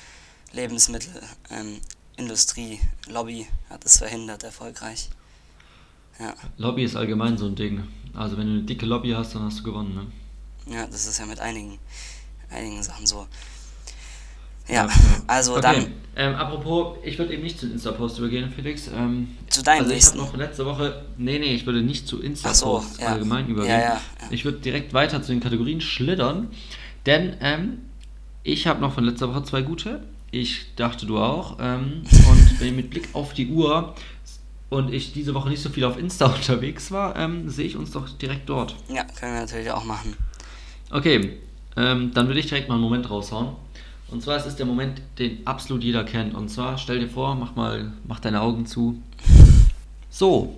Lebensmittelindustrie, 0.54 1.28
ähm, 1.52 1.80
Industrie, 2.18 2.80
Lobby 3.08 3.48
hat 3.70 3.86
es 3.86 3.98
verhindert, 3.98 4.44
erfolgreich. 4.44 5.10
Ja, 6.20 6.34
Lobby 6.58 6.84
ist 6.84 6.96
allgemein 6.96 7.38
so 7.38 7.46
ein 7.46 7.56
Ding. 7.56 7.88
Also 8.14 8.38
wenn 8.38 8.48
du 8.48 8.54
eine 8.54 8.64
dicke 8.64 8.86
Lobby 8.86 9.12
hast, 9.12 9.36
dann 9.36 9.44
hast 9.44 9.60
du 9.60 9.64
gewonnen, 9.64 9.94
ne? 9.94 10.08
ja, 10.74 10.86
das 10.88 11.08
ist 11.08 11.20
ja 11.20 11.26
mit 11.26 11.40
einigen, 11.40 11.80
einigen 12.50 12.82
Sachen 12.84 13.06
so. 13.06 13.28
Ja, 14.68 14.86
ja. 14.86 14.90
also 15.28 15.54
Okay, 15.54 15.62
dann 15.62 15.94
ähm, 16.16 16.36
apropos, 16.36 16.98
ich 17.04 17.18
würde 17.18 17.34
eben 17.34 17.44
nicht 17.44 17.60
zu 17.60 17.68
Insta-Post 17.68 18.20
übergehen, 18.20 18.52
Felix. 18.52 18.88
Ähm, 18.88 19.38
zu 19.50 19.64
deinem 19.64 19.84
also 19.84 19.94
ich 19.94 20.06
habe 20.08 20.18
noch 20.18 20.36
letzte 20.36 20.66
Woche, 20.66 21.06
nee, 21.18 21.40
nee, 21.40 21.54
ich 21.54 21.66
würde 21.66 21.82
nicht 21.82 22.08
zu 22.08 22.22
Insta-Posts 22.22 22.64
Ach 22.64 22.96
so, 22.96 23.02
ja. 23.02 23.08
allgemein 23.14 23.48
übergehen. 23.48 23.80
Ja, 23.80 23.94
ja. 23.94 24.02
Ich 24.32 24.44
würde 24.44 24.58
direkt 24.58 24.94
weiter 24.94 25.22
zu 25.22 25.32
den 25.32 25.40
Kategorien 25.40 25.80
schlittern, 25.80 26.50
denn 27.06 27.38
ähm, 27.40 27.78
ich 28.44 28.68
habe 28.68 28.82
noch 28.82 28.94
von 28.94 29.06
letzter 29.06 29.30
Woche 29.30 29.44
zwei 29.44 29.62
gute. 29.62 30.02
Ich 30.32 30.76
dachte, 30.76 31.06
du 31.06 31.18
auch. 31.18 31.58
Ähm, 31.60 32.04
und 32.30 32.60
wenn 32.60 32.76
mit 32.76 32.90
Blick 32.90 33.10
auf 33.14 33.34
die 33.34 33.48
Uhr 33.48 33.96
und 34.70 34.94
ich 34.94 35.14
diese 35.14 35.34
Woche 35.34 35.50
nicht 35.50 35.62
so 35.62 35.70
viel 35.70 35.86
auf 35.86 35.98
Insta 35.98 36.26
unterwegs 36.36 36.92
war, 36.92 37.16
ähm, 37.16 37.50
sehe 37.50 37.66
ich 37.66 37.76
uns 37.76 37.92
doch 37.92 38.10
direkt 38.10 38.50
dort. 38.50 38.76
Ja, 38.90 39.04
können 39.04 39.34
wir 39.34 39.42
natürlich 39.42 39.72
auch 39.72 39.84
machen. 39.84 40.16
Okay, 40.90 41.38
ähm, 41.76 42.12
dann 42.14 42.28
würde 42.28 42.40
ich 42.40 42.48
direkt 42.48 42.70
mal 42.70 42.76
einen 42.76 42.84
Moment 42.84 43.10
raushauen. 43.10 43.56
Und 44.10 44.24
zwar, 44.24 44.38
es 44.38 44.46
ist 44.46 44.58
der 44.58 44.66
Moment, 44.66 45.02
den 45.20 45.46
absolut 45.46 45.84
jeder 45.84 46.04
kennt. 46.06 46.34
Und 46.34 46.50
zwar, 46.50 46.78
stell 46.78 47.00
dir 47.00 47.10
vor, 47.10 47.36
mach 47.36 47.56
mal, 47.56 47.92
mach 48.08 48.20
deine 48.20 48.42
Augen 48.42 48.66
zu. 48.66 49.02
So, 50.10 50.56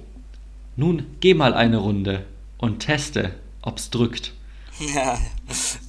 nun 0.78 1.06
geh 1.20 1.34
mal 1.34 1.54
eine 1.54 1.78
Runde 1.78 2.24
und 2.60 2.80
teste, 2.80 3.34
ob's 3.62 3.90
drückt. 3.90 4.32
Ja, 4.96 5.18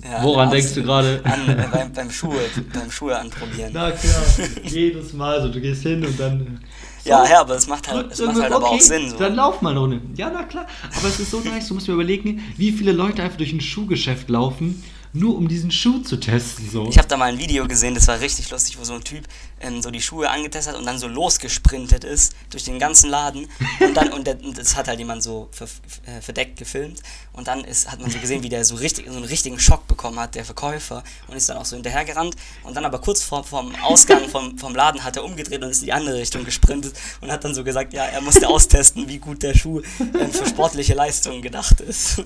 ja, 0.02 0.22
Woran 0.22 0.48
aus- 0.48 0.54
denkst 0.54 0.74
du 0.74 0.82
gerade? 0.82 1.20
An, 1.24 1.48
äh, 1.48 1.68
beim, 1.70 1.92
beim 1.92 2.10
Schuhe, 2.10 2.40
beim 2.72 2.90
Schuhe 2.90 3.18
anprobieren. 3.18 3.70
Na 3.72 3.90
klar, 3.90 4.22
jedes 4.64 5.12
Mal 5.12 5.42
so, 5.42 5.48
du 5.48 5.60
gehst 5.60 5.82
hin 5.82 6.04
und 6.04 6.18
dann 6.18 6.60
Ja, 7.04 7.24
ja, 7.28 7.40
aber 7.42 7.54
es 7.56 7.66
macht 7.68 7.88
halt, 7.90 8.10
es 8.12 8.20
macht 8.20 8.40
halt 8.40 8.52
aber 8.52 8.66
okay, 8.66 8.76
auch 8.76 8.80
Sinn. 8.80 9.10
So. 9.10 9.18
Dann 9.18 9.34
lauf 9.36 9.60
mal 9.62 9.76
Runde. 9.76 10.00
Ja, 10.16 10.30
na 10.32 10.44
klar. 10.44 10.66
Aber 10.98 11.08
es 11.08 11.20
ist 11.20 11.30
so 11.30 11.40
nice, 11.40 11.68
du 11.68 11.74
musst 11.74 11.88
mir 11.88 11.94
überlegen, 11.94 12.42
wie 12.56 12.72
viele 12.72 12.92
Leute 12.92 13.22
einfach 13.22 13.36
durch 13.36 13.52
ein 13.52 13.60
Schuhgeschäft 13.60 14.28
laufen, 14.30 14.82
nur 15.12 15.36
um 15.36 15.48
diesen 15.48 15.70
Schuh 15.70 16.00
zu 16.00 16.16
testen. 16.18 16.68
So. 16.70 16.88
Ich 16.88 16.98
habe 16.98 17.08
da 17.08 17.16
mal 17.16 17.26
ein 17.26 17.38
Video 17.38 17.66
gesehen, 17.66 17.94
das 17.94 18.06
war 18.06 18.20
richtig 18.20 18.50
lustig, 18.50 18.78
wo 18.78 18.84
so 18.84 18.94
ein 18.94 19.02
Typ 19.02 19.26
ähm, 19.60 19.82
so 19.82 19.90
die 19.90 20.00
Schuhe 20.00 20.30
angetestet 20.30 20.74
hat 20.74 20.80
und 20.80 20.86
dann 20.86 20.98
so 20.98 21.08
losgesprintet 21.08 22.04
ist 22.04 22.34
durch 22.50 22.64
den 22.64 22.78
ganzen 22.78 23.10
Laden. 23.10 23.48
Und 23.80 23.96
dann, 23.96 24.12
und, 24.12 24.26
der, 24.26 24.42
und 24.42 24.56
das 24.56 24.76
hat 24.76 24.88
halt 24.88 24.98
jemand 24.98 25.22
so 25.22 25.48
ver, 25.52 25.66
äh, 26.06 26.20
verdeckt 26.20 26.58
gefilmt. 26.58 27.02
Und 27.32 27.48
dann 27.48 27.64
ist, 27.64 27.90
hat 27.90 28.00
man 28.00 28.10
so 28.10 28.18
gesehen, 28.18 28.42
wie 28.42 28.48
der 28.48 28.64
so, 28.64 28.76
richtig, 28.76 29.06
so 29.06 29.16
einen 29.16 29.24
richtigen 29.24 29.58
Schock 29.58 29.86
bekommen 29.86 30.18
hat, 30.18 30.34
der 30.34 30.44
Verkäufer, 30.44 31.02
und 31.28 31.36
ist 31.36 31.48
dann 31.48 31.58
auch 31.58 31.64
so 31.64 31.76
hinterhergerannt. 31.76 32.36
Und 32.62 32.76
dann 32.76 32.84
aber 32.84 33.00
kurz 33.00 33.22
vor, 33.22 33.44
vom 33.44 33.74
Ausgang 33.82 34.28
vom, 34.28 34.58
vom 34.58 34.74
Laden 34.74 35.02
hat 35.04 35.16
er 35.16 35.24
umgedreht 35.24 35.62
und 35.62 35.70
ist 35.70 35.80
in 35.80 35.86
die 35.86 35.92
andere 35.92 36.18
Richtung 36.18 36.44
gesprintet 36.44 36.94
und 37.20 37.30
hat 37.30 37.44
dann 37.44 37.54
so 37.54 37.64
gesagt, 37.64 37.92
ja, 37.92 38.04
er 38.04 38.20
musste 38.20 38.48
austesten, 38.48 39.08
wie 39.08 39.18
gut 39.18 39.42
der 39.42 39.54
Schuh 39.54 39.80
ähm, 39.98 40.32
für 40.32 40.46
sportliche 40.46 40.94
Leistungen 40.94 41.42
gedacht 41.42 41.80
ist. 41.80 42.22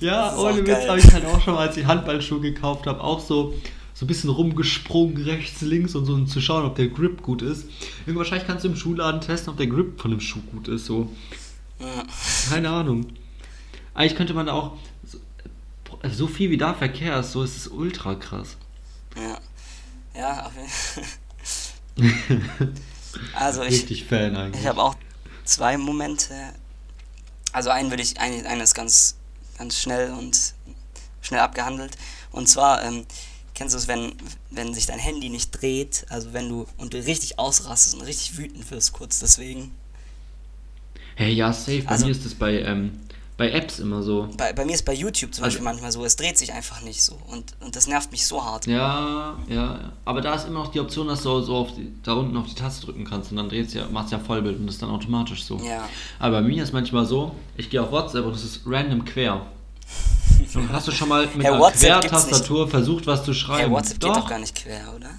Ja, 0.00 0.36
ohne 0.36 0.66
Witz 0.66 0.88
habe 0.88 0.98
ich 0.98 1.12
halt 1.12 1.24
auch 1.26 1.40
schon 1.40 1.54
mal, 1.54 1.68
als 1.68 1.76
ich 1.76 1.86
Handballschuhe 1.86 2.40
gekauft 2.40 2.86
habe, 2.86 3.02
auch 3.02 3.20
so, 3.20 3.54
so 3.94 4.04
ein 4.04 4.08
bisschen 4.08 4.30
rumgesprungen, 4.30 5.22
rechts, 5.22 5.60
links 5.60 5.94
und 5.94 6.04
so, 6.04 6.14
um 6.14 6.26
zu 6.26 6.40
schauen, 6.40 6.64
ob 6.64 6.76
der 6.76 6.88
Grip 6.88 7.22
gut 7.22 7.42
ist. 7.42 7.66
Irgendwann 8.00 8.16
wahrscheinlich 8.16 8.46
kannst 8.46 8.64
du 8.64 8.68
im 8.68 8.76
Schuhladen 8.76 9.20
testen, 9.20 9.50
ob 9.50 9.56
der 9.56 9.66
Grip 9.66 10.00
von 10.00 10.10
dem 10.10 10.20
Schuh 10.20 10.42
gut 10.52 10.68
ist. 10.68 10.86
So. 10.86 11.10
Ja. 11.78 12.04
Keine 12.50 12.70
Ahnung. 12.70 13.06
Eigentlich 13.94 14.16
könnte 14.16 14.34
man 14.34 14.48
auch, 14.48 14.76
so, 15.04 15.18
so 16.10 16.26
viel 16.26 16.50
wie 16.50 16.56
da 16.56 16.74
Verkehr 16.74 17.18
ist, 17.20 17.32
so 17.32 17.42
ist 17.42 17.56
es 17.56 17.68
ultra 17.68 18.14
krass. 18.14 18.56
Ja, 19.16 19.38
ja 20.18 20.46
auf 20.46 20.52
jeden 20.56 20.68
Fall. 20.68 21.04
Also 23.34 23.62
ich, 23.62 23.74
Richtig 23.74 24.04
Fan 24.04 24.36
eigentlich. 24.36 24.62
ich 24.62 24.68
habe 24.68 24.82
auch 24.82 24.96
zwei 25.44 25.78
Momente. 25.78 26.34
Also 27.54 27.70
einen 27.70 27.88
würde 27.90 28.02
ich, 28.02 28.18
einen, 28.20 28.46
einen 28.46 28.60
ist 28.60 28.74
ganz, 28.74 29.16
ganz 29.56 29.78
schnell 29.78 30.10
und 30.12 30.54
schnell 31.22 31.40
abgehandelt. 31.40 31.96
Und 32.32 32.48
zwar, 32.48 32.82
ähm, 32.84 33.06
kennst 33.54 33.74
du 33.74 33.78
es, 33.78 33.86
wenn, 33.86 34.12
wenn 34.50 34.74
sich 34.74 34.86
dein 34.86 34.98
Handy 34.98 35.28
nicht 35.30 35.50
dreht, 35.52 36.04
also 36.10 36.32
wenn 36.32 36.48
du 36.48 36.66
und 36.78 36.92
du 36.92 36.98
richtig 36.98 37.38
ausrastest 37.38 37.94
und 37.94 38.02
richtig 38.02 38.36
wütend 38.36 38.68
wirst 38.72 38.92
kurz 38.92 39.20
deswegen. 39.20 39.70
Hey, 41.14 41.32
ja, 41.32 41.52
safe. 41.52 41.82
Bei 41.82 41.90
Also- 41.92 42.06
mir 42.06 42.10
ist 42.10 42.24
das 42.24 42.34
bei, 42.34 42.60
ähm, 42.62 42.98
bei 43.36 43.50
Apps 43.50 43.80
immer 43.80 44.02
so. 44.02 44.28
Bei, 44.36 44.52
bei 44.52 44.64
mir 44.64 44.74
ist 44.74 44.84
bei 44.84 44.92
YouTube 44.94 45.34
zum 45.34 45.44
Also- 45.44 45.56
Beispiel 45.56 45.64
manchmal 45.64 45.90
so, 45.92 46.04
es 46.04 46.16
dreht 46.16 46.38
sich 46.38 46.52
einfach 46.52 46.82
nicht 46.82 47.02
so. 47.02 47.18
Und, 47.28 47.54
und 47.60 47.74
das 47.74 47.86
nervt 47.86 48.12
mich 48.12 48.26
so 48.26 48.44
hart. 48.44 48.66
Ja, 48.66 49.36
ja. 49.48 49.92
Aber 50.04 50.20
da 50.20 50.34
ist 50.34 50.46
immer 50.46 50.60
noch 50.60 50.70
die 50.70 50.80
Option, 50.80 51.08
dass 51.08 51.22
du 51.22 51.40
so 51.40 51.56
auf 51.56 51.74
die, 51.74 51.92
da 52.02 52.12
unten 52.12 52.36
auf 52.36 52.46
die 52.46 52.54
Taste 52.54 52.86
drücken 52.86 53.04
kannst 53.04 53.30
und 53.32 53.36
dann 53.38 53.48
drehst 53.48 53.74
ja, 53.74 53.86
machst 53.90 54.12
ja 54.12 54.18
Vollbild 54.18 54.58
und 54.58 54.66
das 54.66 54.76
ist 54.76 54.82
dann 54.82 54.90
automatisch 54.90 55.44
so. 55.44 55.56
Ja. 55.58 55.88
Aber 56.18 56.40
bei 56.40 56.48
mir 56.48 56.62
ist 56.62 56.72
manchmal 56.72 57.04
so, 57.06 57.34
ich 57.56 57.70
gehe 57.70 57.82
auf 57.82 57.90
WhatsApp 57.90 58.24
und 58.24 58.34
es 58.34 58.44
ist 58.44 58.60
random 58.66 59.04
quer. 59.04 59.44
Und 60.54 60.72
hast 60.72 60.88
du 60.88 60.92
schon 60.92 61.08
mal 61.08 61.26
mit 61.34 61.46
einer 61.46 61.70
Quertastatur 61.70 62.68
versucht, 62.68 63.06
was 63.06 63.24
zu 63.24 63.32
schreiben? 63.34 63.62
Hey, 63.64 63.70
WhatsApp 63.70 64.00
doch, 64.00 64.14
geht 64.14 64.22
doch 64.22 64.28
gar 64.28 64.38
nicht 64.38 64.54
quer, 64.54 64.92
oder? 64.94 65.10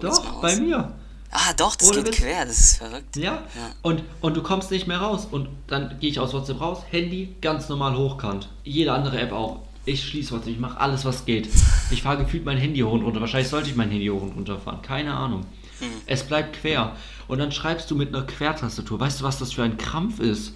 Doch, 0.00 0.40
bei 0.40 0.56
mir. 0.56 0.92
Ah, 1.38 1.52
doch, 1.54 1.76
das 1.76 1.88
Ohne 1.88 1.98
geht 1.98 2.06
Witz. 2.08 2.16
quer, 2.16 2.46
das 2.46 2.58
ist 2.58 2.76
verrückt. 2.78 3.16
Ja. 3.16 3.34
Ja. 3.34 3.42
Und, 3.82 4.02
und 4.22 4.36
du 4.36 4.42
kommst 4.42 4.70
nicht 4.70 4.86
mehr 4.86 4.98
raus. 4.98 5.28
Und 5.30 5.48
dann 5.66 5.98
gehe 6.00 6.08
ich 6.08 6.18
aus 6.18 6.32
WhatsApp 6.32 6.60
raus, 6.62 6.78
Handy 6.90 7.34
ganz 7.42 7.68
normal 7.68 7.94
hochkant. 7.96 8.48
Jede 8.64 8.92
andere 8.92 9.20
App 9.20 9.32
auch. 9.32 9.60
Ich 9.84 10.02
schließe 10.08 10.32
WhatsApp, 10.32 10.54
ich 10.54 10.58
mache 10.58 10.80
alles, 10.80 11.04
was 11.04 11.26
geht. 11.26 11.48
Ich 11.90 12.02
fahre 12.02 12.18
gefühlt 12.24 12.44
mein 12.46 12.56
Handy 12.56 12.80
hoch 12.80 12.92
und 12.92 13.02
runter. 13.02 13.20
Wahrscheinlich 13.20 13.50
sollte 13.50 13.68
ich 13.68 13.76
mein 13.76 13.90
Handy 13.90 14.06
hoch 14.08 14.22
und 14.22 14.32
runter 14.32 14.58
fahren. 14.58 14.80
Keine 14.82 15.14
Ahnung. 15.14 15.42
Hm. 15.80 15.88
Es 16.06 16.24
bleibt 16.24 16.60
quer. 16.60 16.96
Und 17.28 17.38
dann 17.38 17.52
schreibst 17.52 17.90
du 17.90 17.96
mit 17.96 18.14
einer 18.14 18.26
Quertastatur. 18.26 18.98
Weißt 18.98 19.20
du, 19.20 19.24
was 19.24 19.38
das 19.38 19.52
für 19.52 19.62
ein 19.62 19.76
Krampf 19.76 20.20
ist? 20.20 20.54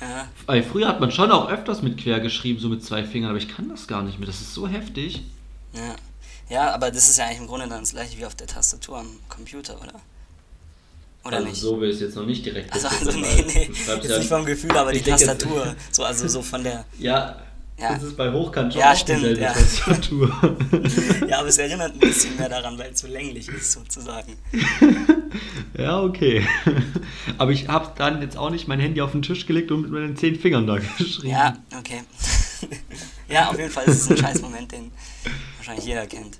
Ja. 0.00 0.26
Weil 0.46 0.62
früher 0.62 0.88
hat 0.88 1.00
man 1.00 1.10
schon 1.12 1.30
auch 1.30 1.48
öfters 1.50 1.82
mit 1.82 1.98
quer 1.98 2.20
geschrieben, 2.20 2.58
so 2.58 2.68
mit 2.68 2.82
zwei 2.82 3.04
Fingern, 3.04 3.30
aber 3.30 3.38
ich 3.38 3.48
kann 3.48 3.68
das 3.68 3.86
gar 3.86 4.02
nicht 4.02 4.18
mehr. 4.18 4.26
Das 4.26 4.40
ist 4.40 4.54
so 4.54 4.66
heftig. 4.66 5.22
Ja. 5.74 5.96
Ja, 6.48 6.72
aber 6.74 6.90
das 6.90 7.08
ist 7.08 7.18
ja 7.18 7.26
eigentlich 7.26 7.38
im 7.40 7.46
Grunde 7.46 7.68
dann 7.68 7.80
das 7.80 7.90
gleiche 7.92 8.18
wie 8.18 8.26
auf 8.26 8.34
der 8.34 8.46
Tastatur 8.46 8.98
am 8.98 9.08
Computer, 9.28 9.76
oder? 9.80 9.94
Oder 11.24 11.36
also 11.38 11.48
nicht? 11.48 11.60
so 11.60 11.80
will 11.80 11.88
ich 11.88 11.96
es 11.96 12.02
jetzt 12.02 12.16
noch 12.16 12.26
nicht 12.26 12.44
direkt 12.44 12.70
Also, 12.72 12.88
also 12.88 13.10
nee, 13.18 13.44
nee, 13.46 13.70
jetzt 13.72 14.08
ja- 14.08 14.18
nicht 14.18 14.28
vom 14.28 14.44
Gefühl, 14.44 14.76
aber 14.76 14.92
die 14.92 15.00
Tastatur. 15.00 15.74
So, 15.90 16.04
also 16.04 16.28
so 16.28 16.42
von 16.42 16.62
der. 16.62 16.84
Ja, 16.98 17.36
Ja. 17.78 17.94
das 17.94 18.02
ist 18.02 18.16
bei 18.18 18.30
Hochkant 18.30 18.74
schon 18.74 18.80
Ja, 18.82 18.92
auch 18.92 18.96
stimmt, 18.96 19.20
dieselbe 19.22 19.40
ja. 19.40 19.52
Tastatur. 19.54 20.56
Ja, 21.28 21.38
aber 21.38 21.48
es 21.48 21.56
erinnert 21.56 21.94
ein 21.94 21.98
bisschen 21.98 22.36
mehr 22.36 22.50
daran, 22.50 22.76
weil 22.78 22.92
es 22.92 23.00
so 23.00 23.06
länglich 23.06 23.48
ist, 23.48 23.72
sozusagen. 23.72 24.36
ja, 25.78 26.00
okay. 26.02 26.46
Aber 27.38 27.50
ich 27.52 27.68
habe 27.68 27.92
dann 27.96 28.20
jetzt 28.20 28.36
auch 28.36 28.50
nicht 28.50 28.68
mein 28.68 28.78
Handy 28.78 29.00
auf 29.00 29.12
den 29.12 29.22
Tisch 29.22 29.46
gelegt 29.46 29.72
und 29.72 29.80
mit 29.82 29.90
meinen 29.92 30.16
zehn 30.16 30.38
Fingern 30.38 30.66
da 30.66 30.76
geschrieben. 30.78 31.28
Ja, 31.28 31.56
okay. 31.76 32.02
ja, 33.28 33.48
auf 33.48 33.58
jeden 33.58 33.70
Fall 33.70 33.84
ist 33.86 34.02
es 34.02 34.10
ein 34.10 34.16
scheiß 34.18 34.42
Moment, 34.42 34.70
den 34.72 34.92
wahrscheinlich 35.66 35.86
jeder 35.86 36.06
kennt. 36.06 36.38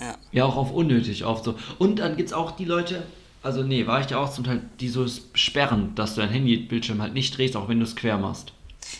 Ja. 0.00 0.16
Ja, 0.32 0.44
auch 0.44 0.56
auf 0.56 0.70
unnötig 0.72 1.24
oft 1.24 1.44
so. 1.44 1.54
Und 1.78 1.98
dann 1.98 2.16
gibt 2.16 2.30
es 2.30 2.32
auch 2.32 2.52
die 2.52 2.64
Leute, 2.64 3.06
also 3.42 3.62
nee, 3.62 3.86
war 3.86 4.00
ich 4.00 4.10
ja 4.10 4.18
auch 4.18 4.32
zum 4.32 4.44
Teil, 4.44 4.62
die 4.80 4.88
so 4.88 5.06
sperren, 5.34 5.94
dass 5.94 6.14
du 6.14 6.20
dein 6.22 6.30
Handybildschirm 6.30 7.00
halt 7.02 7.12
nicht 7.14 7.36
drehst, 7.36 7.56
auch 7.56 7.68
wenn 7.68 7.78
du 7.78 7.84
es 7.84 7.96
quer 7.96 8.16
machst. 8.18 8.52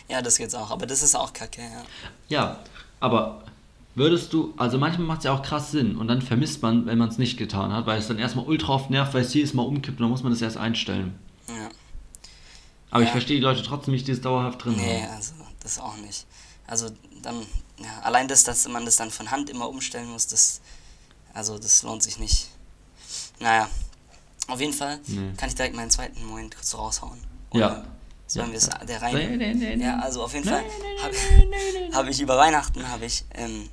Ja, 0.07 0.21
das 0.21 0.37
geht's 0.37 0.53
auch, 0.55 0.69
aber 0.71 0.85
das 0.85 1.01
ist 1.01 1.15
auch 1.15 1.33
kacke, 1.33 1.61
ja. 1.61 1.83
Ja, 2.29 2.59
aber 2.99 3.43
würdest 3.95 4.31
du, 4.31 4.53
also 4.57 4.77
manchmal 4.77 5.07
macht 5.07 5.19
es 5.19 5.23
ja 5.25 5.33
auch 5.33 5.41
krass 5.41 5.71
Sinn 5.71 5.95
und 5.95 6.07
dann 6.07 6.21
vermisst 6.21 6.61
man, 6.61 6.85
wenn 6.85 6.97
man 6.97 7.09
es 7.09 7.17
nicht 7.17 7.37
getan 7.37 7.73
hat, 7.73 7.87
weil 7.87 7.97
es 7.99 8.07
dann 8.07 8.19
erstmal 8.19 8.45
ultra 8.45 8.73
oft 8.73 8.89
nervt, 8.89 9.13
weil 9.13 9.21
es 9.23 9.33
jedes 9.33 9.53
Mal 9.53 9.63
umkippt 9.63 9.99
und 9.99 10.03
dann 10.03 10.11
muss 10.11 10.23
man 10.23 10.31
das 10.31 10.41
erst 10.41 10.57
einstellen. 10.57 11.15
Ja. 11.49 11.69
Aber 12.91 13.01
ich 13.01 13.07
Ja. 13.07 13.13
verstehe 13.13 13.37
die 13.37 13.43
Leute 13.43 13.63
trotzdem 13.63 13.93
nicht, 13.93 14.07
die 14.07 14.11
es 14.11 14.21
dauerhaft 14.21 14.63
drin 14.63 14.75
Nee, 14.77 15.01
haben. 15.01 15.15
also 15.15 15.33
das 15.61 15.79
auch 15.79 15.97
nicht. 15.97 16.25
Also 16.67 16.89
dann, 17.23 17.35
ja, 17.83 17.99
allein 18.01 18.27
das, 18.27 18.43
dass 18.43 18.67
man 18.67 18.85
das 18.85 18.95
dann 18.95 19.11
von 19.11 19.31
Hand 19.31 19.49
immer 19.49 19.69
umstellen 19.69 20.09
muss, 20.09 20.27
das, 20.27 20.61
also 21.33 21.57
das 21.57 21.83
lohnt 21.83 22.03
sich 22.03 22.19
nicht. 22.19 22.49
Naja, 23.39 23.69
auf 24.47 24.59
jeden 24.59 24.73
Fall 24.73 24.99
Nee. 25.07 25.33
kann 25.37 25.49
ich 25.49 25.55
direkt 25.55 25.75
meinen 25.75 25.89
zweiten 25.91 26.23
Moment 26.25 26.55
kurz 26.55 26.73
raushauen. 26.75 27.19
Ja. 27.53 27.83
Sollen 28.27 28.51
wir 28.51 28.57
es 28.57 28.67
Ja. 28.67 28.77
der 28.85 29.01
Reihe? 29.01 29.35
nee, 29.37 29.53
nee, 29.53 29.75
nee. 29.75 29.83
Ja, 29.83 29.99
also 29.99 30.23
auf 30.23 30.33
jeden 30.33 30.47
Fall 30.47 30.63
habe 31.03 31.15
hab 31.93 32.07
ich 32.07 32.21
über 32.21 32.37
Weihnachten 32.37 32.87
habe 32.87 33.05
ich 33.05 33.25
ähm, 33.33 33.69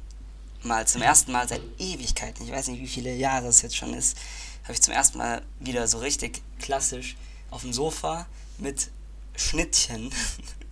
mal 0.62 0.86
zum 0.86 1.02
ersten 1.02 1.30
Mal 1.32 1.48
seit 1.48 1.60
Ewigkeiten, 1.78 2.44
ich 2.44 2.50
weiß 2.50 2.68
nicht 2.68 2.80
wie 2.80 2.88
viele 2.88 3.14
Jahre 3.14 3.46
es 3.48 3.62
jetzt 3.62 3.76
schon 3.76 3.94
ist, 3.94 4.16
habe 4.64 4.72
ich 4.72 4.82
zum 4.82 4.92
ersten 4.92 5.18
Mal 5.18 5.42
wieder 5.60 5.86
so 5.86 5.98
richtig 5.98 6.42
klassisch 6.58 7.16
auf 7.50 7.62
dem 7.62 7.72
Sofa 7.72 8.26
mit 8.58 8.90
Schnittchen 9.36 10.12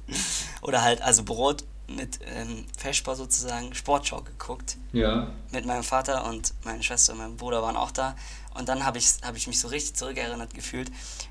oder 0.63 0.83
halt 0.83 1.01
also 1.03 1.23
Brot 1.23 1.63
mit 1.89 2.19
ähm, 2.25 2.67
Feschbar 2.77 3.15
sozusagen 3.17 3.75
Sportschau 3.75 4.23
geguckt 4.23 4.77
Ja. 4.93 5.29
mit 5.53 5.67
meinem 5.67 5.85
Vater 5.85 6.25
und 6.27 6.53
meine 6.65 6.83
Schwester 6.83 7.13
und 7.13 7.19
mein 7.19 7.37
Bruder 7.37 7.63
waren 7.63 7.77
auch 7.77 7.91
da. 7.93 8.17
Und 8.55 8.69
dann 8.69 8.85
habe 8.85 8.99
ich, 8.99 9.07
hab 9.23 9.37
ich 9.37 9.47
mich 9.47 9.61
so 9.61 9.69
richtig 9.69 9.95
zurückerinnert 9.95 10.55
gefühlt, 10.55 10.91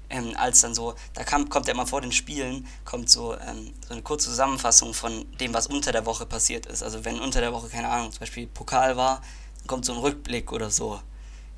ähm, 0.10 0.34
als 0.38 0.62
dann 0.62 0.76
so, 0.76 0.94
da 1.13 1.24
kam, 1.24 1.50
kommt 1.50 1.68
ja 1.68 1.74
immer 1.74 1.88
vor 1.88 2.00
den 2.02 2.12
Spielen, 2.12 2.68
kommt 2.86 3.10
so, 3.10 3.36
ähm, 3.36 3.74
so 3.88 3.94
eine 3.94 4.04
kurze 4.04 4.30
Zusammenfassung 4.30 4.94
von 4.94 5.26
dem, 5.39 5.54
was 5.54 5.68
unter 5.68 5.91
der 5.91 6.06
Woche 6.06 6.26
passiert 6.26 6.68
ist. 6.68 6.84
Also 6.84 7.04
wenn 7.04 7.20
unter 7.20 7.41
der 7.41 7.52
Woche, 7.52 7.68
keine 7.68 7.89
Ahnung, 7.89 8.12
zum 8.12 8.20
Beispiel 8.20 8.46
Pokal 8.48 8.96
war, 8.96 9.22
dann 9.58 9.68
kommt 9.68 9.86
so 9.86 9.94
ein 9.94 10.00
Rückblick 10.00 10.52
oder 10.52 10.70
so, 10.70 11.02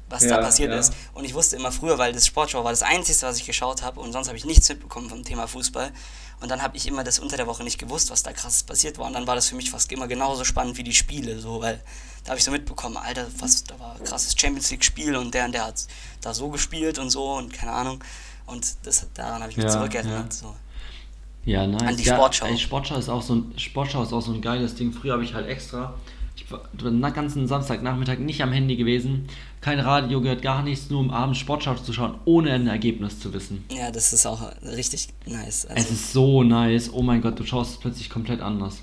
was 0.09 0.23
da 0.23 0.35
Ja, 0.35 0.37
passiert 0.37 0.71
ja. 0.71 0.79
ist. 0.79 0.93
Und 1.13 1.25
ich 1.25 1.33
wusste 1.33 1.57
immer 1.57 1.73
früher, 1.73 1.97
weil 1.97 2.13
das 2.13 2.25
Sportschau 2.25 2.63
war 2.63 2.71
das 2.71 2.81
Einzige, 2.83 3.21
was 3.23 3.37
ich 3.37 3.45
geschaut 3.45 3.81
habe 3.83 3.99
und 3.99 4.13
sonst 4.13 4.29
habe 4.29 4.37
ich 4.37 4.45
nichts 4.45 4.69
mitbekommen 4.69 5.09
vom 5.09 5.23
Thema 5.25 5.47
Fußball. 5.47 5.91
Und 6.39 6.49
dann 6.51 6.61
habe 6.61 6.77
ich 6.77 6.87
immer 6.87 7.03
das 7.03 7.17
unter 7.19 7.35
der 7.35 7.47
Woche 7.47 7.63
nicht 7.63 7.79
gewusst, 7.79 8.11
was 8.11 8.21
da 8.21 8.31
krasses 8.31 8.63
passiert 8.63 8.97
war. 8.99 9.07
Und 9.07 9.13
dann 9.13 9.25
war 9.25 9.35
das 9.35 9.49
für 9.49 9.55
mich 9.55 9.71
fast 9.71 9.91
immer 9.91 10.07
genauso 10.07 10.43
spannend 10.43 10.77
wie 10.77 10.83
die 10.83 10.93
Spiele, 10.93 11.39
so, 11.39 11.61
weil 11.61 11.81
da 12.23 12.29
habe 12.31 12.37
ich 12.37 12.43
so 12.43 12.51
mitbekommen, 12.51 12.97
Alter, 12.97 13.25
was, 13.39 13.63
da 13.63 13.79
war 13.79 13.95
ein 13.95 14.03
krasses 14.03 14.35
Champions 14.39 14.69
League-Spiel 14.69 15.15
und 15.15 15.33
der 15.33 15.45
und 15.45 15.53
der 15.53 15.65
hat 15.65 15.87
da 16.21 16.33
so 16.33 16.49
gespielt 16.49 16.99
und 16.99 17.09
so 17.09 17.33
und 17.33 17.53
keine 17.53 17.71
Ahnung. 17.71 18.03
Und 18.45 18.65
das, 18.83 19.07
daran 19.13 19.41
habe 19.41 19.51
ich 19.51 19.57
mich 19.57 19.65
Ja, 19.65 19.71
zurückerinnert. 19.71 20.33
ja. 20.33 20.39
So. 20.39 20.55
Ja, 21.45 21.65
nice. 21.65 21.81
An 21.81 21.97
die 21.97 22.03
ja, 22.03 22.15
Sportschau. 22.15 22.45
Ey, 22.45 22.57
Sportschau 22.57 22.97
ist 22.97 23.09
auch 23.09 23.21
so 23.21 23.35
ein 23.35 23.53
Sportschau 23.57 24.03
ist 24.03 24.13
auch 24.13 24.21
so 24.21 24.33
ein 24.33 24.41
geiles 24.41 24.75
Ding. 24.75 24.91
Früher 24.91 25.13
habe 25.13 25.23
ich 25.23 25.33
halt 25.33 25.47
extra 25.47 25.95
ich 26.37 26.51
war 26.51 26.61
den 26.73 27.01
ganzen 27.01 27.47
Samstagnachmittag 27.47 28.19
nicht 28.19 28.41
am 28.41 28.51
Handy 28.51 28.75
gewesen, 28.75 29.27
kein 29.61 29.79
Radio 29.79 30.21
gehört, 30.21 30.41
gar 30.41 30.61
nichts, 30.63 30.89
nur 30.89 30.99
um 30.99 31.09
abends 31.11 31.39
Sportschau 31.39 31.75
zu 31.75 31.93
schauen, 31.93 32.19
ohne 32.25 32.51
ein 32.53 32.67
Ergebnis 32.67 33.19
zu 33.19 33.33
wissen. 33.33 33.65
Ja, 33.71 33.91
das 33.91 34.13
ist 34.13 34.25
auch 34.25 34.41
richtig 34.63 35.09
nice. 35.25 35.65
Es 35.65 35.69
Also, 35.69 35.93
ist 35.93 36.13
so 36.13 36.43
nice. 36.43 36.91
Oh 36.93 37.01
mein 37.01 37.21
Gott, 37.21 37.39
du 37.39 37.45
schaust 37.45 37.71
es 37.71 37.77
plötzlich 37.79 38.09
komplett 38.09 38.41
anders. 38.41 38.77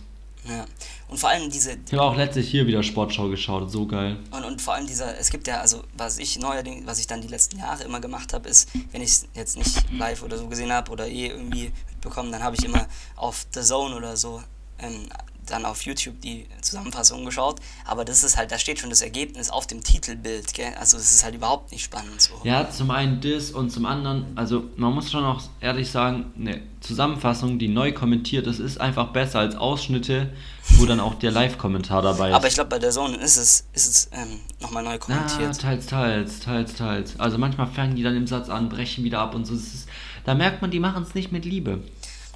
ja. 0.48 0.64
Und 1.08 1.18
vor 1.18 1.28
allem 1.30 1.48
diese, 1.50 1.72
Ich 1.86 1.92
habe 1.92 2.02
auch 2.02 2.16
letztlich 2.16 2.48
hier 2.50 2.66
wieder 2.66 2.82
Sportschau 2.82 3.28
geschaut, 3.28 3.70
so 3.70 3.86
geil. 3.86 4.16
Und, 4.32 4.42
und 4.44 4.60
vor 4.60 4.74
allem 4.74 4.86
dieser, 4.86 5.16
es 5.18 5.30
gibt 5.30 5.46
ja, 5.46 5.60
also 5.60 5.82
was 5.96 6.18
ich 6.18 6.38
neuerdings, 6.40 6.86
was 6.86 6.98
ich 6.98 7.06
dann 7.06 7.20
die 7.20 7.28
letzten 7.28 7.58
Jahre 7.58 7.84
immer 7.84 8.00
gemacht 8.00 8.32
habe, 8.32 8.48
ist, 8.48 8.68
wenn 8.90 9.00
ich 9.00 9.10
es 9.10 9.28
jetzt 9.34 9.56
nicht 9.56 9.84
live 9.92 10.22
oder 10.24 10.38
so 10.38 10.48
gesehen 10.48 10.72
habe 10.72 10.90
oder 10.90 11.06
eh 11.06 11.28
irgendwie 11.28 11.70
mitbekommen, 11.90 12.32
dann 12.32 12.42
habe 12.42 12.56
ich 12.56 12.64
immer 12.64 12.86
auf 13.16 13.46
The 13.54 13.60
Zone 13.60 13.94
oder 13.94 14.16
so 14.16 14.42
ähm, 14.80 15.08
dann 15.46 15.64
auf 15.64 15.82
YouTube 15.82 16.20
die 16.20 16.46
Zusammenfassung 16.60 17.24
geschaut, 17.24 17.60
aber 17.84 18.04
das 18.04 18.24
ist 18.24 18.36
halt, 18.36 18.50
da 18.52 18.58
steht 18.58 18.78
schon 18.78 18.90
das 18.90 19.02
Ergebnis 19.02 19.50
auf 19.50 19.66
dem 19.66 19.82
Titelbild, 19.82 20.54
gell? 20.54 20.72
Also 20.78 20.96
es 20.96 21.12
ist 21.12 21.24
halt 21.24 21.34
überhaupt 21.34 21.72
nicht 21.72 21.84
spannend 21.84 22.20
so. 22.20 22.34
Ja, 22.44 22.70
zum 22.70 22.90
einen 22.90 23.20
das 23.20 23.50
und 23.50 23.70
zum 23.70 23.86
anderen, 23.86 24.26
also 24.36 24.64
man 24.76 24.92
muss 24.92 25.10
schon 25.10 25.24
auch 25.24 25.42
ehrlich 25.60 25.90
sagen, 25.90 26.32
eine 26.38 26.60
Zusammenfassung, 26.80 27.58
die 27.58 27.68
neu 27.68 27.92
kommentiert 27.92 28.46
ist, 28.46 28.58
ist 28.58 28.80
einfach 28.80 29.08
besser 29.08 29.38
als 29.40 29.56
Ausschnitte, 29.56 30.30
wo 30.76 30.86
dann 30.86 31.00
auch 31.00 31.14
der 31.14 31.30
Live-Kommentar 31.30 32.02
dabei 32.02 32.28
ist. 32.30 32.34
Aber 32.34 32.46
ich 32.48 32.54
glaube, 32.54 32.70
bei 32.70 32.78
der 32.78 32.90
Zone 32.90 33.16
ist 33.16 33.36
es, 33.36 33.66
ist 33.72 33.88
es 33.88 34.08
ähm, 34.12 34.40
nochmal 34.60 34.82
neu 34.82 34.92
Ja, 34.92 34.98
kommentiert. 34.98 35.60
teils, 35.60 35.86
teils, 35.86 36.40
teils, 36.40 36.74
teils. 36.74 37.20
Also 37.20 37.38
manchmal 37.38 37.66
fangen 37.68 37.96
die 37.96 38.02
dann 38.02 38.16
im 38.16 38.26
Satz 38.26 38.48
an, 38.48 38.68
brechen 38.68 39.04
wieder 39.04 39.20
ab 39.20 39.34
und 39.34 39.46
so. 39.46 39.54
Das 39.54 39.62
ist, 39.62 39.88
da 40.24 40.34
merkt 40.34 40.62
man, 40.62 40.70
die 40.70 40.80
machen 40.80 41.02
es 41.02 41.14
nicht 41.14 41.32
mit 41.32 41.44
Liebe. 41.44 41.82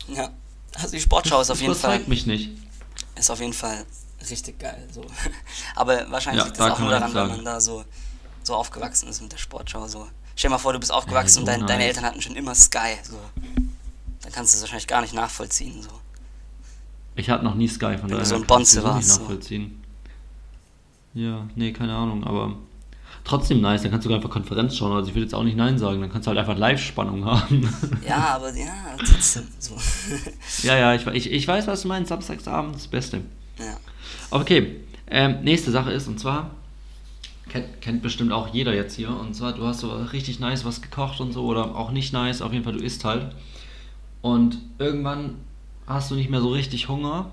Ja. 0.09 0.31
Also 0.75 0.91
die 0.93 1.01
Sportschau 1.01 1.41
ist 1.41 1.51
auf 1.51 1.59
das 1.59 1.61
jeden 1.63 1.75
Fall 1.75 1.91
überzeugt 1.91 2.09
mich 2.09 2.27
nicht. 2.27 2.51
Ist 3.19 3.31
auf 3.31 3.41
jeden 3.41 3.53
Fall 3.53 3.85
richtig 4.31 4.59
geil. 4.59 4.89
So. 4.93 5.05
Aber 5.77 6.11
wahrscheinlich 6.11 6.41
Ja, 6.43 6.47
liegt 6.47 6.59
da 6.61 6.65
das 6.65 6.73
auch 6.73 6.77
kann 6.77 6.85
nur 6.87 6.93
daran, 6.95 7.13
sagen. 7.13 7.31
man 7.37 7.45
da 7.45 7.61
so, 7.61 7.85
so 8.43 8.55
aufgewachsen 8.55 9.09
ist 9.09 9.21
mit 9.23 9.33
der 9.33 9.39
Sportschau. 9.39 9.87
So. 9.89 10.09
Stell 10.37 10.49
dir 10.49 10.55
mal 10.55 10.59
vor, 10.59 10.73
du 10.73 10.79
bist 10.79 10.93
aufgewachsen 10.93 11.35
so 11.35 11.41
und 11.41 11.47
dein, 11.47 11.67
deine. 11.67 11.85
Eltern 11.85 12.05
hatten 12.05 12.23
schon 12.23 12.37
immer 12.37 12.55
Sky. 12.55 12.97
So. 13.03 13.19
Dann 14.23 14.33
kannst 14.33 14.55
du 14.55 14.57
es 14.57 14.63
wahrscheinlich 14.63 14.87
gar 14.87 15.01
nicht 15.03 15.15
nachvollziehen. 15.15 15.83
So. 15.83 15.91
Ich 17.17 17.29
hatte 17.31 17.45
noch 17.45 17.55
nie 17.55 17.69
Sky, 17.69 17.97
von 17.99 18.03
Wenn 18.03 18.09
du 18.09 18.15
daher 18.15 18.27
so 18.27 18.35
ein 18.37 18.47
Bonze 18.47 18.81
sowieso 18.81 18.87
nicht 18.89 18.95
warst, 18.97 19.09
so. 19.15 19.21
nachvollziehen. 19.23 19.85
Ja, 21.15 21.47
nee, 21.57 21.73
keine 21.73 21.95
Ahnung, 21.95 22.23
aber 22.25 22.55
trotzdem 23.29 23.61
nice. 23.61 23.83
Dann 23.83 23.91
kannst 23.91 24.07
du 24.07 24.13
einfach 24.13 24.31
Konferenz 24.31 24.77
schauen. 24.77 24.93
Also 24.93 25.09
ich 25.09 25.15
würde 25.15 25.25
jetzt 25.25 25.35
auch 25.35 25.45
nicht 25.45 25.57
Nein 25.57 25.79
sagen. 25.79 26.01
Dann 26.01 26.11
kannst 26.11 26.27
du 26.27 26.31
halt 26.31 26.39
einfach 26.39 26.57
Live-Spannung 26.57 27.25
haben. 27.25 27.69
Ja, 28.07 28.17
aber 28.37 28.55
ja, 28.57 28.97
trotzdem. 28.99 29.45
So. 29.59 29.77
ja, 30.67 30.77
ja, 30.77 30.95
ich, 30.95 31.07
ich, 31.07 31.33
ich 31.33 31.47
weiß, 31.47 31.67
was 31.67 31.83
du 31.83 31.89
meinst. 31.89 32.09
Samstagsabend 32.09 32.75
das 32.75 32.89
Beste. 32.89 33.19
ja. 33.59 33.77
Okay, 34.31 34.81
ähm, 35.11 35.43
nächste 35.43 35.71
Sache 35.71 35.91
ist, 35.91 36.07
und 36.07 36.21
zwar, 36.21 36.51
kennt, 37.49 37.81
kennt 37.81 38.03
bestimmt 38.03 38.33
auch 38.33 38.53
jeder 38.53 38.75
jetzt 38.75 38.95
hier, 38.95 39.09
und 39.09 39.35
zwar, 39.35 39.55
du 39.55 39.67
hast 39.67 39.81
so 39.81 39.91
richtig 39.91 40.39
nice 40.39 40.65
was 40.65 40.83
gekocht 40.83 41.21
und 41.21 41.33
so, 41.33 41.47
oder 41.47 41.75
auch 41.77 41.91
nicht 41.91 42.13
nice, 42.13 42.43
auf 42.43 42.53
jeden 42.53 42.65
Fall, 42.65 42.75
du 42.75 42.85
isst 42.85 43.05
halt. 43.05 43.35
Und 44.21 44.59
irgendwann 44.79 45.37
hast 45.87 46.11
du 46.11 46.15
nicht 46.15 46.29
mehr 46.29 46.41
so 46.41 46.51
richtig 46.51 46.89
Hunger 46.89 47.31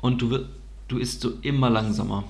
und 0.00 0.22
du, 0.22 0.44
du 0.86 0.98
isst 0.98 1.22
so 1.22 1.32
immer 1.42 1.70
langsamer. 1.70 2.24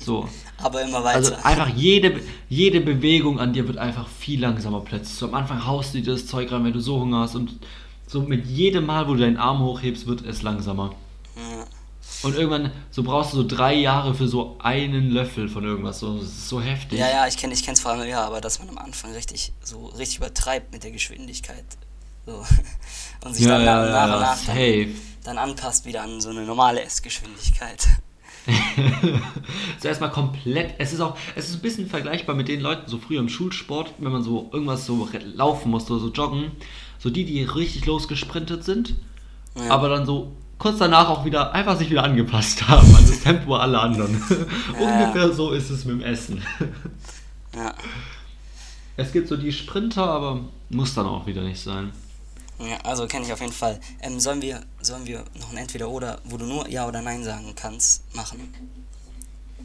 So. 0.00 0.28
Aber 0.62 0.82
immer 0.82 1.04
weiter. 1.04 1.16
Also 1.16 1.34
einfach 1.42 1.68
jede, 1.68 2.20
jede 2.48 2.80
Bewegung 2.80 3.38
an 3.38 3.52
dir 3.52 3.66
wird 3.66 3.78
einfach 3.78 4.08
viel 4.08 4.40
langsamer 4.40 4.80
plötzlich. 4.80 5.16
So 5.16 5.26
am 5.26 5.34
Anfang 5.34 5.66
haust 5.66 5.94
du 5.94 6.00
dir 6.00 6.12
das 6.12 6.26
Zeug 6.26 6.50
rein, 6.50 6.64
wenn 6.64 6.72
du 6.72 6.80
so 6.80 7.00
Hunger 7.00 7.20
hast 7.20 7.34
und 7.34 7.58
so 8.06 8.22
mit 8.22 8.46
jedem 8.46 8.86
Mal, 8.86 9.08
wo 9.08 9.14
du 9.14 9.20
deinen 9.20 9.36
Arm 9.36 9.60
hochhebst, 9.60 10.06
wird 10.06 10.24
es 10.24 10.42
langsamer. 10.42 10.94
ja. 11.36 11.66
Und 12.22 12.34
irgendwann, 12.34 12.72
so 12.90 13.02
brauchst 13.02 13.32
du 13.32 13.38
so 13.38 13.46
drei 13.46 13.74
Jahre 13.74 14.14
für 14.14 14.26
so 14.26 14.56
einen 14.60 15.10
Löffel 15.10 15.48
von 15.48 15.64
irgendwas. 15.64 16.00
So, 16.00 16.16
das 16.16 16.28
ist 16.28 16.48
so 16.48 16.60
heftig. 16.60 16.98
ja, 16.98 17.08
ja, 17.08 17.26
ich 17.26 17.36
kenne 17.36 17.52
ich 17.52 17.62
kenn's 17.62 17.80
vor 17.80 17.92
allem, 17.92 18.08
ja, 18.08 18.24
aber 18.24 18.40
dass 18.40 18.58
man 18.58 18.68
am 18.70 18.78
Anfang 18.78 19.12
richtig 19.12 19.52
so 19.62 19.86
richtig 19.86 20.18
übertreibt 20.18 20.72
mit 20.72 20.82
der 20.82 20.92
Geschwindigkeit. 20.92 21.64
So. 22.24 22.44
Und 23.24 23.34
sich 23.34 23.44
ja, 23.44 23.58
dann 23.58 23.64
nach, 23.64 23.86
ja, 23.86 23.90
nach 23.90 24.08
ja, 24.08 24.14
und 24.14 24.20
nach 24.20 24.44
dann, 24.46 24.94
dann 25.24 25.38
anpasst 25.38 25.84
wieder 25.84 26.02
an 26.02 26.20
so 26.20 26.30
eine 26.30 26.42
normale 26.42 26.82
Essgeschwindigkeit. 26.82 27.86
so 29.80 29.88
erstmal 29.88 30.10
komplett. 30.10 30.74
Es 30.78 30.92
ist 30.92 31.00
auch, 31.00 31.16
es 31.34 31.48
ist 31.48 31.56
ein 31.56 31.62
bisschen 31.62 31.88
vergleichbar 31.88 32.34
mit 32.36 32.48
den 32.48 32.60
Leuten 32.60 32.88
so 32.88 32.98
früher 32.98 33.20
im 33.20 33.28
Schulsport, 33.28 33.92
wenn 33.98 34.12
man 34.12 34.22
so 34.22 34.48
irgendwas 34.52 34.86
so 34.86 35.08
laufen 35.34 35.70
musste 35.70 35.94
oder 35.94 36.02
so 36.02 36.12
joggen. 36.12 36.52
So 36.98 37.10
die, 37.10 37.24
die 37.24 37.42
richtig 37.42 37.86
losgesprintet 37.86 38.64
sind, 38.64 38.94
Ja. 39.56 39.70
aber 39.70 39.88
dann 39.88 40.06
so 40.06 40.32
kurz 40.58 40.78
danach 40.78 41.08
auch 41.10 41.24
wieder 41.24 41.52
einfach 41.52 41.76
sich 41.76 41.90
wieder 41.90 42.02
angepasst 42.04 42.66
haben 42.68 42.94
an 42.94 43.04
das 43.06 43.20
Tempo 43.20 43.56
aller 43.56 43.82
anderen. 43.82 44.22
Ungefähr 44.80 45.32
so 45.32 45.50
ist 45.52 45.70
es 45.70 45.84
mit 45.84 46.00
dem 46.00 46.02
Essen. 46.02 46.42
Ja. 47.54 47.74
Es 48.96 49.12
gibt 49.12 49.28
so 49.28 49.36
die 49.36 49.52
Sprinter, 49.52 50.04
aber 50.08 50.40
muss 50.70 50.94
dann 50.94 51.06
auch 51.06 51.26
wieder 51.26 51.42
nicht 51.42 51.60
sein. 51.60 51.90
Ja, 52.58 52.78
also 52.84 53.06
kenne 53.06 53.26
ich 53.26 53.32
auf 53.32 53.40
jeden 53.40 53.52
Fall. 53.52 53.78
Ähm, 54.00 54.18
sollen 54.18 54.40
wir, 54.40 54.62
sollen 54.80 55.06
wir 55.06 55.24
noch 55.38 55.50
ein 55.50 55.58
Entweder-Oder, 55.58 56.20
wo 56.24 56.36
du 56.36 56.46
nur 56.46 56.68
Ja 56.68 56.86
oder 56.88 57.02
Nein 57.02 57.22
sagen 57.22 57.52
kannst, 57.54 58.02
machen? 58.14 58.52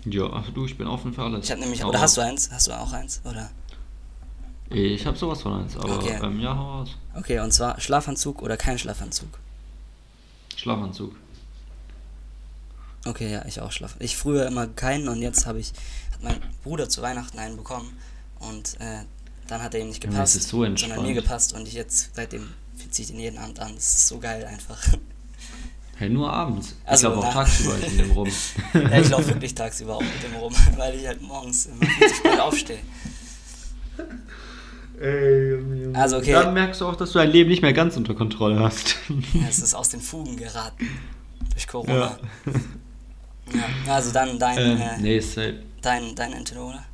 Ja, 0.05 0.29
ach 0.31 0.49
du, 0.49 0.65
ich 0.65 0.77
bin 0.77 0.87
offen 0.87 1.13
für 1.13 1.23
alles. 1.23 1.45
Ich 1.45 1.51
habe 1.51 1.61
nämlich, 1.61 1.83
Hau 1.83 1.89
oder 1.89 2.01
hast 2.01 2.17
du 2.17 2.21
eins? 2.21 2.49
Hast 2.51 2.67
du 2.67 2.71
auch 2.77 2.91
eins? 2.91 3.21
Oder? 3.23 3.49
Ich 4.69 5.05
habe 5.05 5.17
sowas 5.17 5.41
von 5.41 5.61
eins, 5.61 5.75
aber 5.77 5.97
Okay. 5.97 6.19
ähm, 6.21 6.39
ja, 6.39 6.55
hau 6.55 6.79
raus. 6.79 6.97
Okay, 7.13 7.39
und 7.39 7.51
zwar 7.51 7.79
Schlafanzug 7.79 8.41
oder 8.41 8.57
kein 8.57 8.79
Schlafanzug? 8.79 9.39
Schlafanzug. 10.55 11.13
Okay, 13.05 13.31
ja, 13.31 13.45
ich 13.45 13.59
auch 13.61 13.71
Schlaf. 13.71 13.95
Ich 13.99 14.15
früher 14.15 14.47
immer 14.47 14.67
keinen 14.67 15.07
und 15.07 15.21
jetzt 15.21 15.45
habe 15.45 15.59
ich, 15.59 15.73
hat 16.13 16.21
mein 16.23 16.39
Bruder 16.63 16.87
zu 16.87 17.01
Weihnachten 17.01 17.37
einen 17.39 17.57
bekommen 17.57 17.97
und 18.39 18.79
äh, 18.79 19.03
dann 19.47 19.61
hat 19.61 19.73
er 19.73 19.81
ihm 19.81 19.87
nicht 19.89 20.01
gepasst, 20.01 20.35
das 20.35 20.43
ist 20.43 20.49
so 20.49 20.63
sondern 20.75 21.01
mir 21.03 21.13
gepasst 21.13 21.53
und 21.53 21.67
ich 21.67 21.73
jetzt 21.73 22.11
seitdem 22.15 22.53
ziehe 22.89 23.05
ich 23.05 23.11
den 23.11 23.19
jeden 23.19 23.37
Abend 23.37 23.59
an. 23.59 23.75
Das 23.75 23.95
ist 23.95 24.07
so 24.07 24.19
geil 24.19 24.45
einfach. 24.45 24.81
Hey, 25.97 26.09
nur 26.09 26.33
abends. 26.33 26.75
Also, 26.83 27.09
ich 27.09 27.13
glaube 27.13 27.27
auch 27.27 27.33
tagsüber 27.33 27.75
in 27.85 27.97
dem 27.97 28.11
rum. 28.11 28.27
ja, 28.73 28.99
ich 28.99 29.09
laufe 29.09 29.27
wirklich 29.27 29.53
tagsüber 29.53 29.97
auch 29.97 30.01
mit 30.01 30.23
dem 30.23 30.35
rum, 30.35 30.53
weil 30.77 30.95
ich 30.95 31.05
halt 31.05 31.21
morgens 31.21 31.67
immer 31.67 31.85
viel 31.85 32.07
zu 32.07 32.15
spät 32.15 32.39
aufstehe. 32.39 32.79
Also, 35.93 36.17
okay. 36.17 36.31
Dann 36.31 36.53
merkst 36.53 36.81
du 36.81 36.87
auch, 36.87 36.95
dass 36.95 37.11
du 37.11 37.19
dein 37.19 37.29
Leben 37.29 37.49
nicht 37.49 37.61
mehr 37.61 37.73
ganz 37.73 37.97
unter 37.97 38.13
Kontrolle 38.13 38.59
hast. 38.59 38.97
Ja, 39.33 39.47
es 39.47 39.59
ist 39.59 39.73
aus 39.73 39.89
den 39.89 40.01
Fugen 40.01 40.37
geraten. 40.37 40.87
Durch 41.51 41.67
Corona. 41.67 42.17
Ja. 43.85 43.93
also 43.93 44.11
dann 44.11 44.39
dein, 44.39 44.57
ähm, 44.57 44.81
äh, 44.81 44.97
nee, 45.01 45.19
safe. 45.19 45.59
dein, 45.81 46.15
dein 46.15 46.33
oder? 46.33 46.85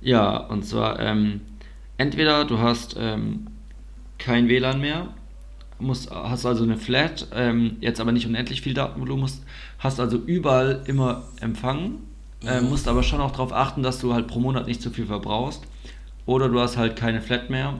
Ja, 0.00 0.36
und 0.36 0.64
zwar, 0.64 1.00
ähm, 1.00 1.40
entweder 1.96 2.44
du 2.44 2.58
hast 2.58 2.96
ähm, 2.98 3.46
kein 4.18 4.48
WLAN 4.48 4.80
mehr, 4.80 5.08
musst, 5.78 6.10
hast 6.10 6.44
also 6.44 6.64
eine 6.64 6.76
Flat, 6.76 7.28
ähm, 7.32 7.76
jetzt 7.80 8.00
aber 8.00 8.12
nicht 8.12 8.26
unendlich 8.26 8.62
viel 8.62 8.74
Datenvolumen, 8.74 9.22
musst, 9.22 9.42
hast 9.78 10.00
also 10.00 10.16
überall 10.16 10.82
immer 10.86 11.24
Empfang, 11.40 11.94
äh, 12.44 12.60
Mhm. 12.60 12.68
musst 12.68 12.88
aber 12.88 13.02
schon 13.02 13.20
auch 13.20 13.30
darauf 13.30 13.52
achten, 13.52 13.82
dass 13.82 13.98
du 14.00 14.12
halt 14.14 14.26
pro 14.26 14.40
Monat 14.40 14.66
nicht 14.66 14.82
zu 14.82 14.90
viel 14.90 15.06
verbrauchst. 15.06 15.62
Oder 16.26 16.48
du 16.48 16.60
hast 16.60 16.76
halt 16.76 16.94
keine 16.96 17.22
Flat 17.22 17.48
mehr, 17.48 17.74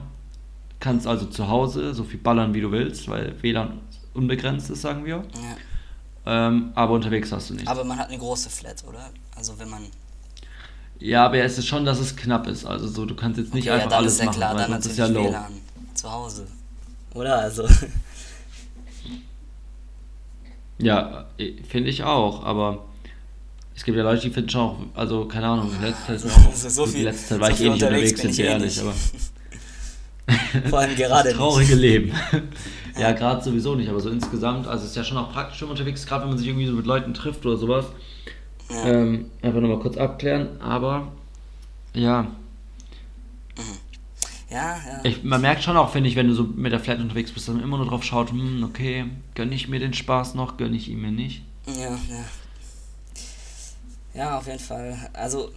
kannst 0.79 1.05
also 1.07 1.25
zu 1.25 1.47
Hause 1.49 1.93
so 1.93 2.03
viel 2.03 2.19
ballern, 2.19 2.53
wie 2.53 2.61
du 2.61 2.71
willst, 2.71 3.07
weil 3.07 3.35
WLAN 3.41 3.79
unbegrenzt 4.13 4.69
ist, 4.69 4.81
sagen 4.81 5.05
wir. 5.05 5.17
Ja. 6.25 6.47
Ähm, 6.47 6.71
aber 6.75 6.93
unterwegs 6.93 7.31
hast 7.31 7.49
du 7.49 7.53
nichts. 7.53 7.69
Aber 7.69 7.83
man 7.83 7.97
hat 7.97 8.09
eine 8.09 8.17
große 8.17 8.49
Flat, 8.49 8.83
oder? 8.87 9.09
Also 9.35 9.57
wenn 9.59 9.69
man. 9.69 9.83
ja, 10.99 11.25
aber 11.25 11.37
es 11.37 11.57
ist 11.57 11.67
schon, 11.67 11.85
dass 11.85 11.99
es 11.99 12.15
knapp 12.15 12.47
ist. 12.47 12.65
Also 12.65 12.87
so, 12.87 13.05
du 13.05 13.15
kannst 13.15 13.39
jetzt 13.39 13.53
nicht 13.53 13.63
Okay, 13.63 13.69
ja, 13.69 13.75
einfach 13.75 13.89
dann 13.91 13.99
alles 13.99 14.13
ist 14.13 14.19
ja 14.19 14.25
machen, 14.25 14.37
klar, 14.37 14.55
weil 14.55 14.61
dann 14.67 14.71
sonst 14.81 14.85
ist 14.87 14.97
ja 14.97 15.05
low. 15.07 15.23
WLAN 15.29 15.53
zu 16.01 16.11
Hause. 16.11 16.47
Oder? 17.13 17.37
Also. 17.39 17.67
Ja, 20.81 21.25
äh, 21.37 21.53
finde 21.67 21.89
ich 21.89 22.03
auch, 22.03 22.43
aber 22.45 22.85
es 23.75 23.83
gibt 23.83 23.97
ja 23.97 24.03
Leute, 24.03 24.21
die 24.21 24.29
finden 24.29 24.49
schon 24.49 24.61
auch, 24.61 24.77
also 24.95 25.25
keine 25.25 25.47
Ahnung, 25.47 25.71
in 25.75 25.81
letzter 25.81 26.17
Zeit, 26.17 26.55
so 26.55 26.85
viel- 26.85 26.99
in 26.99 27.05
letzter 27.05 27.27
Zeit 27.27 27.37
so 27.37 27.41
war 27.41 27.49
ich 27.51 27.57
viel 27.57 27.67
eh 27.67 27.69
nicht 27.71 27.83
unterwegs 27.83 28.21
sind 28.21 28.31
ich 28.31 28.37
wir 28.37 28.45
eh 28.45 28.47
ehrlich, 28.47 28.77
nicht. 28.77 28.81
aber 28.81 28.93
Vor 30.69 30.79
allem 30.79 30.95
gerade 30.95 31.29
das 31.29 31.37
traurige 31.37 31.71
nicht. 31.75 31.81
Leben. 31.81 32.11
ja, 32.97 33.11
gerade 33.11 33.43
sowieso 33.43 33.75
nicht, 33.75 33.89
aber 33.89 33.99
so 33.99 34.09
insgesamt, 34.09 34.67
also 34.67 34.83
es 34.85 34.91
ist 34.91 34.95
ja 34.95 35.03
schon 35.03 35.17
auch 35.17 35.33
praktisch, 35.33 35.59
wenn 35.61 35.67
man 35.67 35.77
unterwegs, 35.77 36.05
gerade 36.05 36.21
wenn 36.23 36.29
man 36.29 36.37
sich 36.37 36.47
irgendwie 36.47 36.67
so 36.67 36.73
mit 36.73 36.85
Leuten 36.85 37.13
trifft 37.13 37.45
oder 37.45 37.57
sowas, 37.57 37.85
Ja. 38.69 38.85
ähm, 38.85 39.25
einfach 39.41 39.59
nochmal 39.59 39.79
kurz 39.79 39.97
abklären, 39.97 40.61
aber 40.61 41.11
ja, 41.93 42.27
Ja, 44.51 44.77
ja. 44.77 44.99
ich, 45.03 45.23
man 45.23 45.41
merkt 45.41 45.63
schon 45.63 45.77
auch, 45.77 45.91
finde 45.91 46.09
ich, 46.09 46.15
wenn 46.15 46.27
du 46.27 46.33
so 46.33 46.43
mit 46.43 46.71
der 46.71 46.79
Flat 46.79 46.99
unterwegs 46.99 47.31
bist, 47.31 47.47
dass 47.47 47.53
man 47.55 47.63
immer 47.63 47.77
nur 47.77 47.85
drauf 47.85 48.03
schaut, 48.03 48.31
hm, 48.31 48.63
okay, 48.63 49.05
gönne 49.35 49.53
ich 49.53 49.67
mir 49.67 49.79
den 49.79 49.93
Spaß 49.93 50.33
noch, 50.33 50.57
gönne 50.57 50.75
ich 50.75 50.87
ihn 50.89 51.01
mir 51.01 51.11
nicht. 51.11 51.43
Ja, 51.67 51.91
ja. 51.91 52.25
Ja, 54.15 54.37
auf 54.39 54.47
jeden 54.47 54.59
Fall. 54.59 54.97
Also, 55.13 55.51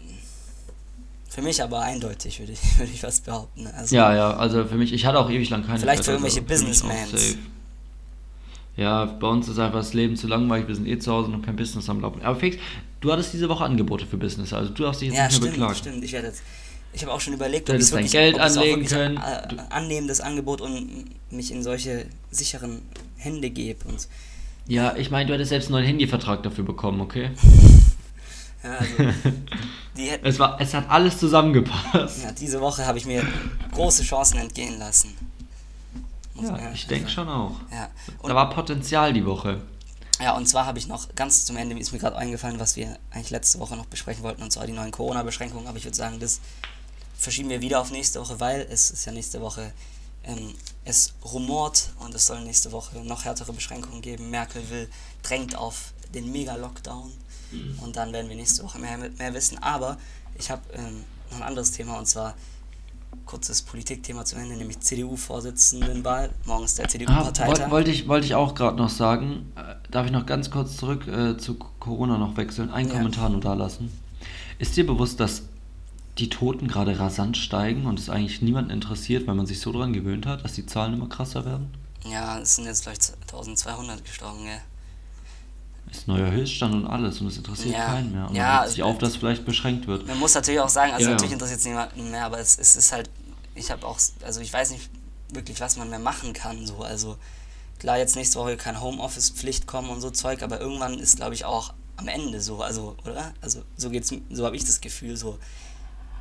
für 1.29 1.41
mich 1.41 1.63
aber 1.63 1.81
eindeutig, 1.81 2.39
würde 2.39 2.53
ich, 2.53 2.61
würde 2.79 2.93
ich 2.93 3.01
fast 3.01 3.25
behaupten. 3.25 3.67
Also, 3.67 3.97
Ja, 3.97 4.15
ja, 4.15 4.35
also 4.37 4.65
für 4.67 4.77
mich, 4.77 4.93
ich 4.93 5.07
hatte 5.07 5.19
auch 5.19 5.31
ewig 5.31 5.49
lang 5.49 5.65
keine 5.65 5.79
Vielleicht 5.79 6.05
für 6.05 6.19
Flat, 6.19 6.21
irgendwelche 6.21 6.41
also 6.41 6.49
Businessmans. 6.67 7.37
Ja, 8.77 9.05
bei 9.05 9.27
uns 9.27 9.49
ist 9.49 9.59
einfach 9.59 9.79
das 9.81 9.93
Leben 9.95 10.17
zu 10.17 10.27
langweilig, 10.27 10.69
wir 10.69 10.75
sind 10.75 10.87
eh 10.87 10.99
zu 10.99 11.13
Hause 11.13 11.31
und 11.31 11.45
kein 11.45 11.57
Business 11.57 11.89
am 11.91 12.01
Laufen. 12.01 12.23
Aber 12.23 12.39
Felix, 12.39 12.57
du 13.01 13.13
hattest 13.13 13.33
diese 13.35 13.49
Woche 13.49 13.65
Angebote 13.65 14.07
für 14.07 14.17
Business, 14.17 14.53
also 14.53 14.73
du 14.73 14.83
darfst 14.83 15.01
dich 15.03 15.09
jetzt 15.09 15.17
Ja, 15.19 15.25
nicht 15.27 15.33
mehr 15.33 15.41
stimmt, 15.41 15.53
beklagen. 15.55 15.75
stimmt. 15.75 16.05
Ich 16.05 16.13
werde 16.13 16.29
jetzt. 16.29 16.43
Ich 16.95 17.03
habe 17.03 17.13
auch 17.13 17.21
schon 17.21 17.33
überlegt, 17.33 17.71
ob 17.71 17.77
ich 17.77 17.91
wirklich, 17.91 18.13
Geld 18.13 18.35
ob 18.37 18.43
anlegen 18.43 18.85
können. 18.87 19.19
An, 19.19 19.49
Du- 19.49 19.57
äh, 19.57 19.61
annehme 19.71 20.07
das 20.09 20.21
Angebot 20.21 20.61
und 20.61 21.07
mich 21.31 21.51
in 21.51 21.63
solche 21.63 22.07
sicheren 22.31 22.83
Hände 23.17 23.49
gebe 23.51 23.87
und 23.89 24.07
Ja, 24.67 24.95
ich 24.97 25.11
meine, 25.11 25.27
du 25.27 25.33
hättest 25.35 25.49
selbst 25.51 25.67
einen 25.67 25.77
neuen 25.77 25.87
Handyvertrag 25.87 26.43
dafür 26.43 26.65
bekommen, 26.65 27.01
okay? 27.01 27.31
ja, 28.63 28.73
also 30.13 30.23
Es, 30.23 30.39
war, 30.39 30.61
es 30.61 30.75
hat 30.75 30.89
alles 30.91 31.19
zusammengepasst. 31.19 32.23
ja, 32.25 32.33
diese 32.33 32.61
Woche 32.61 32.87
habe 32.87 32.99
ich 32.99 33.07
mir 33.07 33.27
große 33.73 34.03
Chancen 34.05 34.39
entgehen 34.39 34.79
lassen. 34.79 35.17
Muss 36.35 36.47
man 36.47 36.57
Ja, 36.57 36.63
ehrlich 36.67 36.83
ich 36.83 36.87
denke 36.87 37.05
sagen. 37.11 37.15
schon 37.15 37.29
auch. 37.29 37.57
Ja. 37.71 37.89
Da 38.07 38.13
Und 38.29 38.35
war 38.35 38.51
Potenzial 38.51 39.13
die 39.13 39.25
Woche. 39.27 39.61
Ja, 40.21 40.37
und 40.37 40.47
zwar 40.49 40.67
habe 40.67 40.79
ich 40.79 40.87
noch 40.87 41.15
ganz 41.17 41.45
zum 41.45 41.57
Ende, 41.57 41.77
ist 41.79 41.93
mir 41.93 41.99
gerade 41.99 42.17
eingefallen, 42.17 42.61
was 42.61 42.77
wir 42.77 42.97
eigentlich 43.11 43.31
letzte 43.31 43.59
Woche 43.59 43.77
noch 43.77 43.87
besprechen 43.87 44.23
wollten, 44.23 44.43
und 44.43 44.53
zwar 44.53 44.67
die 44.67 44.73
neuen 44.73 44.93
Corona-Beschränkungen. 44.93 45.67
Aber 45.67 45.79
ich 45.79 45.85
würde 45.85 45.97
sagen, 45.97 46.21
das 46.21 46.41
verschieben 47.23 47.49
wir 47.51 47.61
wieder 47.61 47.81
auf 47.81 47.91
nächste 47.91 48.21
Woche, 48.21 48.39
weil 48.41 48.67
es 48.71 48.91
ist 48.91 49.05
ja 49.05 49.13
nächste 49.13 49.41
Woche, 49.41 49.73
ähm, 50.25 50.55
es 50.85 51.15
rumort 51.25 51.91
und 52.01 52.15
es 52.15 52.27
soll 52.27 52.41
nächste 52.43 52.73
Woche 52.73 52.99
noch 53.05 53.25
härtere 53.25 53.53
Beschränkungen 53.53 54.03
geben. 54.03 54.31
Merkel 54.31 54.63
will, 54.71 54.89
drängt 55.23 55.57
auf 55.57 55.93
den 56.15 56.31
Mega-Lockdown 56.33 57.11
und 57.83 57.97
dann 57.97 58.13
werden 58.13 58.29
wir 58.29 58.37
nächste 58.37 58.63
Woche 58.65 58.79
mehr, 58.79 58.97
mehr 58.99 59.35
wissen. 59.35 59.59
Aber 59.63 59.99
ich 60.39 60.51
habe 60.51 60.63
ähm, 60.75 61.05
noch 61.31 61.39
ein 61.39 61.43
anderes 61.45 61.71
Thema 61.73 61.99
und 61.99 62.07
zwar 62.07 62.35
kurzes 63.27 63.63
Politikthema 63.63 64.25
zum 64.25 64.41
Ende, 64.41 64.57
nämlich 64.57 64.81
CDU-Vorsitzendenwahl. 64.81 66.31
Morgen 66.45 66.65
ist 66.65 66.79
der 66.79 66.87
Ah, 66.87 66.89
CDU-Parteitag. 66.89 67.47
wollte 67.49 67.71
wollt 67.71 67.89
ich, 67.89 68.09
wollte 68.09 68.27
ich 68.27 68.35
auch 68.35 68.55
gerade 68.55 68.77
noch 68.77 68.89
sagen. 68.91 69.53
Äh, 69.57 69.75
Darf 69.91 70.07
ich 70.07 70.13
noch 70.13 70.25
ganz 70.27 70.51
kurz 70.51 70.77
zurück 70.77 71.07
äh, 71.07 71.37
zu 71.37 71.55
Corona 71.55 72.17
noch 72.19 72.37
wechseln? 72.37 72.71
Einen 72.71 72.89
Ja. 72.89 72.97
Kommentar 72.97 73.29
nur 73.29 73.41
da 73.41 73.55
lassen. 73.55 73.93
Ist 74.59 74.77
dir 74.77 74.87
bewusst, 74.87 75.21
dass 75.21 75.43
die 76.19 76.29
Toten 76.29 76.69
gerade 76.69 76.99
rasant 76.99 77.37
steigen 77.37 77.87
und 77.87 77.99
es 77.99 78.11
eigentlich 78.11 78.43
niemanden 78.43 78.71
interessiert, 78.71 79.27
weil 79.27 79.35
man 79.35 79.47
sich 79.47 79.61
so 79.61 79.73
dran 79.73 79.93
gewöhnt 79.93 80.27
hat, 80.27 80.45
dass 80.45 80.53
die 80.53 80.67
Zahlen 80.67 80.95
immer 80.95 81.09
krasser 81.09 81.45
werden? 81.45 81.73
ja, 82.05 82.41
es 82.41 82.57
sind 82.57 82.65
jetzt 82.65 82.83
vielleicht 82.83 83.13
1200 83.23 84.05
gestorben, 84.05 84.45
gell? 84.45 84.61
Ist 85.91 86.09
neuer 86.09 86.31
Höchststand 86.33 86.75
und 86.75 86.87
alles 86.87 87.21
und 87.21 87.27
es 87.29 87.37
interessiert 87.37 87.75
Ja. 87.75 87.87
keinen 87.87 88.13
mehr. 88.13 88.29
Und 88.29 88.35
Ja, 88.35 88.61
man 88.61 88.69
sich 88.69 88.83
auf, 88.83 88.99
dass 88.99 89.17
vielleicht 89.17 89.45
beschränkt 89.45 89.87
wird. 89.87 90.07
Man 90.07 90.19
muss 90.19 90.35
natürlich 90.35 90.61
auch 90.61 90.69
sagen, 90.69 90.93
also 90.93 91.05
ja. 91.05 91.11
natürlich 91.13 91.33
interessiert 91.33 91.61
es 91.61 91.67
niemanden 91.67 92.11
mehr, 92.11 92.25
aber 92.25 92.39
es, 92.39 92.59
es 92.59 92.77
ist 92.77 92.93
halt, 92.93 93.11
ich 93.55 93.71
habe 93.71 93.87
auch, 93.87 94.01
also 94.25 94.41
ich 94.41 94.53
weiß 94.53 94.71
nicht 94.71 94.91
wirklich, 95.33 95.61
was 95.61 95.77
man 95.77 95.91
mehr 95.91 95.99
machen 95.99 96.33
kann, 96.33 96.67
so, 96.67 96.79
also 96.79 97.19
klar, 97.79 97.99
jetzt 97.99 98.17
nächste 98.17 98.39
Woche 98.39 98.57
kann 98.57 98.81
Homeoffice-Pflicht 98.81 99.67
kommen 99.67 99.91
und 99.91 100.01
so 100.01 100.11
Zeug, 100.11 100.43
aber 100.43 100.61
irgendwann 100.61 100.99
ist, 100.99 101.17
glaube 101.17 101.35
ich, 101.35 101.45
auch 101.45 101.75
am 101.97 102.09
Ende 102.09 102.41
so, 102.41 102.63
also, 102.63 102.97
oder? 103.05 103.33
Also 103.41 103.63
so 103.77 103.91
geht's, 103.91 104.13
so 104.31 104.47
habe 104.47 104.57
ich 104.57 104.65
das 104.65 104.81
Gefühl, 104.81 105.17
so. 105.17 105.39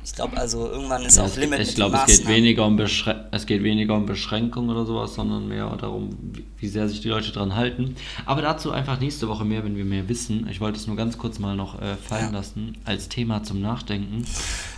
Ich 0.04 0.12
glaube, 0.14 0.36
also 0.36 0.68
irgendwann 0.68 1.02
ist 1.04 1.16
Ja, 1.16 1.24
auch 1.24 1.36
Limit 1.36 1.60
ich 1.60 1.74
glaube, 1.76 1.96
es 1.96 2.18
geht 2.18 2.26
weniger 2.28 2.66
um 2.66 2.78
es 2.78 3.46
geht 3.46 3.62
weniger 3.62 3.94
um 3.94 4.04
Beschränkung 4.06 4.68
oder 4.68 4.84
sowas, 4.84 5.14
sondern 5.14 5.46
mehr 5.48 5.68
darum, 5.76 6.10
wie, 6.58 6.68
sehr 6.68 6.88
sich 6.88 7.00
die 7.00 7.08
Leute 7.08 7.30
dran 7.30 7.54
halten. 7.54 7.94
Aber 8.26 8.42
dazu 8.42 8.72
einfach 8.72 8.98
nächste 8.98 9.28
Woche 9.28 9.44
mehr, 9.44 9.62
wenn 9.64 9.76
wir 9.76 9.84
mehr 9.84 10.08
wissen. 10.08 10.48
Ich 10.48 10.60
wollte 10.60 10.78
es 10.78 10.86
nur 10.88 10.96
ganz 10.96 11.18
kurz 11.18 11.38
mal 11.38 11.54
noch 11.54 11.80
äh, 11.80 11.94
fallen 11.96 12.32
Ja. 12.32 12.38
lassen 12.38 12.76
als 12.84 13.08
Thema 13.08 13.42
zum 13.42 13.60
Nachdenken. 13.60 14.24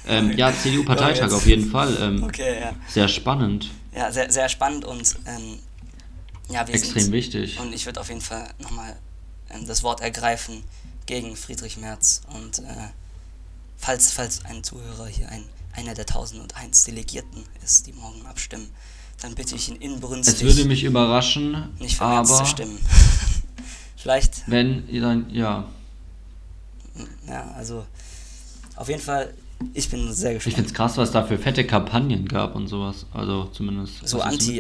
Ähm, 0.07 0.37
ja, 0.37 0.53
CDU-Parteitag 0.53 1.33
auf 1.33 1.47
jeden 1.47 1.65
Fall. 1.71 1.97
Ähm, 1.99 2.23
Okay, 2.25 2.61
ja. 2.61 2.73
Sehr 2.87 3.09
spannend, 3.09 3.71
Ja, 3.97 4.13
sehr, 4.13 4.31
sehr 4.31 4.51
spannend 4.51 4.85
und 4.85 5.17
ähm, 5.27 5.59
ja, 6.51 6.67
wir 6.69 6.75
extrem 6.75 7.05
sind, 7.05 7.13
wichtig. 7.13 7.59
Und 7.59 7.73
ich 7.75 7.87
würde 7.87 8.01
auf 8.03 8.11
jeden 8.11 8.21
Fall 8.21 8.47
nochmal 8.63 8.97
ähm, 9.49 9.67
das 9.67 9.83
Wort 9.83 10.03
ergreifen 10.03 10.63
gegen 11.07 11.37
Friedrich 11.37 11.79
Merz. 11.79 12.21
Und 12.35 12.59
äh, 12.59 12.91
falls, 13.85 14.13
falls 14.13 14.45
ein 14.47 14.63
Zuhörer 14.65 15.07
hier 15.07 15.29
ein, 15.29 15.45
einer 15.75 15.95
der 15.95 16.07
1001 16.07 16.85
Delegierten 16.85 17.45
ist, 17.63 17.87
die 17.87 17.93
morgen 17.93 18.25
abstimmen, 18.27 18.69
dann 19.21 19.35
bitte 19.35 19.55
ich 19.57 19.69
ihn 19.69 19.77
inbrünstig 19.77 20.43
Es 20.43 20.43
würde 20.43 20.69
mich 20.69 20.85
überraschen, 20.85 21.71
nicht 21.79 21.97
für 21.97 22.07
Merz 22.07 22.29
zu 22.29 22.35
aber 22.35 22.47
stimmen. 22.47 22.79
Vielleicht, 23.97 24.43
wenn 24.47 24.89
ihr 24.89 25.01
dann, 25.03 25.31
ja, 25.31 25.69
ja, 27.27 27.51
also 27.57 27.85
auf 28.77 28.89
jeden 28.89 29.01
Fall, 29.01 29.33
ich 29.73 29.89
bin 29.89 30.13
sehr 30.13 30.31
ich 30.31 30.37
gespannt. 30.37 30.55
finde 30.55 30.69
es 30.69 30.75
krass, 30.75 30.97
was 30.97 31.11
da 31.11 31.25
für 31.25 31.39
fette 31.39 31.65
Kampagnen 31.67 32.27
gab 32.29 32.55
und 32.55 32.69
sowas. 32.69 33.07
Also 33.13 33.45
zumindest. 33.47 34.07
So 34.07 34.19
ich 34.19 34.25
Anti-. 34.25 34.57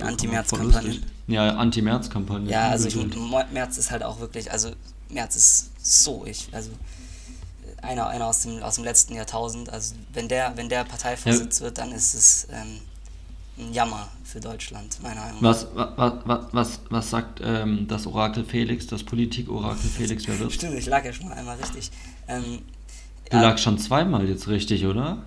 Ja, 1.26 1.56
Anti-Merz-Kampagnen. 1.56 2.48
Ja, 2.48 2.68
also 2.68 2.88
ich, 2.88 2.96
Merz 3.52 3.76
ist 3.76 3.90
halt 3.90 4.02
auch 4.02 4.20
wirklich, 4.20 4.50
also 4.50 4.70
Merz 5.10 5.36
ist 5.36 5.70
so 5.82 6.24
ich, 6.26 6.48
also 6.52 6.70
einer, 7.84 8.06
einer 8.08 8.26
aus 8.26 8.40
dem, 8.40 8.62
aus 8.62 8.76
dem 8.76 8.84
letzten 8.84 9.14
Jahrtausend, 9.14 9.70
also 9.70 9.94
wenn 10.12 10.28
der, 10.28 10.56
wenn 10.56 10.68
der 10.68 10.84
Parteivorsitz 10.84 11.60
wird, 11.60 11.78
dann 11.78 11.92
ist 11.92 12.14
es 12.14 12.48
ähm, 12.50 12.80
ein 13.58 13.72
Jammer 13.72 14.08
für 14.24 14.40
Deutschland, 14.40 15.00
meiner 15.02 15.20
Meinung 15.20 15.42
nach. 15.42 15.50
Was, 15.50 15.68
was, 15.74 16.12
was, 16.24 16.40
was, 16.52 16.80
was 16.90 17.10
sagt 17.10 17.40
ähm, 17.44 17.86
das 17.88 18.06
Orakel 18.06 18.44
Felix, 18.44 18.86
das 18.86 19.02
Politik-Orakel 19.04 19.88
Felix, 19.88 20.26
wer 20.26 20.38
wird? 20.40 20.52
Stimmt, 20.52 20.74
ich 20.74 20.86
lag 20.86 21.04
ja 21.04 21.12
schon 21.12 21.28
mal 21.28 21.36
einmal 21.36 21.56
richtig. 21.56 21.90
Ähm, 22.28 22.62
Du 23.30 23.36
ja, 23.38 23.42
lagst 23.42 23.64
schon 23.64 23.78
zweimal 23.78 24.28
jetzt 24.28 24.48
richtig, 24.48 24.84
oder? 24.86 25.22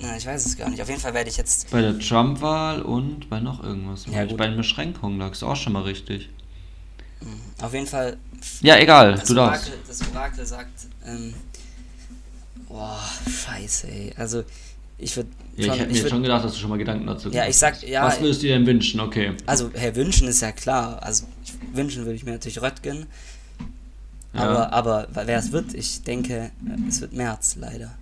na, 0.00 0.16
ich 0.16 0.24
weiß 0.26 0.46
es 0.46 0.56
gar 0.56 0.70
nicht. 0.70 0.80
Auf 0.80 0.88
jeden 0.88 1.00
Fall 1.00 1.14
werde 1.14 1.28
ich 1.28 1.36
jetzt, 1.36 1.70
Bei 1.70 1.80
der 1.82 1.98
Trump-Wahl 1.98 2.82
und 2.82 3.28
bei 3.28 3.40
noch 3.40 3.62
irgendwas. 3.62 4.06
Ja, 4.06 4.24
bei 4.24 4.46
den 4.46 4.56
Beschränkungen 4.56 5.18
lagst 5.18 5.42
du 5.42 5.46
auch 5.46 5.56
schon 5.56 5.72
mal 5.72 5.82
richtig. 5.82 6.30
Auf 7.60 7.72
jeden 7.74 7.86
Fall, 7.86 8.16
Ja, 8.62 8.76
egal, 8.78 9.22
du 9.26 9.34
darfst. 9.34 9.68
Orakel, 9.68 9.72
das 9.86 10.08
Orakel 10.08 10.46
sagt, 10.46 10.86
ähm, 11.06 11.34
boah, 12.68 13.00
scheiße, 13.28 13.88
ey. 13.88 14.12
Also, 14.16 14.44
ich 14.98 15.14
würde 15.16 15.30
Ja, 15.56 15.74
ich 15.74 15.80
hätte 15.80 15.92
mir 15.92 16.00
würd, 16.02 16.10
schon 16.10 16.22
gedacht, 16.22 16.44
dass 16.44 16.52
du 16.52 16.58
schon 16.58 16.70
mal 16.70 16.78
Gedanken 16.78 17.06
dazu 17.06 17.30
Ja, 17.30 17.46
ich 17.46 17.56
sag, 17.56 17.82
ja, 17.82 18.04
Was 18.04 18.20
würdest 18.20 18.42
du 18.42 18.46
dir 18.46 18.54
denn 18.54 18.66
wünschen? 18.66 19.00
Okay. 19.00 19.32
Also, 19.46 19.70
hey, 19.74 19.94
wünschen 19.96 20.28
ist 20.28 20.40
ja 20.40 20.52
klar. 20.52 21.02
Also, 21.02 21.26
ich, 21.44 21.54
wünschen 21.76 22.04
würde 22.04 22.14
ich 22.14 22.24
mir 22.24 22.32
natürlich 22.32 22.62
Röttgen. 22.62 23.06
Ja. 24.32 24.40
Aber, 24.40 24.72
aber 24.72 25.08
wer 25.26 25.38
es 25.38 25.52
wird, 25.52 25.74
ich 25.74 26.02
denke, 26.02 26.50
es 26.88 27.00
wird 27.00 27.12
März 27.12 27.56
leider. 27.58 27.96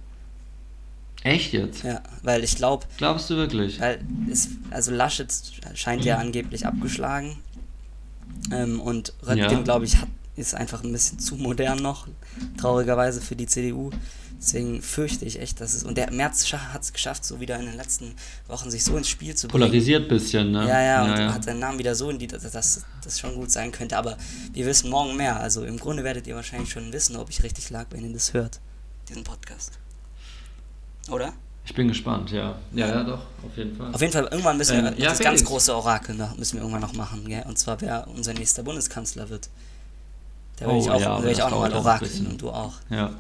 Echt 1.25 1.53
jetzt? 1.53 1.83
Ja, 1.83 2.01
weil 2.23 2.45
ich 2.45 2.55
glaube, 2.57 2.87
Glaubst 2.97 3.29
du 3.31 3.37
wirklich? 3.37 3.81
weil 3.81 4.01
es, 4.31 4.49
also 4.71 4.93
Laschet 4.93 5.29
scheint 5.75 6.05
ja 6.05 6.19
angeblich 6.19 6.65
abgeschlagen. 6.65 7.39
Ähm, 8.53 8.81
und 8.81 9.13
Röttgen, 9.23 9.39
Ja. 9.39 9.61
glaube 9.63 9.85
ich, 9.85 9.97
hat, 9.97 10.09
ist 10.37 10.55
einfach 10.55 10.85
ein 10.85 10.93
bisschen 10.93 11.19
zu 11.19 11.37
modern 11.37 11.79
noch, 11.83 12.07
traurigerweise 12.57 13.21
für 13.21 13.37
die 13.37 13.47
CDU. 13.47 13.91
Deswegen 14.41 14.83
fürchte 14.83 15.25
ich 15.25 15.41
echt, 15.41 15.61
dass 15.61 15.75
es. 15.75 15.83
Und 15.83 15.99
der 15.99 16.13
März 16.13 16.53
hat 16.53 16.83
es 16.83 16.93
geschafft, 16.93 17.25
so 17.25 17.41
wieder 17.41 17.59
in 17.59 17.67
den 17.67 17.77
letzten 17.77 18.15
Wochen 18.47 18.71
sich 18.71 18.85
so 18.85 18.97
ins 18.97 19.09
Spiel 19.09 19.35
zu 19.35 19.49
bringen. 19.49 19.63
Polarisiert 19.63 20.09
bisschen, 20.09 20.53
ne? 20.53 20.69
Ja, 20.69 20.81
ja, 20.81 21.03
und 21.05 21.35
hat 21.35 21.43
seinen 21.43 21.59
Namen 21.59 21.81
wieder 21.81 21.97
so 21.97 22.09
in 22.09 22.21
die, 22.21 22.29
dass 22.29 22.43
das 22.53 22.85
schon 23.19 23.35
gut 23.35 23.51
sein 23.51 23.73
könnte. 23.73 23.97
Aber 23.97 24.17
wir 24.53 24.65
wissen 24.67 24.91
morgen 24.91 25.17
mehr. 25.17 25.41
Also 25.41 25.65
im 25.65 25.77
Grunde 25.77 26.05
werdet 26.05 26.29
ihr 26.29 26.37
wahrscheinlich 26.37 26.71
schon 26.71 26.93
wissen, 26.93 27.17
ob 27.17 27.31
ich 27.31 27.43
richtig 27.43 27.71
lag, 27.71 27.87
wenn 27.91 28.05
ihr 28.05 28.13
das 28.13 28.33
hört, 28.33 28.61
diesen 29.09 29.25
Podcast. 29.25 29.73
Oder? 31.11 31.33
Ich 31.69 31.75
bin 31.75 31.87
gespannt, 31.87 32.31
ja. 32.31 32.55
Ja, 32.73 32.87
ja, 32.89 33.05
doch, 33.05 33.19
auf 33.45 33.55
jeden 33.57 33.77
Fall. 33.77 33.93
Auf 33.93 34.01
jeden 34.01 34.11
Fall, 34.15 34.25
irgendwann 34.31 34.57
müssen 34.57 34.83
wir 34.83 34.89
Ähm, 34.91 34.95
ja, 34.97 35.11
das 35.11 35.19
ganz 35.19 35.45
große 35.45 35.77
Orakel 35.77 36.15
noch, 36.15 36.35
müssen 36.39 36.55
wir 36.55 36.63
irgendwann 36.63 36.81
noch 36.81 36.95
machen. 36.95 37.29
Gell? 37.29 37.45
Und 37.47 37.59
zwar, 37.59 37.79
wer 37.83 38.07
unser 38.09 38.33
nächster 38.33 38.63
Bundeskanzler 38.63 39.29
wird. 39.29 39.51
Da 40.57 40.65
werde 40.65 40.79
Oh, 40.79 40.81
ich 40.83 40.91
auch, 40.91 41.01
ja, 41.23 41.25
ich 41.31 41.43
auch 41.43 41.51
nochmal 41.51 41.75
orakeln 41.75 42.27
und 42.27 42.41
du 42.41 42.49
auch. 42.49 42.73
Ja. 42.89 43.11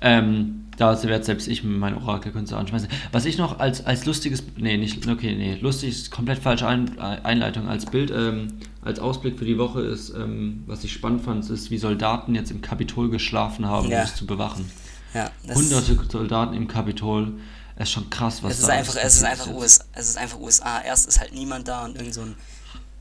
Ähm, 0.00 0.64
da 0.78 1.00
wird 1.02 1.26
selbst 1.26 1.46
ich 1.48 1.64
mit 1.64 1.76
meinem 1.78 1.98
Orakelkünstler 1.98 2.56
anschmeißen. 2.56 2.88
Was 3.12 3.26
ich 3.26 3.36
noch 3.36 3.58
als, 3.60 3.84
als 3.84 4.06
lustiges, 4.06 4.42
nee, 4.56 4.78
nicht, 4.78 5.06
okay, 5.06 5.36
nee, 5.36 5.58
lustig 5.60 5.90
ist 5.90 6.10
komplett 6.10 6.38
falsche 6.38 6.66
Ein, 6.66 6.98
Einleitung 6.98 7.68
als 7.68 7.84
Bild, 7.84 8.10
ähm, 8.10 8.54
als 8.80 9.00
Ausblick 9.00 9.38
für 9.38 9.44
die 9.44 9.58
Woche 9.58 9.82
ist, 9.82 10.14
ähm, 10.16 10.64
was 10.66 10.82
ich 10.82 10.94
spannend 10.94 11.20
fand, 11.24 11.48
ist, 11.50 11.70
wie 11.70 11.76
Soldaten 11.76 12.34
jetzt 12.34 12.50
im 12.50 12.62
Kapitol 12.62 13.10
geschlafen 13.10 13.66
haben, 13.66 13.90
Ja. 13.90 13.98
um 13.98 14.04
es 14.04 14.16
zu 14.16 14.24
bewachen. 14.24 14.70
Ja, 15.12 15.30
Hunderte 15.54 15.98
Soldaten 16.10 16.54
im 16.54 16.68
Kapitol. 16.68 17.34
Es 17.82 17.88
ist 17.88 17.94
schon 17.94 18.10
krass, 18.10 18.42
was 18.42 18.52
es 18.54 18.58
ist 18.60 18.68
da 18.68 18.72
einfach, 18.74 18.96
es 18.96 19.14
ist 19.16 19.24
einfach. 19.24 19.46
USA, 19.48 19.84
es 19.94 20.08
ist 20.08 20.16
einfach 20.18 20.38
USA. 20.38 20.80
Erst 20.82 21.06
ist 21.08 21.18
halt 21.20 21.34
niemand 21.34 21.66
da 21.68 21.84
und 21.84 21.96
irgend 21.96 22.14
so 22.14 22.20
ein 22.22 22.36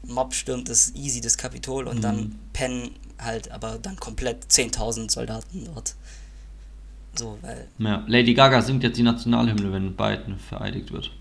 Mob 0.04 0.34
stürmt 0.34 0.68
das 0.70 0.94
easy 0.96 1.22
das 1.22 1.38
Kapitol 1.38 1.88
und 1.88 1.98
Mhm. 1.98 2.02
dann 2.02 2.40
pennen 2.54 2.96
halt 3.20 3.52
aber 3.52 3.78
dann 3.78 3.96
komplett 3.98 4.46
10.000 4.52 5.12
Soldaten 5.12 5.66
dort. 5.66 5.94
So, 7.16 7.38
weil 7.42 7.68
Ja. 7.78 8.04
Lady 8.08 8.34
Gaga 8.34 8.62
singt 8.62 8.82
jetzt 8.84 8.98
die 8.98 9.04
Nationalhymne, 9.04 9.72
wenn 9.72 9.96
Biden 9.96 10.40
vereidigt 10.40 10.92
wird. 10.92 11.12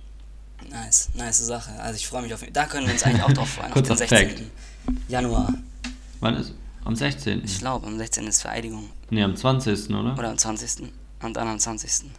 nice, 0.70 1.10
nice 1.14 1.38
Sache. 1.38 1.72
Also 1.80 1.96
ich 1.96 2.06
freue 2.06 2.22
mich 2.22 2.32
auf 2.32 2.42
Da 2.52 2.64
können 2.66 2.86
wir 2.86 2.92
uns 2.94 3.02
eigentlich 3.02 3.22
auch 3.22 3.32
drauf 3.32 3.48
freuen, 3.50 3.68
auf 3.68 3.72
Kurzer 3.74 3.94
den 3.96 4.08
16. 4.08 4.28
Fact. 4.28 4.42
Januar. 5.08 5.52
Wann 6.20 6.36
ist? 6.36 6.54
Am 6.84 6.96
16. 6.96 7.42
Ich 7.44 7.58
glaube, 7.58 7.86
am 7.86 7.98
16. 7.98 8.26
ist 8.26 8.40
Vereidigung. 8.40 8.88
Nee, 9.10 9.22
am 9.22 9.36
20. 9.36 9.90
oder? 9.90 10.18
Oder 10.18 10.30
am 10.30 10.38
20. 10.38 10.90
Und 11.22 11.36
dann 11.36 11.48
am 11.48 11.58
20. 11.58 12.10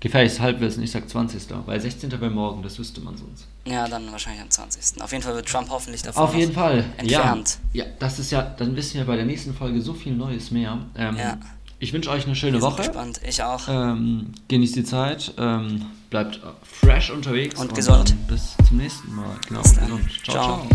Gefährliches 0.00 0.38
Halbwissen, 0.40 0.82
ich 0.82 0.92
sag 0.92 1.08
20. 1.08 1.42
Weil 1.66 1.80
16. 1.80 2.10
wäre 2.12 2.30
morgen, 2.30 2.62
das 2.62 2.78
wüsste 2.78 3.00
man 3.00 3.16
sonst. 3.16 3.46
Ja, 3.66 3.88
dann 3.88 4.10
wahrscheinlich 4.12 4.42
am 4.42 4.50
20. 4.50 5.02
Auf 5.02 5.10
jeden 5.10 5.24
Fall 5.24 5.34
wird 5.34 5.48
Trump 5.48 5.68
hoffentlich 5.70 6.02
davon 6.02 6.22
Auf 6.22 6.34
jeden 6.36 6.52
Fall. 6.52 6.84
entfernt. 6.98 7.58
Ja. 7.72 7.84
ja, 7.84 7.90
das 7.98 8.18
ist 8.20 8.30
ja, 8.30 8.42
dann 8.42 8.76
wissen 8.76 8.98
wir 8.98 9.04
bei 9.06 9.16
der 9.16 9.24
nächsten 9.24 9.52
Folge 9.54 9.80
so 9.82 9.94
viel 9.94 10.14
Neues 10.14 10.50
mehr. 10.50 10.78
Ähm, 10.96 11.16
Ja. 11.16 11.38
Ich 11.80 11.92
wünsche 11.92 12.10
euch 12.10 12.26
eine 12.26 12.34
schöne 12.34 12.60
Woche. 12.60 12.78
gespannt. 12.78 13.20
Ich 13.26 13.40
auch. 13.42 13.68
Ähm, 13.68 14.32
genießt 14.48 14.74
die 14.76 14.82
Zeit, 14.84 15.32
ähm, 15.38 15.86
bleibt 16.10 16.40
fresh 16.62 17.10
unterwegs 17.10 17.60
Und 17.60 17.72
gesund. 17.74 18.10
dann 18.10 18.18
bis 18.26 18.56
zum 18.66 18.78
nächsten 18.78 19.14
Mal. 19.14 19.36
Genau, 19.48 19.62
gesund. 19.62 19.80
ciao. 20.24 20.34
Ciao. 20.34 20.44
ciao. 20.66 20.68